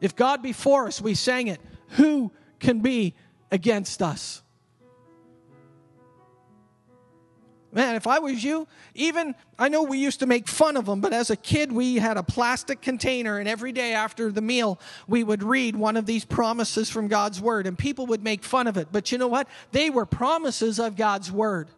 If 0.00 0.14
God 0.16 0.42
be 0.42 0.52
for 0.52 0.86
us, 0.86 1.00
we 1.00 1.14
sang 1.14 1.48
it, 1.48 1.60
who 1.90 2.30
can 2.60 2.80
be 2.80 3.14
against 3.50 4.02
us? 4.02 4.42
Man, 7.72 7.94
if 7.94 8.06
I 8.06 8.20
was 8.20 8.42
you, 8.42 8.66
even, 8.94 9.34
I 9.58 9.68
know 9.68 9.82
we 9.82 9.98
used 9.98 10.20
to 10.20 10.26
make 10.26 10.48
fun 10.48 10.78
of 10.78 10.86
them, 10.86 11.02
but 11.02 11.12
as 11.12 11.28
a 11.28 11.36
kid, 11.36 11.70
we 11.70 11.96
had 11.96 12.16
a 12.16 12.22
plastic 12.22 12.80
container, 12.80 13.38
and 13.38 13.46
every 13.46 13.70
day 13.70 13.92
after 13.92 14.32
the 14.32 14.40
meal, 14.40 14.80
we 15.06 15.22
would 15.22 15.42
read 15.42 15.76
one 15.76 15.98
of 15.98 16.06
these 16.06 16.24
promises 16.24 16.88
from 16.88 17.08
God's 17.08 17.38
Word, 17.38 17.66
and 17.66 17.76
people 17.76 18.06
would 18.06 18.24
make 18.24 18.44
fun 18.44 18.66
of 18.66 18.78
it. 18.78 18.88
But 18.92 19.12
you 19.12 19.18
know 19.18 19.28
what? 19.28 19.46
They 19.72 19.90
were 19.90 20.06
promises 20.06 20.80
of 20.80 20.96
God's 20.96 21.30
Word. 21.30 21.68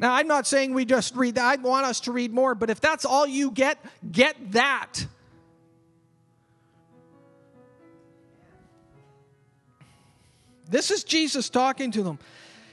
Now, 0.00 0.14
I'm 0.14 0.26
not 0.26 0.48
saying 0.48 0.74
we 0.74 0.84
just 0.84 1.14
read 1.14 1.36
that. 1.36 1.44
I 1.44 1.62
want 1.62 1.86
us 1.86 2.00
to 2.00 2.12
read 2.12 2.32
more, 2.32 2.56
but 2.56 2.70
if 2.70 2.80
that's 2.80 3.04
all 3.04 3.28
you 3.28 3.52
get, 3.52 3.78
get 4.10 4.52
that. 4.52 5.06
This 10.68 10.90
is 10.90 11.04
Jesus 11.04 11.48
talking 11.48 11.90
to 11.92 12.02
them. 12.02 12.18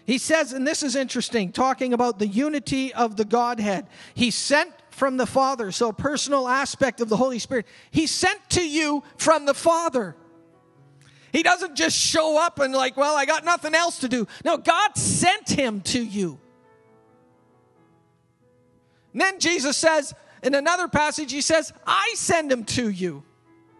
He 0.05 0.17
says, 0.17 0.53
and 0.53 0.67
this 0.67 0.83
is 0.83 0.95
interesting, 0.95 1.51
talking 1.51 1.93
about 1.93 2.19
the 2.19 2.27
unity 2.27 2.93
of 2.93 3.15
the 3.15 3.25
Godhead. 3.25 3.87
He 4.13 4.29
sent 4.29 4.71
from 4.91 5.17
the 5.17 5.25
Father, 5.25 5.71
so 5.71 5.91
personal 5.91 6.47
aspect 6.47 7.01
of 7.01 7.09
the 7.09 7.17
Holy 7.17 7.39
Spirit. 7.39 7.65
He 7.91 8.07
sent 8.07 8.49
to 8.51 8.67
you 8.67 9.03
from 9.17 9.45
the 9.45 9.53
Father. 9.53 10.15
He 11.33 11.43
doesn't 11.43 11.75
just 11.75 11.97
show 11.97 12.39
up 12.41 12.59
and, 12.59 12.73
like, 12.73 12.95
well, 12.95 13.15
I 13.15 13.25
got 13.25 13.43
nothing 13.43 13.75
else 13.75 13.99
to 13.99 14.07
do. 14.07 14.27
No, 14.45 14.57
God 14.57 14.95
sent 14.95 15.49
him 15.49 15.81
to 15.81 16.01
you. 16.01 16.39
And 19.11 19.21
then 19.21 19.39
Jesus 19.39 19.75
says, 19.75 20.13
in 20.43 20.53
another 20.53 20.87
passage, 20.87 21.31
he 21.31 21.41
says, 21.41 21.73
I 21.85 22.13
send 22.15 22.51
him 22.51 22.63
to 22.65 22.89
you. 22.89 23.23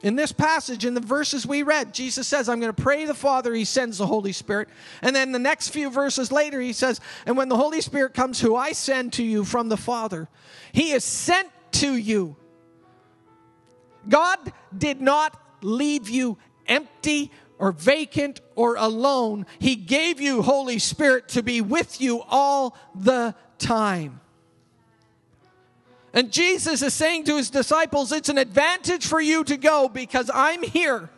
In 0.02 0.16
this 0.16 0.32
passage, 0.32 0.86
in 0.86 0.93
the 0.93 1.00
verses 1.00 1.48
we 1.48 1.64
read, 1.64 1.93
Jesus 1.93 2.28
says, 2.28 2.48
I'm 2.48 2.60
going 2.60 2.74
to 2.74 2.82
pray 2.82 3.06
the 3.06 3.14
Father, 3.14 3.54
he 3.54 3.66
sends 3.66 3.98
the 3.98 4.06
Holy 4.06 4.34
Spirit. 4.34 4.70
And 5.02 5.16
then 5.16 5.32
the 5.32 5.39
next 5.39 5.70
few 5.70 5.89
verses 5.89 6.32
later, 6.32 6.60
he 6.62 6.74
says, 6.74 7.00
And 7.26 7.38
when 7.38 7.50
the 7.50 7.58
Holy 7.58 7.82
Spirit 7.82 8.14
comes, 8.14 8.39
who 8.39 8.56
I 8.56 8.74
send 8.74 9.14
to 9.14 9.24
you 9.24 9.43
from 9.43 9.70
the 9.70 9.78
Father, 9.78 10.28
he 10.74 10.91
is 10.91 11.04
sent 11.04 11.50
to 11.74 11.96
you. 11.96 12.36
God 14.08 14.38
did 14.78 15.02
not 15.02 15.41
leave 15.62 16.10
you 16.10 16.38
empty 16.68 17.32
or 17.58 17.72
vacant 17.72 18.41
or 18.56 18.76
alone. 18.76 19.46
He 19.60 19.76
gave 19.76 20.20
you 20.20 20.41
Holy 20.41 20.78
Spirit 20.78 21.30
to 21.30 21.41
be 21.41 21.62
with 21.62 22.02
you 22.02 22.22
all 22.28 22.78
the 22.93 23.34
time. 23.58 24.20
And 26.16 26.32
Jesus 26.32 26.82
is 26.82 26.93
saying 26.93 27.26
to 27.26 27.36
his 27.36 27.49
disciples, 27.49 28.13
It's 28.13 28.30
an 28.30 28.38
advantage 28.38 29.05
for 29.05 29.20
you 29.20 29.43
to 29.43 29.57
go 29.57 29.89
because 29.89 30.32
I'm 30.34 30.63
here. 30.63 31.09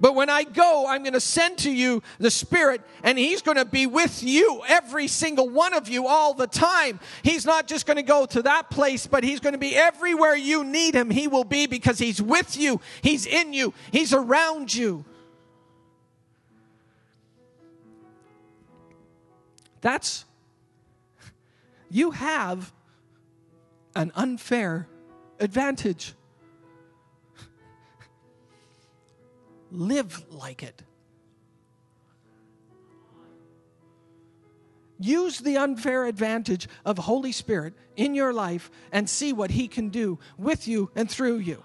But 0.00 0.14
when 0.14 0.30
I 0.30 0.44
go, 0.44 0.86
I'm 0.88 1.02
going 1.02 1.12
to 1.12 1.20
send 1.20 1.58
to 1.58 1.70
you 1.70 2.02
the 2.18 2.30
Spirit, 2.30 2.80
and 3.02 3.18
He's 3.18 3.42
going 3.42 3.58
to 3.58 3.66
be 3.66 3.86
with 3.86 4.22
you, 4.22 4.62
every 4.66 5.06
single 5.06 5.50
one 5.50 5.74
of 5.74 5.90
you, 5.90 6.06
all 6.06 6.32
the 6.32 6.46
time. 6.46 6.98
He's 7.22 7.44
not 7.44 7.66
just 7.66 7.84
going 7.84 7.98
to 7.98 8.02
go 8.02 8.24
to 8.24 8.40
that 8.42 8.70
place, 8.70 9.06
but 9.06 9.22
He's 9.22 9.40
going 9.40 9.52
to 9.52 9.58
be 9.58 9.76
everywhere 9.76 10.34
you 10.34 10.64
need 10.64 10.94
Him. 10.94 11.10
He 11.10 11.28
will 11.28 11.44
be 11.44 11.66
because 11.66 11.98
He's 11.98 12.22
with 12.22 12.56
you, 12.56 12.80
He's 13.02 13.26
in 13.26 13.52
you, 13.52 13.74
He's 13.92 14.14
around 14.14 14.72
you. 14.72 15.04
That's, 19.82 20.24
you 21.90 22.12
have 22.12 22.72
an 23.94 24.12
unfair 24.14 24.88
advantage. 25.38 26.14
Live 29.70 30.24
like 30.30 30.62
it. 30.62 30.82
Use 34.98 35.38
the 35.38 35.56
unfair 35.56 36.04
advantage 36.04 36.68
of 36.84 36.98
Holy 36.98 37.32
Spirit 37.32 37.72
in 37.96 38.14
your 38.14 38.34
life 38.34 38.70
and 38.92 39.08
see 39.08 39.32
what 39.32 39.50
He 39.50 39.66
can 39.66 39.88
do 39.88 40.18
with 40.36 40.68
you 40.68 40.90
and 40.94 41.10
through 41.10 41.36
you. 41.36 41.62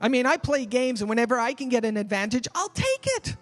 I 0.00 0.08
mean, 0.08 0.26
I 0.26 0.38
play 0.38 0.64
games, 0.64 1.02
and 1.02 1.08
whenever 1.08 1.38
I 1.38 1.52
can 1.52 1.68
get 1.68 1.84
an 1.84 1.96
advantage, 1.96 2.48
I'll 2.54 2.70
take 2.70 3.06
it. 3.16 3.36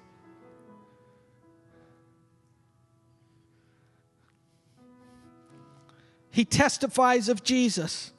He 6.30 6.44
testifies 6.44 7.28
of 7.28 7.42
Jesus. 7.42 8.12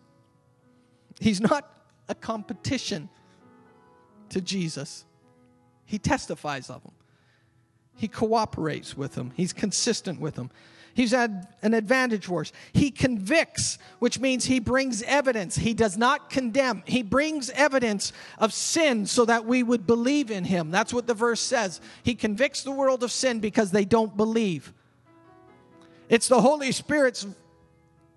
He's 1.19 1.41
not 1.41 1.69
a 2.07 2.15
competition 2.15 3.09
to 4.29 4.41
Jesus, 4.41 5.05
he 5.85 5.97
testifies 5.97 6.69
of 6.69 6.83
him. 6.83 6.91
He 7.95 8.07
cooperates 8.07 8.95
with 8.95 9.15
him, 9.15 9.31
he's 9.35 9.53
consistent 9.53 10.19
with 10.19 10.35
him. 10.35 10.51
He's 10.93 11.11
had 11.11 11.47
an 11.61 11.73
advantage 11.73 12.29
us. 12.29 12.51
He 12.73 12.91
convicts, 12.91 13.77
which 13.99 14.19
means 14.19 14.45
he 14.45 14.59
brings 14.59 15.01
evidence. 15.03 15.55
He 15.55 15.73
does 15.73 15.97
not 15.97 16.29
condemn. 16.29 16.83
He 16.85 17.03
brings 17.03 17.49
evidence 17.51 18.11
of 18.37 18.51
sin 18.51 19.05
so 19.05 19.23
that 19.23 19.45
we 19.45 19.63
would 19.63 19.87
believe 19.87 20.29
in 20.29 20.43
him. 20.43 20.71
That's 20.71 20.93
what 20.93 21.07
the 21.07 21.13
verse 21.13 21.39
says. 21.39 21.79
He 22.03 22.15
convicts 22.15 22.63
the 22.63 22.71
world 22.71 23.03
of 23.03 23.13
sin 23.13 23.39
because 23.39 23.71
they 23.71 23.85
don't 23.85 24.17
believe. 24.17 24.73
It's 26.09 26.27
the 26.27 26.41
Holy 26.41 26.71
Spirit's 26.73 27.25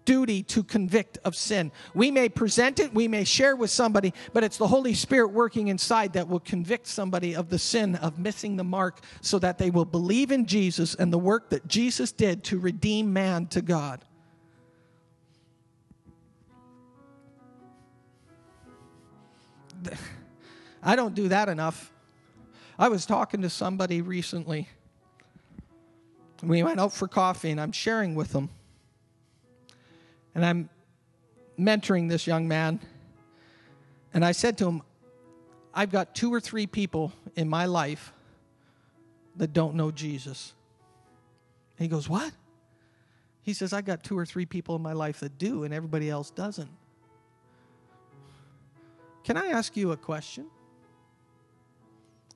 duty 0.04 0.42
to 0.44 0.62
convict 0.62 1.18
of 1.24 1.36
sin. 1.36 1.72
We 1.94 2.10
may 2.10 2.28
present 2.28 2.78
it, 2.80 2.94
we 2.94 3.08
may 3.08 3.24
share 3.24 3.56
with 3.56 3.70
somebody, 3.70 4.12
but 4.32 4.44
it's 4.44 4.56
the 4.56 4.66
Holy 4.66 4.94
Spirit 4.94 5.28
working 5.28 5.68
inside 5.68 6.12
that 6.14 6.28
will 6.28 6.40
convict 6.40 6.86
somebody 6.86 7.34
of 7.34 7.48
the 7.48 7.58
sin 7.58 7.96
of 7.96 8.18
missing 8.18 8.56
the 8.56 8.64
mark 8.64 9.00
so 9.20 9.38
that 9.38 9.58
they 9.58 9.70
will 9.70 9.84
believe 9.84 10.32
in 10.32 10.46
Jesus 10.46 10.94
and 10.94 11.12
the 11.12 11.18
work 11.18 11.50
that 11.50 11.66
Jesus 11.68 12.12
did 12.12 12.44
to 12.44 12.58
redeem 12.58 13.12
man 13.12 13.46
to 13.48 13.62
God. 13.62 14.04
I 20.82 20.96
don't 20.96 21.14
do 21.14 21.28
that 21.28 21.48
enough. 21.48 21.92
I 22.78 22.88
was 22.88 23.06
talking 23.06 23.42
to 23.42 23.50
somebody 23.50 24.00
recently. 24.02 24.68
We 26.42 26.62
went 26.62 26.80
out 26.80 26.92
for 26.92 27.06
coffee 27.06 27.50
and 27.50 27.60
I'm 27.60 27.70
sharing 27.70 28.14
with 28.16 28.32
them 28.32 28.50
and 30.34 30.44
I'm 30.44 30.70
mentoring 31.58 32.08
this 32.08 32.26
young 32.26 32.48
man. 32.48 32.80
And 34.14 34.24
I 34.24 34.32
said 34.32 34.58
to 34.58 34.68
him, 34.68 34.82
I've 35.74 35.90
got 35.90 36.14
two 36.14 36.32
or 36.32 36.40
three 36.40 36.66
people 36.66 37.12
in 37.34 37.48
my 37.48 37.66
life 37.66 38.12
that 39.36 39.52
don't 39.52 39.74
know 39.74 39.90
Jesus. 39.90 40.52
And 41.78 41.84
he 41.84 41.88
goes, 41.88 42.08
What? 42.08 42.32
He 43.42 43.54
says, 43.54 43.72
I've 43.72 43.84
got 43.84 44.04
two 44.04 44.16
or 44.16 44.24
three 44.24 44.46
people 44.46 44.76
in 44.76 44.82
my 44.82 44.92
life 44.92 45.20
that 45.20 45.36
do, 45.36 45.64
and 45.64 45.74
everybody 45.74 46.08
else 46.08 46.30
doesn't. 46.30 46.70
Can 49.24 49.36
I 49.36 49.46
ask 49.48 49.76
you 49.76 49.90
a 49.92 49.96
question? 49.96 50.46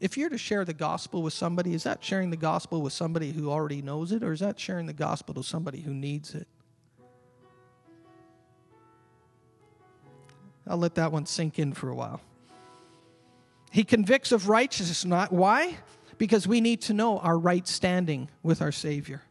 If 0.00 0.18
you're 0.18 0.28
to 0.28 0.38
share 0.38 0.64
the 0.64 0.74
gospel 0.74 1.22
with 1.22 1.32
somebody, 1.32 1.74
is 1.74 1.84
that 1.84 2.02
sharing 2.02 2.30
the 2.30 2.36
gospel 2.36 2.82
with 2.82 2.92
somebody 2.92 3.30
who 3.32 3.50
already 3.50 3.82
knows 3.82 4.12
it, 4.12 4.22
or 4.22 4.32
is 4.32 4.40
that 4.40 4.58
sharing 4.58 4.86
the 4.86 4.92
gospel 4.92 5.34
to 5.34 5.42
somebody 5.42 5.80
who 5.80 5.94
needs 5.94 6.34
it? 6.34 6.48
I'll 10.66 10.76
let 10.76 10.96
that 10.96 11.12
one 11.12 11.26
sink 11.26 11.58
in 11.58 11.72
for 11.72 11.88
a 11.88 11.94
while. 11.94 12.20
He 13.70 13.84
convicts 13.84 14.32
of 14.32 14.48
righteousness, 14.48 15.04
not 15.04 15.32
why? 15.32 15.76
Because 16.18 16.48
we 16.48 16.60
need 16.60 16.80
to 16.82 16.94
know 16.94 17.18
our 17.18 17.38
right 17.38 17.66
standing 17.68 18.28
with 18.42 18.62
our 18.62 18.72
Savior. 18.72 19.22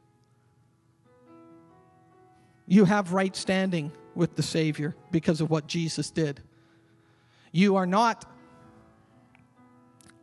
You 2.68 2.86
have 2.86 3.14
right 3.14 3.36
standing 3.36 3.92
with 4.14 4.36
the 4.36 4.44
Savior 4.44 4.96
because 5.12 5.42
of 5.42 5.50
what 5.50 5.68
Jesus 5.68 6.10
did. 6.10 6.42
You 7.52 7.76
are 7.76 7.86
not 7.86 8.26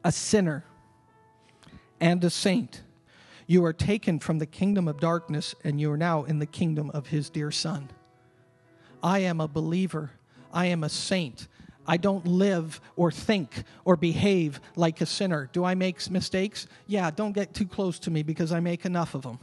a 0.05 0.13
sinner 0.13 0.65
and 2.01 2.23
a 2.25 2.31
saint. 2.31 2.83
You 3.47 3.65
are 3.65 3.73
taken 3.73 4.19
from 4.19 4.39
the 4.39 4.47
kingdom 4.47 4.89
of 4.89 4.99
darkness 5.01 5.55
and 5.65 5.81
you 5.81 5.91
are 5.93 5.97
now 5.97 6.25
in 6.25 6.39
the 6.39 6.47
kingdom 6.47 6.91
of 6.91 7.09
His 7.09 7.31
dear 7.31 7.51
Son. 7.51 7.91
I 9.03 9.21
am 9.21 9.41
a 9.41 9.49
believer 9.49 10.13
I 10.53 10.67
am 10.67 10.85
a 10.85 10.89
saint. 10.89 11.49
I 11.87 11.97
don't 11.97 12.27
live 12.27 12.81
or 12.97 13.11
think 13.11 13.65
or 13.85 13.97
behave 13.97 14.61
like 14.77 15.01
a 15.01 15.07
sinner. 15.07 15.51
Do 15.53 15.65
I 15.65 15.75
make 15.75 16.09
mistakes? 16.11 16.67
Yeah, 16.87 17.11
don't 17.11 17.33
get 17.33 17.55
too 17.55 17.67
close 17.67 17.99
to 18.01 18.11
me 18.11 18.23
because 18.23 18.53
I 18.53 18.61
make 18.61 18.85
enough 18.85 19.15
of 19.15 19.23
them. 19.23 19.39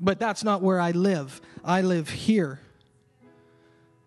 But 0.00 0.18
that's 0.18 0.44
not 0.44 0.62
where 0.62 0.80
I 0.80 0.92
live. 0.92 1.40
I 1.64 1.82
live 1.82 2.08
here. 2.08 2.60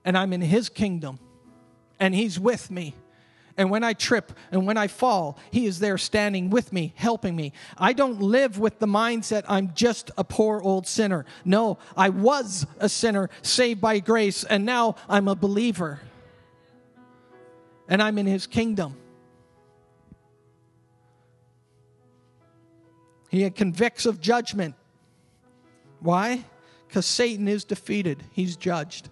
And 0.04 0.18
I'm 0.18 0.34
in 0.34 0.42
His 0.42 0.70
kingdom. 0.70 1.20
And 2.00 2.16
He's 2.16 2.40
with 2.40 2.72
me. 2.72 2.96
And 3.62 3.70
when 3.70 3.84
I 3.84 3.94
trip 3.94 4.34
and 4.52 4.66
when 4.66 4.76
I 4.76 4.88
fall, 4.88 5.38
He 5.52 5.68
is 5.68 5.78
there 5.78 6.00
standing 6.00 6.50
with 6.50 6.74
me, 6.74 6.94
helping 6.96 7.36
me. 7.36 7.54
I 7.78 7.94
don't 7.94 8.20
live 8.20 8.58
with 8.58 8.80
the 8.80 8.88
mindset 8.88 9.44
I'm 9.48 9.76
just 9.76 10.10
a 10.18 10.24
poor 10.24 10.60
old 10.60 10.88
sinner. 10.88 11.28
No, 11.46 11.78
I 11.96 12.10
was 12.10 12.66
a 12.80 12.90
sinner 12.90 13.30
saved 13.44 13.80
by 13.80 14.00
grace, 14.00 14.44
and 14.44 14.66
now 14.66 14.96
I'm 15.08 15.28
a 15.28 15.36
believer. 15.36 16.00
And 17.88 18.02
I'm 18.02 18.18
in 18.18 18.26
His 18.26 18.48
kingdom. 18.48 18.98
He 23.30 23.48
convicts 23.52 24.08
of 24.08 24.20
judgment. 24.20 24.74
Why? 26.00 26.46
Because 26.88 27.06
Satan 27.06 27.48
is 27.48 27.64
defeated, 27.64 28.24
he's 28.32 28.56
judged. 28.56 29.10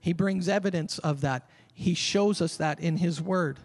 He 0.00 0.12
brings 0.12 0.48
evidence 0.48 0.98
of 0.98 1.20
that. 1.20 1.48
He 1.74 1.94
shows 1.94 2.40
us 2.40 2.56
that 2.58 2.80
in 2.80 2.96
His 2.96 3.20
Word. 3.20 3.58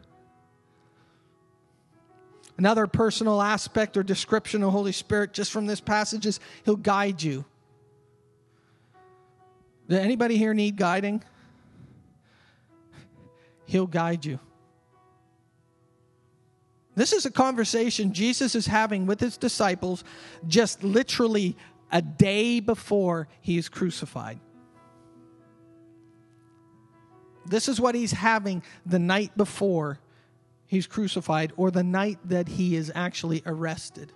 Another 2.57 2.87
personal 2.87 3.41
aspect 3.41 3.97
or 3.97 4.03
description 4.03 4.63
of 4.63 4.71
Holy 4.71 4.91
Spirit 4.91 5.33
just 5.33 5.51
from 5.51 5.67
this 5.67 5.79
passage 5.79 6.25
is 6.25 6.39
He'll 6.65 6.75
guide 6.75 7.21
you. 7.21 7.45
Does 9.87 9.99
anybody 9.99 10.37
here 10.37 10.53
need 10.53 10.75
guiding? 10.75 11.23
He'll 13.65 13.87
guide 13.87 14.25
you. 14.25 14.39
This 16.95 17.13
is 17.13 17.27
a 17.27 17.31
conversation 17.31 18.11
Jesus 18.11 18.55
is 18.55 18.65
having 18.65 19.05
with 19.05 19.19
his 19.19 19.37
disciples 19.37 20.03
just 20.47 20.83
literally 20.83 21.55
a 21.91 22.01
day 22.01 22.59
before 22.59 23.27
he 23.39 23.57
is 23.57 23.69
crucified. 23.69 24.39
This 27.49 27.67
is 27.67 27.79
what 27.79 27.95
he's 27.95 28.11
having 28.11 28.63
the 28.85 28.99
night 28.99 29.35
before 29.37 29.99
he's 30.67 30.87
crucified 30.87 31.53
or 31.57 31.71
the 31.71 31.83
night 31.83 32.19
that 32.25 32.47
he 32.47 32.75
is 32.75 32.91
actually 32.93 33.41
arrested. 33.45 34.11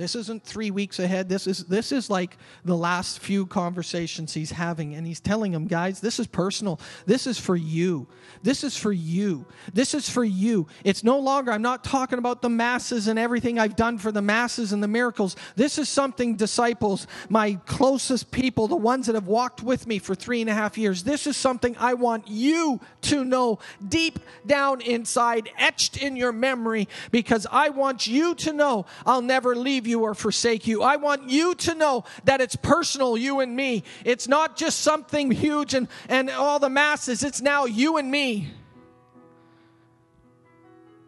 This 0.00 0.14
isn't 0.14 0.42
three 0.42 0.70
weeks 0.70 0.98
ahead. 0.98 1.28
This 1.28 1.46
is 1.46 1.64
this 1.64 1.92
is 1.92 2.08
like 2.08 2.38
the 2.64 2.74
last 2.74 3.18
few 3.18 3.44
conversations 3.44 4.32
he's 4.32 4.50
having, 4.50 4.94
and 4.94 5.06
he's 5.06 5.20
telling 5.20 5.52
them, 5.52 5.66
guys, 5.66 6.00
this 6.00 6.18
is 6.18 6.26
personal. 6.26 6.80
This 7.04 7.26
is 7.26 7.38
for 7.38 7.54
you. 7.54 8.06
This 8.42 8.64
is 8.64 8.78
for 8.78 8.92
you. 8.92 9.44
This 9.74 9.92
is 9.92 10.08
for 10.08 10.24
you. 10.24 10.68
It's 10.84 11.04
no 11.04 11.18
longer, 11.18 11.52
I'm 11.52 11.60
not 11.60 11.84
talking 11.84 12.18
about 12.18 12.40
the 12.40 12.48
masses 12.48 13.08
and 13.08 13.18
everything 13.18 13.58
I've 13.58 13.76
done 13.76 13.98
for 13.98 14.10
the 14.10 14.22
masses 14.22 14.72
and 14.72 14.82
the 14.82 14.88
miracles. 14.88 15.36
This 15.54 15.76
is 15.76 15.90
something, 15.90 16.34
disciples, 16.34 17.06
my 17.28 17.58
closest 17.66 18.30
people, 18.30 18.68
the 18.68 18.76
ones 18.76 19.04
that 19.04 19.16
have 19.16 19.26
walked 19.26 19.62
with 19.62 19.86
me 19.86 19.98
for 19.98 20.14
three 20.14 20.40
and 20.40 20.48
a 20.48 20.54
half 20.54 20.78
years, 20.78 21.02
this 21.02 21.26
is 21.26 21.36
something 21.36 21.76
I 21.78 21.92
want 21.92 22.26
you 22.26 22.80
to 23.02 23.22
know 23.22 23.58
deep 23.86 24.18
down 24.46 24.80
inside, 24.80 25.50
etched 25.58 25.98
in 25.98 26.16
your 26.16 26.32
memory, 26.32 26.88
because 27.10 27.46
I 27.50 27.68
want 27.68 28.06
you 28.06 28.34
to 28.36 28.54
know 28.54 28.86
I'll 29.04 29.20
never 29.20 29.54
leave 29.54 29.86
you 29.86 29.89
or 29.98 30.14
forsake 30.14 30.66
you. 30.66 30.82
I 30.82 30.96
want 30.96 31.28
you 31.28 31.54
to 31.56 31.74
know 31.74 32.04
that 32.24 32.40
it's 32.40 32.54
personal, 32.54 33.16
you 33.16 33.40
and 33.40 33.56
me. 33.56 33.82
It's 34.04 34.28
not 34.28 34.56
just 34.56 34.80
something 34.80 35.30
huge 35.30 35.74
and, 35.74 35.88
and 36.08 36.30
all 36.30 36.60
the 36.60 36.70
masses, 36.70 37.24
it's 37.24 37.40
now 37.40 37.64
you 37.64 37.96
and 37.96 38.10
me. 38.10 38.48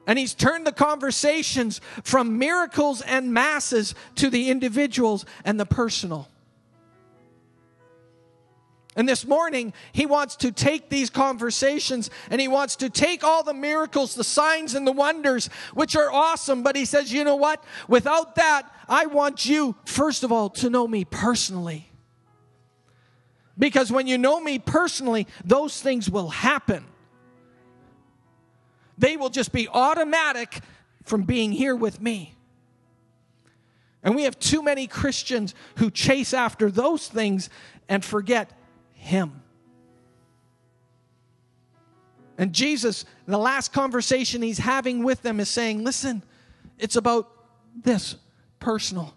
And 0.06 0.18
he's 0.18 0.34
turned 0.34 0.66
the 0.66 0.72
conversations 0.72 1.80
from 2.02 2.38
miracles 2.38 3.02
and 3.02 3.32
masses 3.32 3.94
to 4.16 4.30
the 4.30 4.50
individuals 4.50 5.24
and 5.44 5.60
the 5.60 5.66
personal. 5.66 6.28
And 8.94 9.08
this 9.08 9.26
morning, 9.26 9.72
he 9.92 10.04
wants 10.04 10.36
to 10.36 10.52
take 10.52 10.90
these 10.90 11.08
conversations 11.08 12.10
and 12.30 12.40
he 12.40 12.48
wants 12.48 12.76
to 12.76 12.90
take 12.90 13.24
all 13.24 13.42
the 13.42 13.54
miracles, 13.54 14.14
the 14.14 14.24
signs, 14.24 14.74
and 14.74 14.86
the 14.86 14.92
wonders, 14.92 15.48
which 15.72 15.96
are 15.96 16.12
awesome. 16.12 16.62
But 16.62 16.76
he 16.76 16.84
says, 16.84 17.12
you 17.12 17.24
know 17.24 17.36
what? 17.36 17.64
Without 17.88 18.34
that, 18.34 18.70
I 18.88 19.06
want 19.06 19.46
you, 19.46 19.76
first 19.86 20.24
of 20.24 20.32
all, 20.32 20.50
to 20.50 20.68
know 20.68 20.86
me 20.86 21.06
personally. 21.06 21.88
Because 23.58 23.90
when 23.90 24.06
you 24.06 24.18
know 24.18 24.40
me 24.40 24.58
personally, 24.58 25.26
those 25.42 25.80
things 25.80 26.10
will 26.10 26.28
happen. 26.28 26.84
They 28.98 29.16
will 29.16 29.30
just 29.30 29.52
be 29.52 29.68
automatic 29.68 30.60
from 31.04 31.22
being 31.22 31.52
here 31.52 31.74
with 31.74 32.00
me. 32.00 32.34
And 34.02 34.14
we 34.14 34.24
have 34.24 34.38
too 34.38 34.62
many 34.62 34.86
Christians 34.86 35.54
who 35.76 35.90
chase 35.90 36.34
after 36.34 36.70
those 36.70 37.08
things 37.08 37.48
and 37.88 38.04
forget 38.04 38.50
him. 39.02 39.42
And 42.38 42.52
Jesus, 42.52 43.04
the 43.26 43.38
last 43.38 43.72
conversation 43.72 44.42
he's 44.42 44.58
having 44.58 45.04
with 45.04 45.22
them 45.22 45.40
is 45.40 45.48
saying, 45.48 45.84
Listen, 45.84 46.22
it's 46.78 46.96
about 46.96 47.30
this 47.74 48.16
personal. 48.58 49.14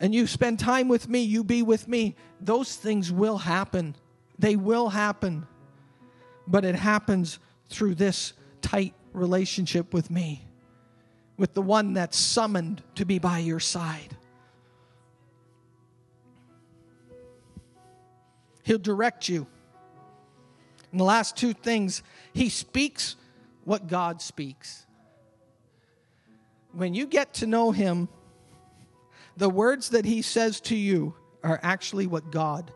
And 0.00 0.14
you 0.14 0.26
spend 0.26 0.58
time 0.58 0.88
with 0.88 1.08
me, 1.08 1.22
you 1.22 1.44
be 1.44 1.62
with 1.62 1.86
me. 1.86 2.16
Those 2.40 2.74
things 2.74 3.12
will 3.12 3.38
happen. 3.38 3.94
They 4.38 4.56
will 4.56 4.88
happen. 4.88 5.46
But 6.46 6.64
it 6.64 6.74
happens 6.74 7.38
through 7.68 7.94
this 7.94 8.32
tight 8.60 8.94
relationship 9.12 9.94
with 9.94 10.10
me, 10.10 10.44
with 11.36 11.54
the 11.54 11.62
one 11.62 11.92
that's 11.92 12.18
summoned 12.18 12.82
to 12.96 13.04
be 13.04 13.20
by 13.20 13.38
your 13.38 13.60
side. 13.60 14.16
He'll 18.62 18.78
direct 18.78 19.28
you. 19.28 19.46
And 20.90 21.00
the 21.00 21.04
last 21.04 21.36
two 21.36 21.52
things, 21.52 22.02
He 22.32 22.48
speaks 22.48 23.16
what 23.64 23.88
God 23.88 24.20
speaks. 24.20 24.86
When 26.72 26.94
you 26.94 27.06
get 27.06 27.34
to 27.34 27.46
know 27.46 27.70
Him, 27.70 28.08
the 29.36 29.48
words 29.48 29.90
that 29.90 30.04
He 30.04 30.22
says 30.22 30.60
to 30.62 30.76
you 30.76 31.14
are 31.42 31.58
actually 31.62 32.06
what 32.06 32.30
God 32.30 32.72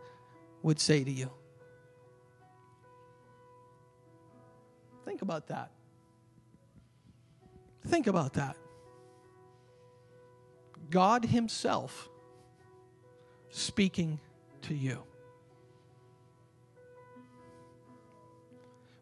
would 0.62 0.80
say 0.80 1.04
to 1.04 1.10
you. 1.10 1.30
Think 5.04 5.22
about 5.22 5.46
that. 5.48 5.70
Think 7.86 8.06
about 8.08 8.32
that. 8.34 8.56
God 10.90 11.24
Himself 11.24 12.08
speaking 13.50 14.18
to 14.62 14.74
you. 14.74 15.02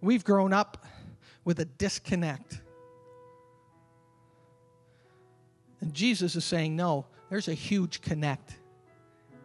We've 0.05 0.23
grown 0.23 0.53
up 0.53 0.85
with 1.45 1.61
a 1.61 1.65
disconnect. 1.65 2.61
And 5.81 5.95
Jesus 5.95 6.37
is 6.37 6.45
saying, 6.45 6.77
no, 6.77 7.07
there's 7.31 7.49
a 7.49 7.55
huge 7.55 8.03
connect. 8.03 8.59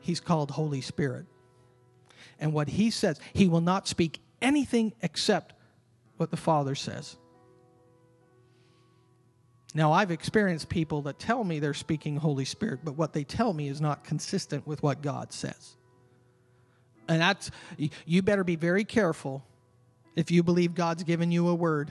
He's 0.01 0.19
called 0.19 0.51
Holy 0.51 0.81
Spirit. 0.81 1.27
And 2.39 2.51
what 2.51 2.67
he 2.67 2.91
says, 2.91 3.19
he 3.33 3.47
will 3.47 3.61
not 3.61 3.87
speak 3.87 4.19
anything 4.41 4.93
except 5.01 5.53
what 6.17 6.29
the 6.29 6.37
Father 6.37 6.75
says. 6.75 7.15
Now, 9.73 9.93
I've 9.93 10.11
experienced 10.11 10.67
people 10.67 11.03
that 11.03 11.19
tell 11.19 11.43
me 11.45 11.59
they're 11.59 11.73
speaking 11.73 12.17
Holy 12.17 12.45
Spirit, 12.45 12.81
but 12.83 12.97
what 12.97 13.13
they 13.13 13.23
tell 13.23 13.53
me 13.53 13.69
is 13.69 13.79
not 13.79 14.03
consistent 14.03 14.67
with 14.67 14.83
what 14.83 15.01
God 15.01 15.31
says. 15.31 15.77
And 17.07 17.21
that's, 17.21 17.49
you 18.05 18.21
better 18.21 18.43
be 18.43 18.57
very 18.57 18.83
careful 18.83 19.45
if 20.15 20.31
you 20.31 20.43
believe 20.43 20.75
God's 20.75 21.03
given 21.03 21.31
you 21.31 21.47
a 21.47 21.55
word. 21.55 21.89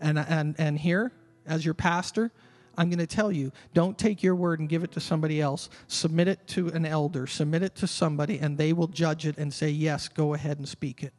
And, 0.00 0.18
and, 0.18 0.54
and 0.58 0.78
here, 0.78 1.12
as 1.46 1.64
your 1.64 1.74
pastor, 1.74 2.30
I'm 2.76 2.90
going 2.90 2.98
to 2.98 3.06
tell 3.06 3.32
you 3.32 3.52
don't 3.72 3.96
take 3.96 4.22
your 4.22 4.34
word 4.34 4.60
and 4.60 4.68
give 4.68 4.84
it 4.84 4.92
to 4.92 5.00
somebody 5.00 5.40
else. 5.40 5.70
Submit 5.88 6.28
it 6.28 6.46
to 6.48 6.68
an 6.68 6.84
elder, 6.84 7.26
submit 7.26 7.62
it 7.62 7.74
to 7.76 7.86
somebody, 7.86 8.38
and 8.38 8.58
they 8.58 8.72
will 8.72 8.88
judge 8.88 9.26
it 9.26 9.38
and 9.38 9.52
say, 9.52 9.70
Yes, 9.70 10.08
go 10.08 10.34
ahead 10.34 10.58
and 10.58 10.68
speak 10.68 11.02
it. 11.02 11.14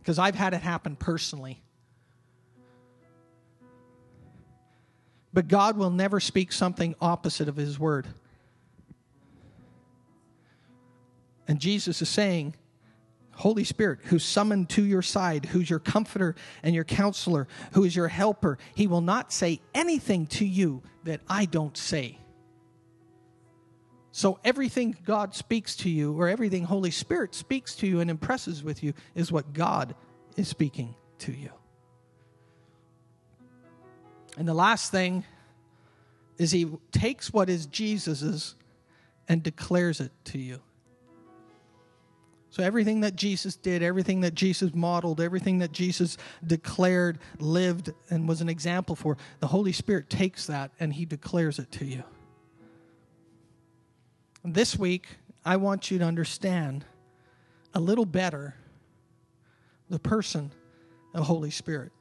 Because 0.00 0.18
I've 0.18 0.36
had 0.36 0.54
it 0.54 0.62
happen 0.62 0.94
personally. 0.94 1.62
But 5.32 5.48
God 5.48 5.76
will 5.76 5.90
never 5.90 6.20
speak 6.20 6.52
something 6.52 6.94
opposite 7.00 7.48
of 7.48 7.56
His 7.56 7.78
word. 7.78 8.06
And 11.48 11.60
Jesus 11.60 12.00
is 12.00 12.08
saying, 12.08 12.54
Holy 13.36 13.64
Spirit, 13.64 14.00
who's 14.04 14.24
summoned 14.24 14.70
to 14.70 14.82
your 14.82 15.02
side, 15.02 15.44
who's 15.44 15.68
your 15.68 15.78
comforter 15.78 16.34
and 16.62 16.74
your 16.74 16.84
counselor, 16.84 17.46
who 17.72 17.84
is 17.84 17.94
your 17.94 18.08
helper, 18.08 18.58
he 18.74 18.86
will 18.86 19.02
not 19.02 19.32
say 19.32 19.60
anything 19.74 20.26
to 20.26 20.46
you 20.46 20.82
that 21.04 21.20
I 21.28 21.44
don't 21.44 21.76
say. 21.76 22.18
So 24.10 24.38
everything 24.42 24.96
God 25.04 25.34
speaks 25.34 25.76
to 25.76 25.90
you, 25.90 26.18
or 26.18 26.28
everything 26.28 26.64
Holy 26.64 26.90
Spirit 26.90 27.34
speaks 27.34 27.74
to 27.76 27.86
you 27.86 28.00
and 28.00 28.10
impresses 28.10 28.62
with 28.62 28.82
you, 28.82 28.94
is 29.14 29.30
what 29.30 29.52
God 29.52 29.94
is 30.36 30.48
speaking 30.48 30.94
to 31.18 31.32
you. 31.32 31.50
And 34.38 34.48
the 34.48 34.54
last 34.54 34.90
thing 34.90 35.24
is 36.38 36.50
he 36.50 36.70
takes 36.92 37.32
what 37.32 37.50
is 37.50 37.66
Jesus's 37.66 38.54
and 39.28 39.42
declares 39.42 40.00
it 40.00 40.12
to 40.24 40.38
you. 40.38 40.60
So, 42.56 42.62
everything 42.62 43.02
that 43.02 43.16
Jesus 43.16 43.54
did, 43.54 43.82
everything 43.82 44.22
that 44.22 44.34
Jesus 44.34 44.74
modeled, 44.74 45.20
everything 45.20 45.58
that 45.58 45.72
Jesus 45.72 46.16
declared, 46.46 47.18
lived, 47.38 47.92
and 48.08 48.26
was 48.26 48.40
an 48.40 48.48
example 48.48 48.96
for, 48.96 49.18
the 49.40 49.46
Holy 49.46 49.72
Spirit 49.72 50.08
takes 50.08 50.46
that 50.46 50.70
and 50.80 50.90
He 50.90 51.04
declares 51.04 51.58
it 51.58 51.70
to 51.72 51.84
you. 51.84 52.02
This 54.42 54.74
week, 54.74 55.06
I 55.44 55.56
want 55.56 55.90
you 55.90 55.98
to 55.98 56.06
understand 56.06 56.86
a 57.74 57.78
little 57.78 58.06
better 58.06 58.54
the 59.90 59.98
person 59.98 60.50
of 61.12 61.26
Holy 61.26 61.50
Spirit. 61.50 61.92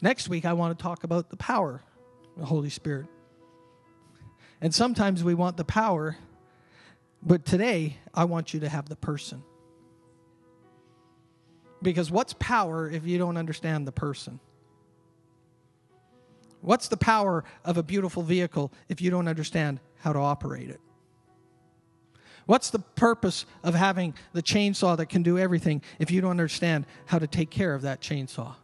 Next 0.00 0.30
week, 0.30 0.46
I 0.46 0.54
want 0.54 0.78
to 0.78 0.82
talk 0.82 1.04
about 1.04 1.28
the 1.28 1.36
power 1.36 1.82
of 2.36 2.40
the 2.40 2.46
Holy 2.46 2.70
Spirit. 2.70 3.08
And 4.62 4.74
sometimes 4.74 5.22
we 5.22 5.34
want 5.34 5.58
the 5.58 5.64
power 5.66 6.16
but 7.22 7.44
today, 7.44 7.98
I 8.12 8.24
want 8.24 8.52
you 8.52 8.60
to 8.60 8.68
have 8.68 8.88
the 8.88 8.96
person. 8.96 9.42
Because 11.80 12.10
what's 12.10 12.34
power 12.34 12.88
if 12.88 13.06
you 13.06 13.18
don't 13.18 13.36
understand 13.36 13.86
the 13.86 13.92
person? 13.92 14.40
What's 16.60 16.88
the 16.88 16.96
power 16.96 17.44
of 17.64 17.76
a 17.76 17.82
beautiful 17.82 18.22
vehicle 18.22 18.72
if 18.88 19.00
you 19.00 19.10
don't 19.10 19.28
understand 19.28 19.80
how 19.98 20.12
to 20.12 20.18
operate 20.20 20.70
it? 20.70 20.80
What's 22.46 22.70
the 22.70 22.80
purpose 22.80 23.46
of 23.62 23.74
having 23.74 24.14
the 24.32 24.42
chainsaw 24.42 24.96
that 24.96 25.06
can 25.06 25.22
do 25.22 25.38
everything 25.38 25.82
if 25.98 26.10
you 26.10 26.20
don't 26.20 26.30
understand 26.30 26.86
how 27.06 27.18
to 27.18 27.26
take 27.26 27.50
care 27.50 27.74
of 27.74 27.82
that 27.82 28.00
chainsaw? 28.00 28.54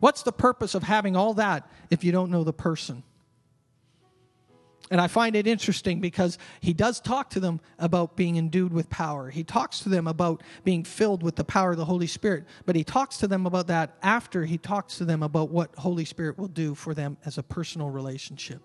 What's 0.00 0.22
the 0.22 0.32
purpose 0.32 0.74
of 0.74 0.82
having 0.82 1.16
all 1.16 1.34
that 1.34 1.68
if 1.90 2.04
you 2.04 2.12
don't 2.12 2.30
know 2.30 2.44
the 2.44 2.52
person? 2.52 3.02
And 4.90 5.00
I 5.00 5.08
find 5.08 5.34
it 5.34 5.48
interesting 5.48 6.00
because 6.00 6.38
he 6.60 6.72
does 6.72 7.00
talk 7.00 7.30
to 7.30 7.40
them 7.40 7.60
about 7.78 8.14
being 8.14 8.36
endued 8.36 8.72
with 8.72 8.88
power. 8.88 9.30
He 9.30 9.42
talks 9.42 9.80
to 9.80 9.88
them 9.88 10.06
about 10.06 10.42
being 10.62 10.84
filled 10.84 11.24
with 11.24 11.34
the 11.34 11.44
power 11.44 11.72
of 11.72 11.76
the 11.76 11.84
Holy 11.84 12.06
Spirit. 12.06 12.44
But 12.66 12.76
he 12.76 12.84
talks 12.84 13.16
to 13.18 13.26
them 13.26 13.46
about 13.46 13.66
that 13.66 13.96
after 14.00 14.44
he 14.44 14.58
talks 14.58 14.98
to 14.98 15.04
them 15.04 15.24
about 15.24 15.50
what 15.50 15.74
Holy 15.76 16.04
Spirit 16.04 16.38
will 16.38 16.48
do 16.48 16.76
for 16.76 16.94
them 16.94 17.16
as 17.24 17.36
a 17.36 17.42
personal 17.42 17.90
relationship. 17.90 18.62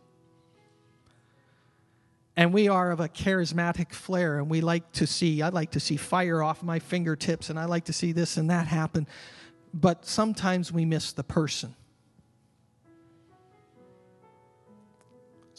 And 2.35 2.53
we 2.53 2.67
are 2.69 2.91
of 2.91 2.99
a 2.99 3.09
charismatic 3.09 3.91
flair, 3.91 4.37
and 4.37 4.49
we 4.49 4.61
like 4.61 4.91
to 4.93 5.07
see, 5.07 5.41
I 5.41 5.49
like 5.49 5.71
to 5.71 5.79
see 5.79 5.97
fire 5.97 6.41
off 6.41 6.63
my 6.63 6.79
fingertips, 6.79 7.49
and 7.49 7.59
I 7.59 7.65
like 7.65 7.85
to 7.85 7.93
see 7.93 8.13
this 8.13 8.37
and 8.37 8.49
that 8.49 8.67
happen. 8.67 9.07
But 9.73 10.05
sometimes 10.05 10.71
we 10.71 10.85
miss 10.85 11.11
the 11.11 11.23
person. 11.23 11.75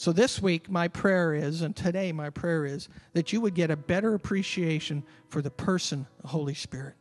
So 0.03 0.11
this 0.11 0.41
week, 0.41 0.69
my 0.69 0.89
prayer 0.89 1.33
is, 1.33 1.61
and 1.61 1.73
today, 1.73 2.11
my 2.11 2.29
prayer 2.29 2.65
is, 2.65 2.89
that 3.13 3.31
you 3.31 3.39
would 3.39 3.53
get 3.53 3.71
a 3.71 3.77
better 3.77 4.15
appreciation 4.15 5.01
for 5.29 5.41
the 5.41 5.49
person, 5.49 6.05
the 6.21 6.27
Holy 6.27 6.55
Spirit. 6.55 6.95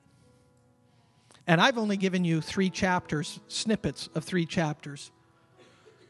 And 1.48 1.60
I've 1.60 1.78
only 1.78 1.96
given 1.96 2.24
you 2.24 2.40
three 2.40 2.70
chapters, 2.70 3.40
snippets 3.48 4.08
of 4.14 4.22
three 4.22 4.46
chapters. 4.46 5.10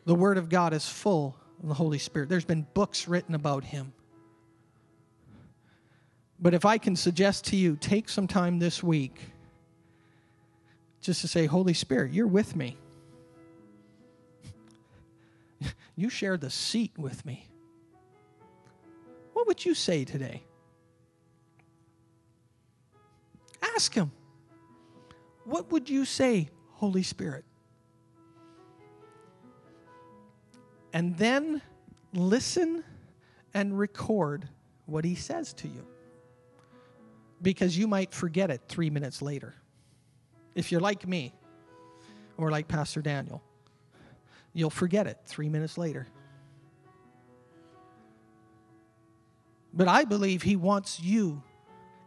The 0.05 0.15
Word 0.15 0.37
of 0.37 0.51
God 0.51 0.75
is 0.75 0.87
full 0.87 1.35
of 1.63 1.71
the 1.71 1.75
Holy 1.75 1.97
Spirit. 1.97 2.29
There's 2.29 2.45
been 2.45 2.67
books 2.75 3.09
written 3.09 3.35
about 3.35 3.65
Him. 3.65 3.95
But 6.39 6.53
if 6.53 6.67
I 6.67 6.77
can 6.77 6.95
suggest 6.95 7.47
to 7.47 7.57
you, 7.57 7.79
take 7.81 8.11
some 8.11 8.27
time 8.27 8.59
this 8.59 8.83
week 8.83 9.19
just 11.01 11.23
to 11.23 11.29
say, 11.29 11.47
Holy 11.47 11.73
Spirit, 11.73 12.13
you're 12.13 12.27
with 12.27 12.55
me. 12.55 12.77
You 15.97 16.09
share 16.09 16.37
the 16.37 16.51
seat 16.51 16.93
with 16.99 17.25
me. 17.25 17.49
What 19.33 19.47
would 19.47 19.65
you 19.65 19.75
say 19.75 20.05
today? 20.05 20.43
Ask 23.75 23.95
Him. 23.95 24.11
What 25.45 25.71
would 25.73 25.89
you 25.91 26.05
say, 26.05 26.49
Holy 26.73 27.03
Spirit? 27.03 27.45
And 30.93 31.17
then 31.17 31.63
listen 32.13 32.85
and 33.55 33.79
record 33.79 34.49
what 34.87 35.05
He 35.05 35.15
says 35.15 35.53
to 35.55 35.69
you. 35.69 35.87
Because 37.41 37.77
you 37.77 37.89
might 37.89 38.15
forget 38.15 38.51
it 38.51 38.63
three 38.69 38.91
minutes 38.91 39.21
later. 39.21 39.55
If 40.55 40.71
you're 40.71 40.81
like 40.81 41.09
me, 41.09 41.35
or 42.37 42.51
like 42.51 42.69
Pastor 42.69 43.03
Daniel. 43.03 43.43
You'll 44.53 44.71
forget 44.71 45.07
it 45.07 45.19
three 45.25 45.49
minutes 45.49 45.79
later. 45.79 46.07
But 49.73 49.89
I 49.89 50.05
believe 50.05 50.43
He 50.43 50.57
wants 50.57 51.01
you 51.01 51.43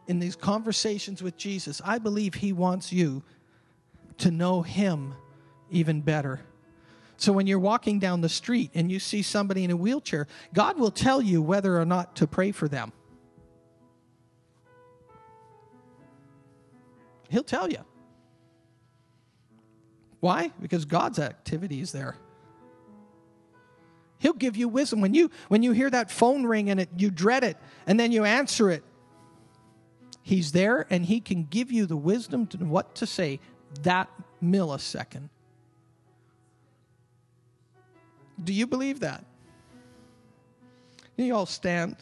in 0.08 0.20
these 0.20 0.36
conversations 0.36 1.24
with 1.24 1.36
Jesus. 1.38 1.82
I 1.84 1.98
believe 1.98 2.36
He 2.36 2.54
wants 2.54 2.92
you 2.92 3.24
to 4.20 4.30
know 4.30 4.62
Him 4.62 5.16
even 5.72 6.02
better. 6.02 6.42
So 7.18 7.32
when 7.32 7.48
you're 7.48 7.60
walking 7.60 8.00
down 8.00 8.22
the 8.22 8.30
street 8.30 8.72
and 8.74 8.92
you 8.92 9.00
see 9.00 9.22
somebody 9.22 9.64
in 9.64 9.72
a 9.72 9.76
wheelchair, 9.76 10.28
God 10.54 10.78
will 10.78 10.92
tell 10.92 11.22
you 11.22 11.42
whether 11.42 11.80
or 11.80 11.86
not 11.86 12.18
to 12.18 12.28
pray 12.28 12.52
for 12.52 12.68
them. 12.68 12.92
He'll 17.30 17.44
tell 17.44 17.70
you. 17.70 17.80
Why? 20.20 20.52
Because 20.62 20.86
God's 20.86 21.20
activity 21.20 21.82
is 21.82 21.92
there. 21.92 22.18
He'll 24.26 24.34
give 24.34 24.58
you 24.58 24.68
wisdom. 24.68 25.02
When 25.02 25.14
you 25.14 25.30
when 25.50 25.62
you 25.62 25.72
hear 25.72 25.88
that 25.88 26.10
phone 26.10 26.48
ring 26.48 26.72
and 26.72 26.80
it, 26.80 26.90
you 26.98 27.12
dread 27.12 27.44
it, 27.44 27.58
and 27.86 28.00
then 28.00 28.12
you 28.12 28.24
answer 28.24 28.72
it, 28.72 28.84
He's 30.24 30.52
there 30.52 30.88
and 30.90 31.06
He 31.06 31.22
can 31.22 31.44
give 31.44 31.72
you 31.72 31.86
the 31.86 31.96
wisdom 31.96 32.48
to 32.48 32.58
what 32.58 32.96
to 32.96 33.06
say 33.06 33.40
that 33.84 34.10
millisecond. 34.44 35.30
Do 38.44 38.52
you 38.52 38.66
believe 38.66 39.02
that? 39.02 39.24
You 41.18 41.36
all 41.36 41.46
stand. 41.46 41.98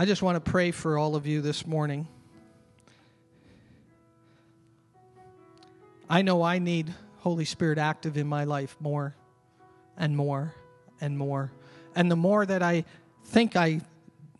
I 0.00 0.04
just 0.04 0.22
want 0.22 0.36
to 0.36 0.50
pray 0.50 0.70
for 0.70 0.96
all 0.96 1.16
of 1.16 1.26
you 1.26 1.40
this 1.42 1.66
morning. 1.66 2.06
I 6.08 6.22
know 6.22 6.40
I 6.44 6.60
need 6.60 6.94
Holy 7.16 7.44
Spirit 7.44 7.78
active 7.78 8.16
in 8.16 8.28
my 8.28 8.44
life 8.44 8.76
more 8.78 9.16
and 9.96 10.16
more 10.16 10.54
and 11.00 11.18
more. 11.18 11.50
And 11.96 12.08
the 12.08 12.14
more 12.14 12.46
that 12.46 12.62
I 12.62 12.84
think 13.24 13.56
I 13.56 13.80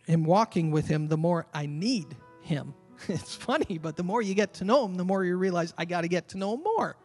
am 0.07 0.23
walking 0.23 0.71
with 0.71 0.87
Him, 0.87 1.09
the 1.09 1.17
more 1.17 1.45
I 1.53 1.65
need 1.65 2.07
Him. 2.41 2.73
It's 3.09 3.35
funny, 3.35 3.79
but 3.79 3.97
the 3.97 4.03
more 4.03 4.21
you 4.21 4.35
get 4.35 4.53
to 4.55 4.63
know 4.63 4.85
Him, 4.85 4.95
the 4.95 5.03
more 5.03 5.25
you 5.25 5.35
realize 5.35 5.73
I 5.77 5.83
got 5.83 6.01
to 6.01 6.07
get 6.07 6.29
to 6.29 6.37
know 6.37 6.53
Him 6.53 6.63
more. 6.63 6.95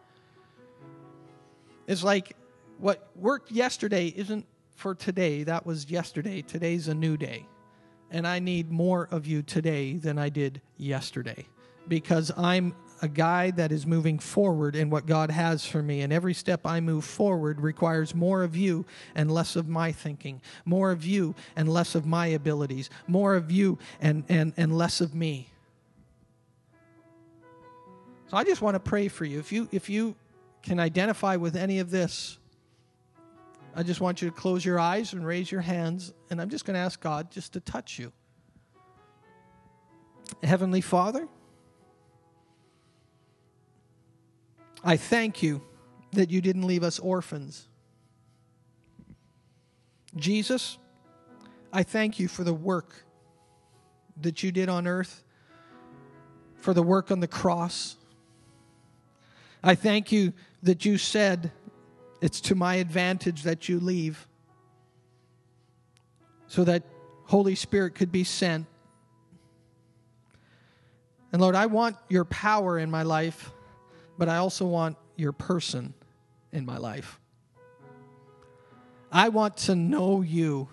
It's 1.87 2.05
like 2.05 2.37
what 2.77 3.09
worked 3.17 3.51
yesterday 3.51 4.13
isn't 4.15 4.45
for 4.77 4.95
today. 4.95 5.43
That 5.43 5.65
was 5.65 5.89
yesterday. 5.89 6.41
Today's 6.41 6.87
a 6.87 6.95
new 6.95 7.17
day 7.17 7.47
and 8.11 8.27
I 8.27 8.39
need 8.39 8.71
more 8.71 9.07
of 9.11 9.25
you 9.25 9.41
today 9.41 9.93
than 9.93 10.17
I 10.17 10.29
did 10.29 10.61
yesterday 10.77 11.45
because 11.87 12.31
I'm 12.37 12.75
a 13.01 13.07
guy 13.07 13.51
that 13.51 13.71
is 13.71 13.85
moving 13.85 14.19
forward 14.19 14.75
in 14.75 14.89
what 14.89 15.05
God 15.05 15.29
has 15.29 15.65
for 15.65 15.81
me. 15.81 16.01
And 16.01 16.13
every 16.13 16.33
step 16.33 16.65
I 16.65 16.79
move 16.79 17.03
forward 17.03 17.59
requires 17.59 18.15
more 18.15 18.43
of 18.43 18.55
you 18.55 18.85
and 19.15 19.29
less 19.29 19.55
of 19.55 19.67
my 19.67 19.91
thinking, 19.91 20.41
more 20.63 20.91
of 20.91 21.05
you 21.05 21.35
and 21.55 21.67
less 21.69 21.95
of 21.95 22.05
my 22.05 22.27
abilities, 22.27 22.89
more 23.07 23.35
of 23.35 23.51
you 23.51 23.77
and, 23.99 24.23
and, 24.29 24.53
and 24.57 24.77
less 24.77 25.01
of 25.01 25.13
me. 25.13 25.49
So 28.27 28.37
I 28.37 28.43
just 28.43 28.61
want 28.61 28.75
to 28.75 28.79
pray 28.79 29.07
for 29.07 29.25
you. 29.25 29.39
If 29.39 29.51
you 29.51 29.69
if 29.71 29.87
you 29.89 30.15
can 30.63 30.79
identify 30.79 31.35
with 31.35 31.55
any 31.55 31.77
of 31.79 31.91
this, 31.91 32.39
I 33.77 33.83
just 33.83 33.99
want 33.99 34.21
you 34.21 34.29
to 34.29 34.35
close 34.35 34.63
your 34.63 34.79
eyes 34.79 35.11
and 35.11 35.27
raise 35.27 35.51
your 35.51 35.59
hands, 35.59 36.13
and 36.29 36.41
I'm 36.41 36.49
just 36.49 36.63
going 36.63 36.75
to 36.75 36.79
ask 36.79 37.01
God 37.01 37.29
just 37.29 37.53
to 37.53 37.59
touch 37.59 37.99
you. 37.99 38.13
Heavenly 40.41 40.79
Father, 40.79 41.27
I 44.81 44.95
thank 44.95 45.43
you 45.43 45.61
that 46.13 46.29
you 46.29 46.39
didn't 46.39 46.65
leave 46.65 46.83
us 46.83 46.99
orphans. 46.99 47.67
Jesus, 50.15 50.77
I 51.73 51.83
thank 51.83 52.17
you 52.17 52.29
for 52.29 52.45
the 52.45 52.53
work 52.53 53.03
that 54.21 54.41
you 54.41 54.53
did 54.53 54.69
on 54.69 54.87
earth, 54.87 55.23
for 56.61 56.73
the 56.73 56.81
work 56.81 57.11
on 57.11 57.19
the 57.19 57.27
cross. 57.27 57.97
I 59.61 59.75
thank 59.75 60.13
you 60.13 60.31
that 60.63 60.85
you 60.85 60.97
said 60.97 61.51
it's 62.25 62.41
to 62.41 62.55
my 62.55 62.75
advantage 62.75 63.43
that 63.43 63.69
you 63.69 63.79
leave 63.79 64.27
so 66.47 66.63
that 66.63 66.81
Holy 67.25 67.53
Spirit 67.53 67.93
could 67.93 68.11
be 68.11 68.23
sent. 68.23 68.65
And 71.31 71.39
Lord, 71.39 71.53
I 71.53 71.67
want 71.67 71.97
your 72.09 72.25
power 72.25 72.79
in 72.79 72.89
my 72.89 73.03
life, 73.03 73.51
but 74.17 74.27
I 74.27 74.37
also 74.37 74.65
want 74.65 74.97
your 75.15 75.33
person 75.33 75.93
in 76.51 76.65
my 76.65 76.77
life. 76.77 77.19
I 79.11 79.29
want 79.29 79.57
to 79.57 79.75
know 79.75 80.23
you 80.23 80.67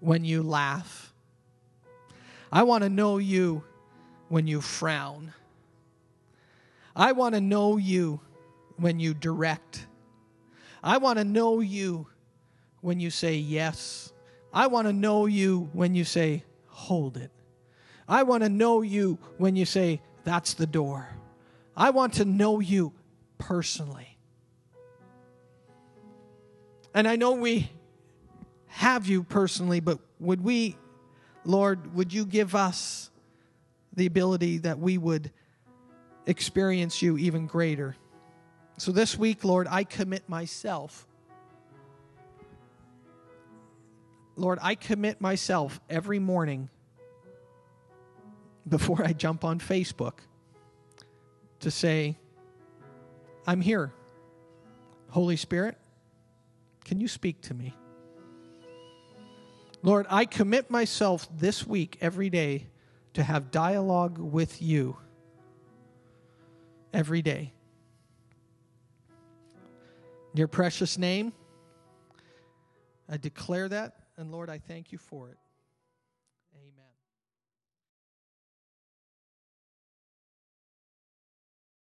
when 0.00 0.22
you 0.22 0.42
laugh. 0.42 1.14
I 2.52 2.64
want 2.64 2.84
to 2.84 2.90
know 2.90 3.16
you 3.16 3.64
when 4.28 4.46
you 4.46 4.60
frown. 4.60 5.32
I 6.94 7.12
want 7.12 7.36
to 7.36 7.40
know 7.40 7.78
you 7.78 8.20
when 8.76 9.00
you 9.00 9.14
direct. 9.14 9.86
I 10.84 10.98
want 10.98 11.18
to 11.18 11.24
know 11.24 11.60
you 11.60 12.08
when 12.82 13.00
you 13.00 13.08
say 13.08 13.36
yes. 13.36 14.12
I 14.52 14.66
want 14.66 14.86
to 14.86 14.92
know 14.92 15.24
you 15.24 15.70
when 15.72 15.94
you 15.94 16.04
say, 16.04 16.44
hold 16.66 17.16
it. 17.16 17.30
I 18.06 18.22
want 18.24 18.42
to 18.42 18.50
know 18.50 18.82
you 18.82 19.18
when 19.38 19.56
you 19.56 19.64
say, 19.64 20.02
that's 20.24 20.52
the 20.52 20.66
door. 20.66 21.08
I 21.74 21.88
want 21.88 22.12
to 22.14 22.26
know 22.26 22.60
you 22.60 22.92
personally. 23.38 24.18
And 26.92 27.08
I 27.08 27.16
know 27.16 27.32
we 27.32 27.70
have 28.66 29.06
you 29.06 29.22
personally, 29.22 29.80
but 29.80 29.98
would 30.20 30.44
we, 30.44 30.76
Lord, 31.46 31.94
would 31.94 32.12
you 32.12 32.26
give 32.26 32.54
us 32.54 33.10
the 33.94 34.04
ability 34.04 34.58
that 34.58 34.78
we 34.78 34.98
would 34.98 35.30
experience 36.26 37.00
you 37.00 37.16
even 37.16 37.46
greater? 37.46 37.96
So 38.76 38.92
this 38.92 39.18
week, 39.18 39.44
Lord, 39.44 39.66
I 39.70 39.84
commit 39.84 40.28
myself 40.28 41.06
Lord, 44.36 44.58
I 44.60 44.74
commit 44.74 45.20
myself 45.20 45.80
every 45.88 46.18
morning 46.18 46.68
before 48.68 49.04
I 49.04 49.12
jump 49.12 49.44
on 49.44 49.60
Facebook 49.60 50.14
to 51.60 51.70
say, 51.70 52.16
I'm 53.46 53.60
here. 53.60 53.92
Holy 55.10 55.36
Spirit, 55.36 55.78
can 56.84 57.00
you 57.00 57.06
speak 57.06 57.42
to 57.42 57.54
me? 57.54 57.76
Lord, 59.82 60.06
I 60.10 60.24
commit 60.24 60.70
myself 60.70 61.28
this 61.36 61.66
week, 61.66 61.98
every 62.00 62.30
day, 62.30 62.66
to 63.12 63.22
have 63.22 63.52
dialogue 63.52 64.18
with 64.18 64.60
you 64.60 64.96
every 66.92 67.22
day. 67.22 67.53
Your 70.34 70.48
precious 70.48 70.98
name, 70.98 71.32
I 73.08 73.16
declare 73.16 73.68
that, 73.68 73.94
and 74.16 74.32
Lord, 74.32 74.50
I 74.50 74.58
thank 74.58 74.90
you 74.90 74.98
for 74.98 75.30
it. 75.30 75.38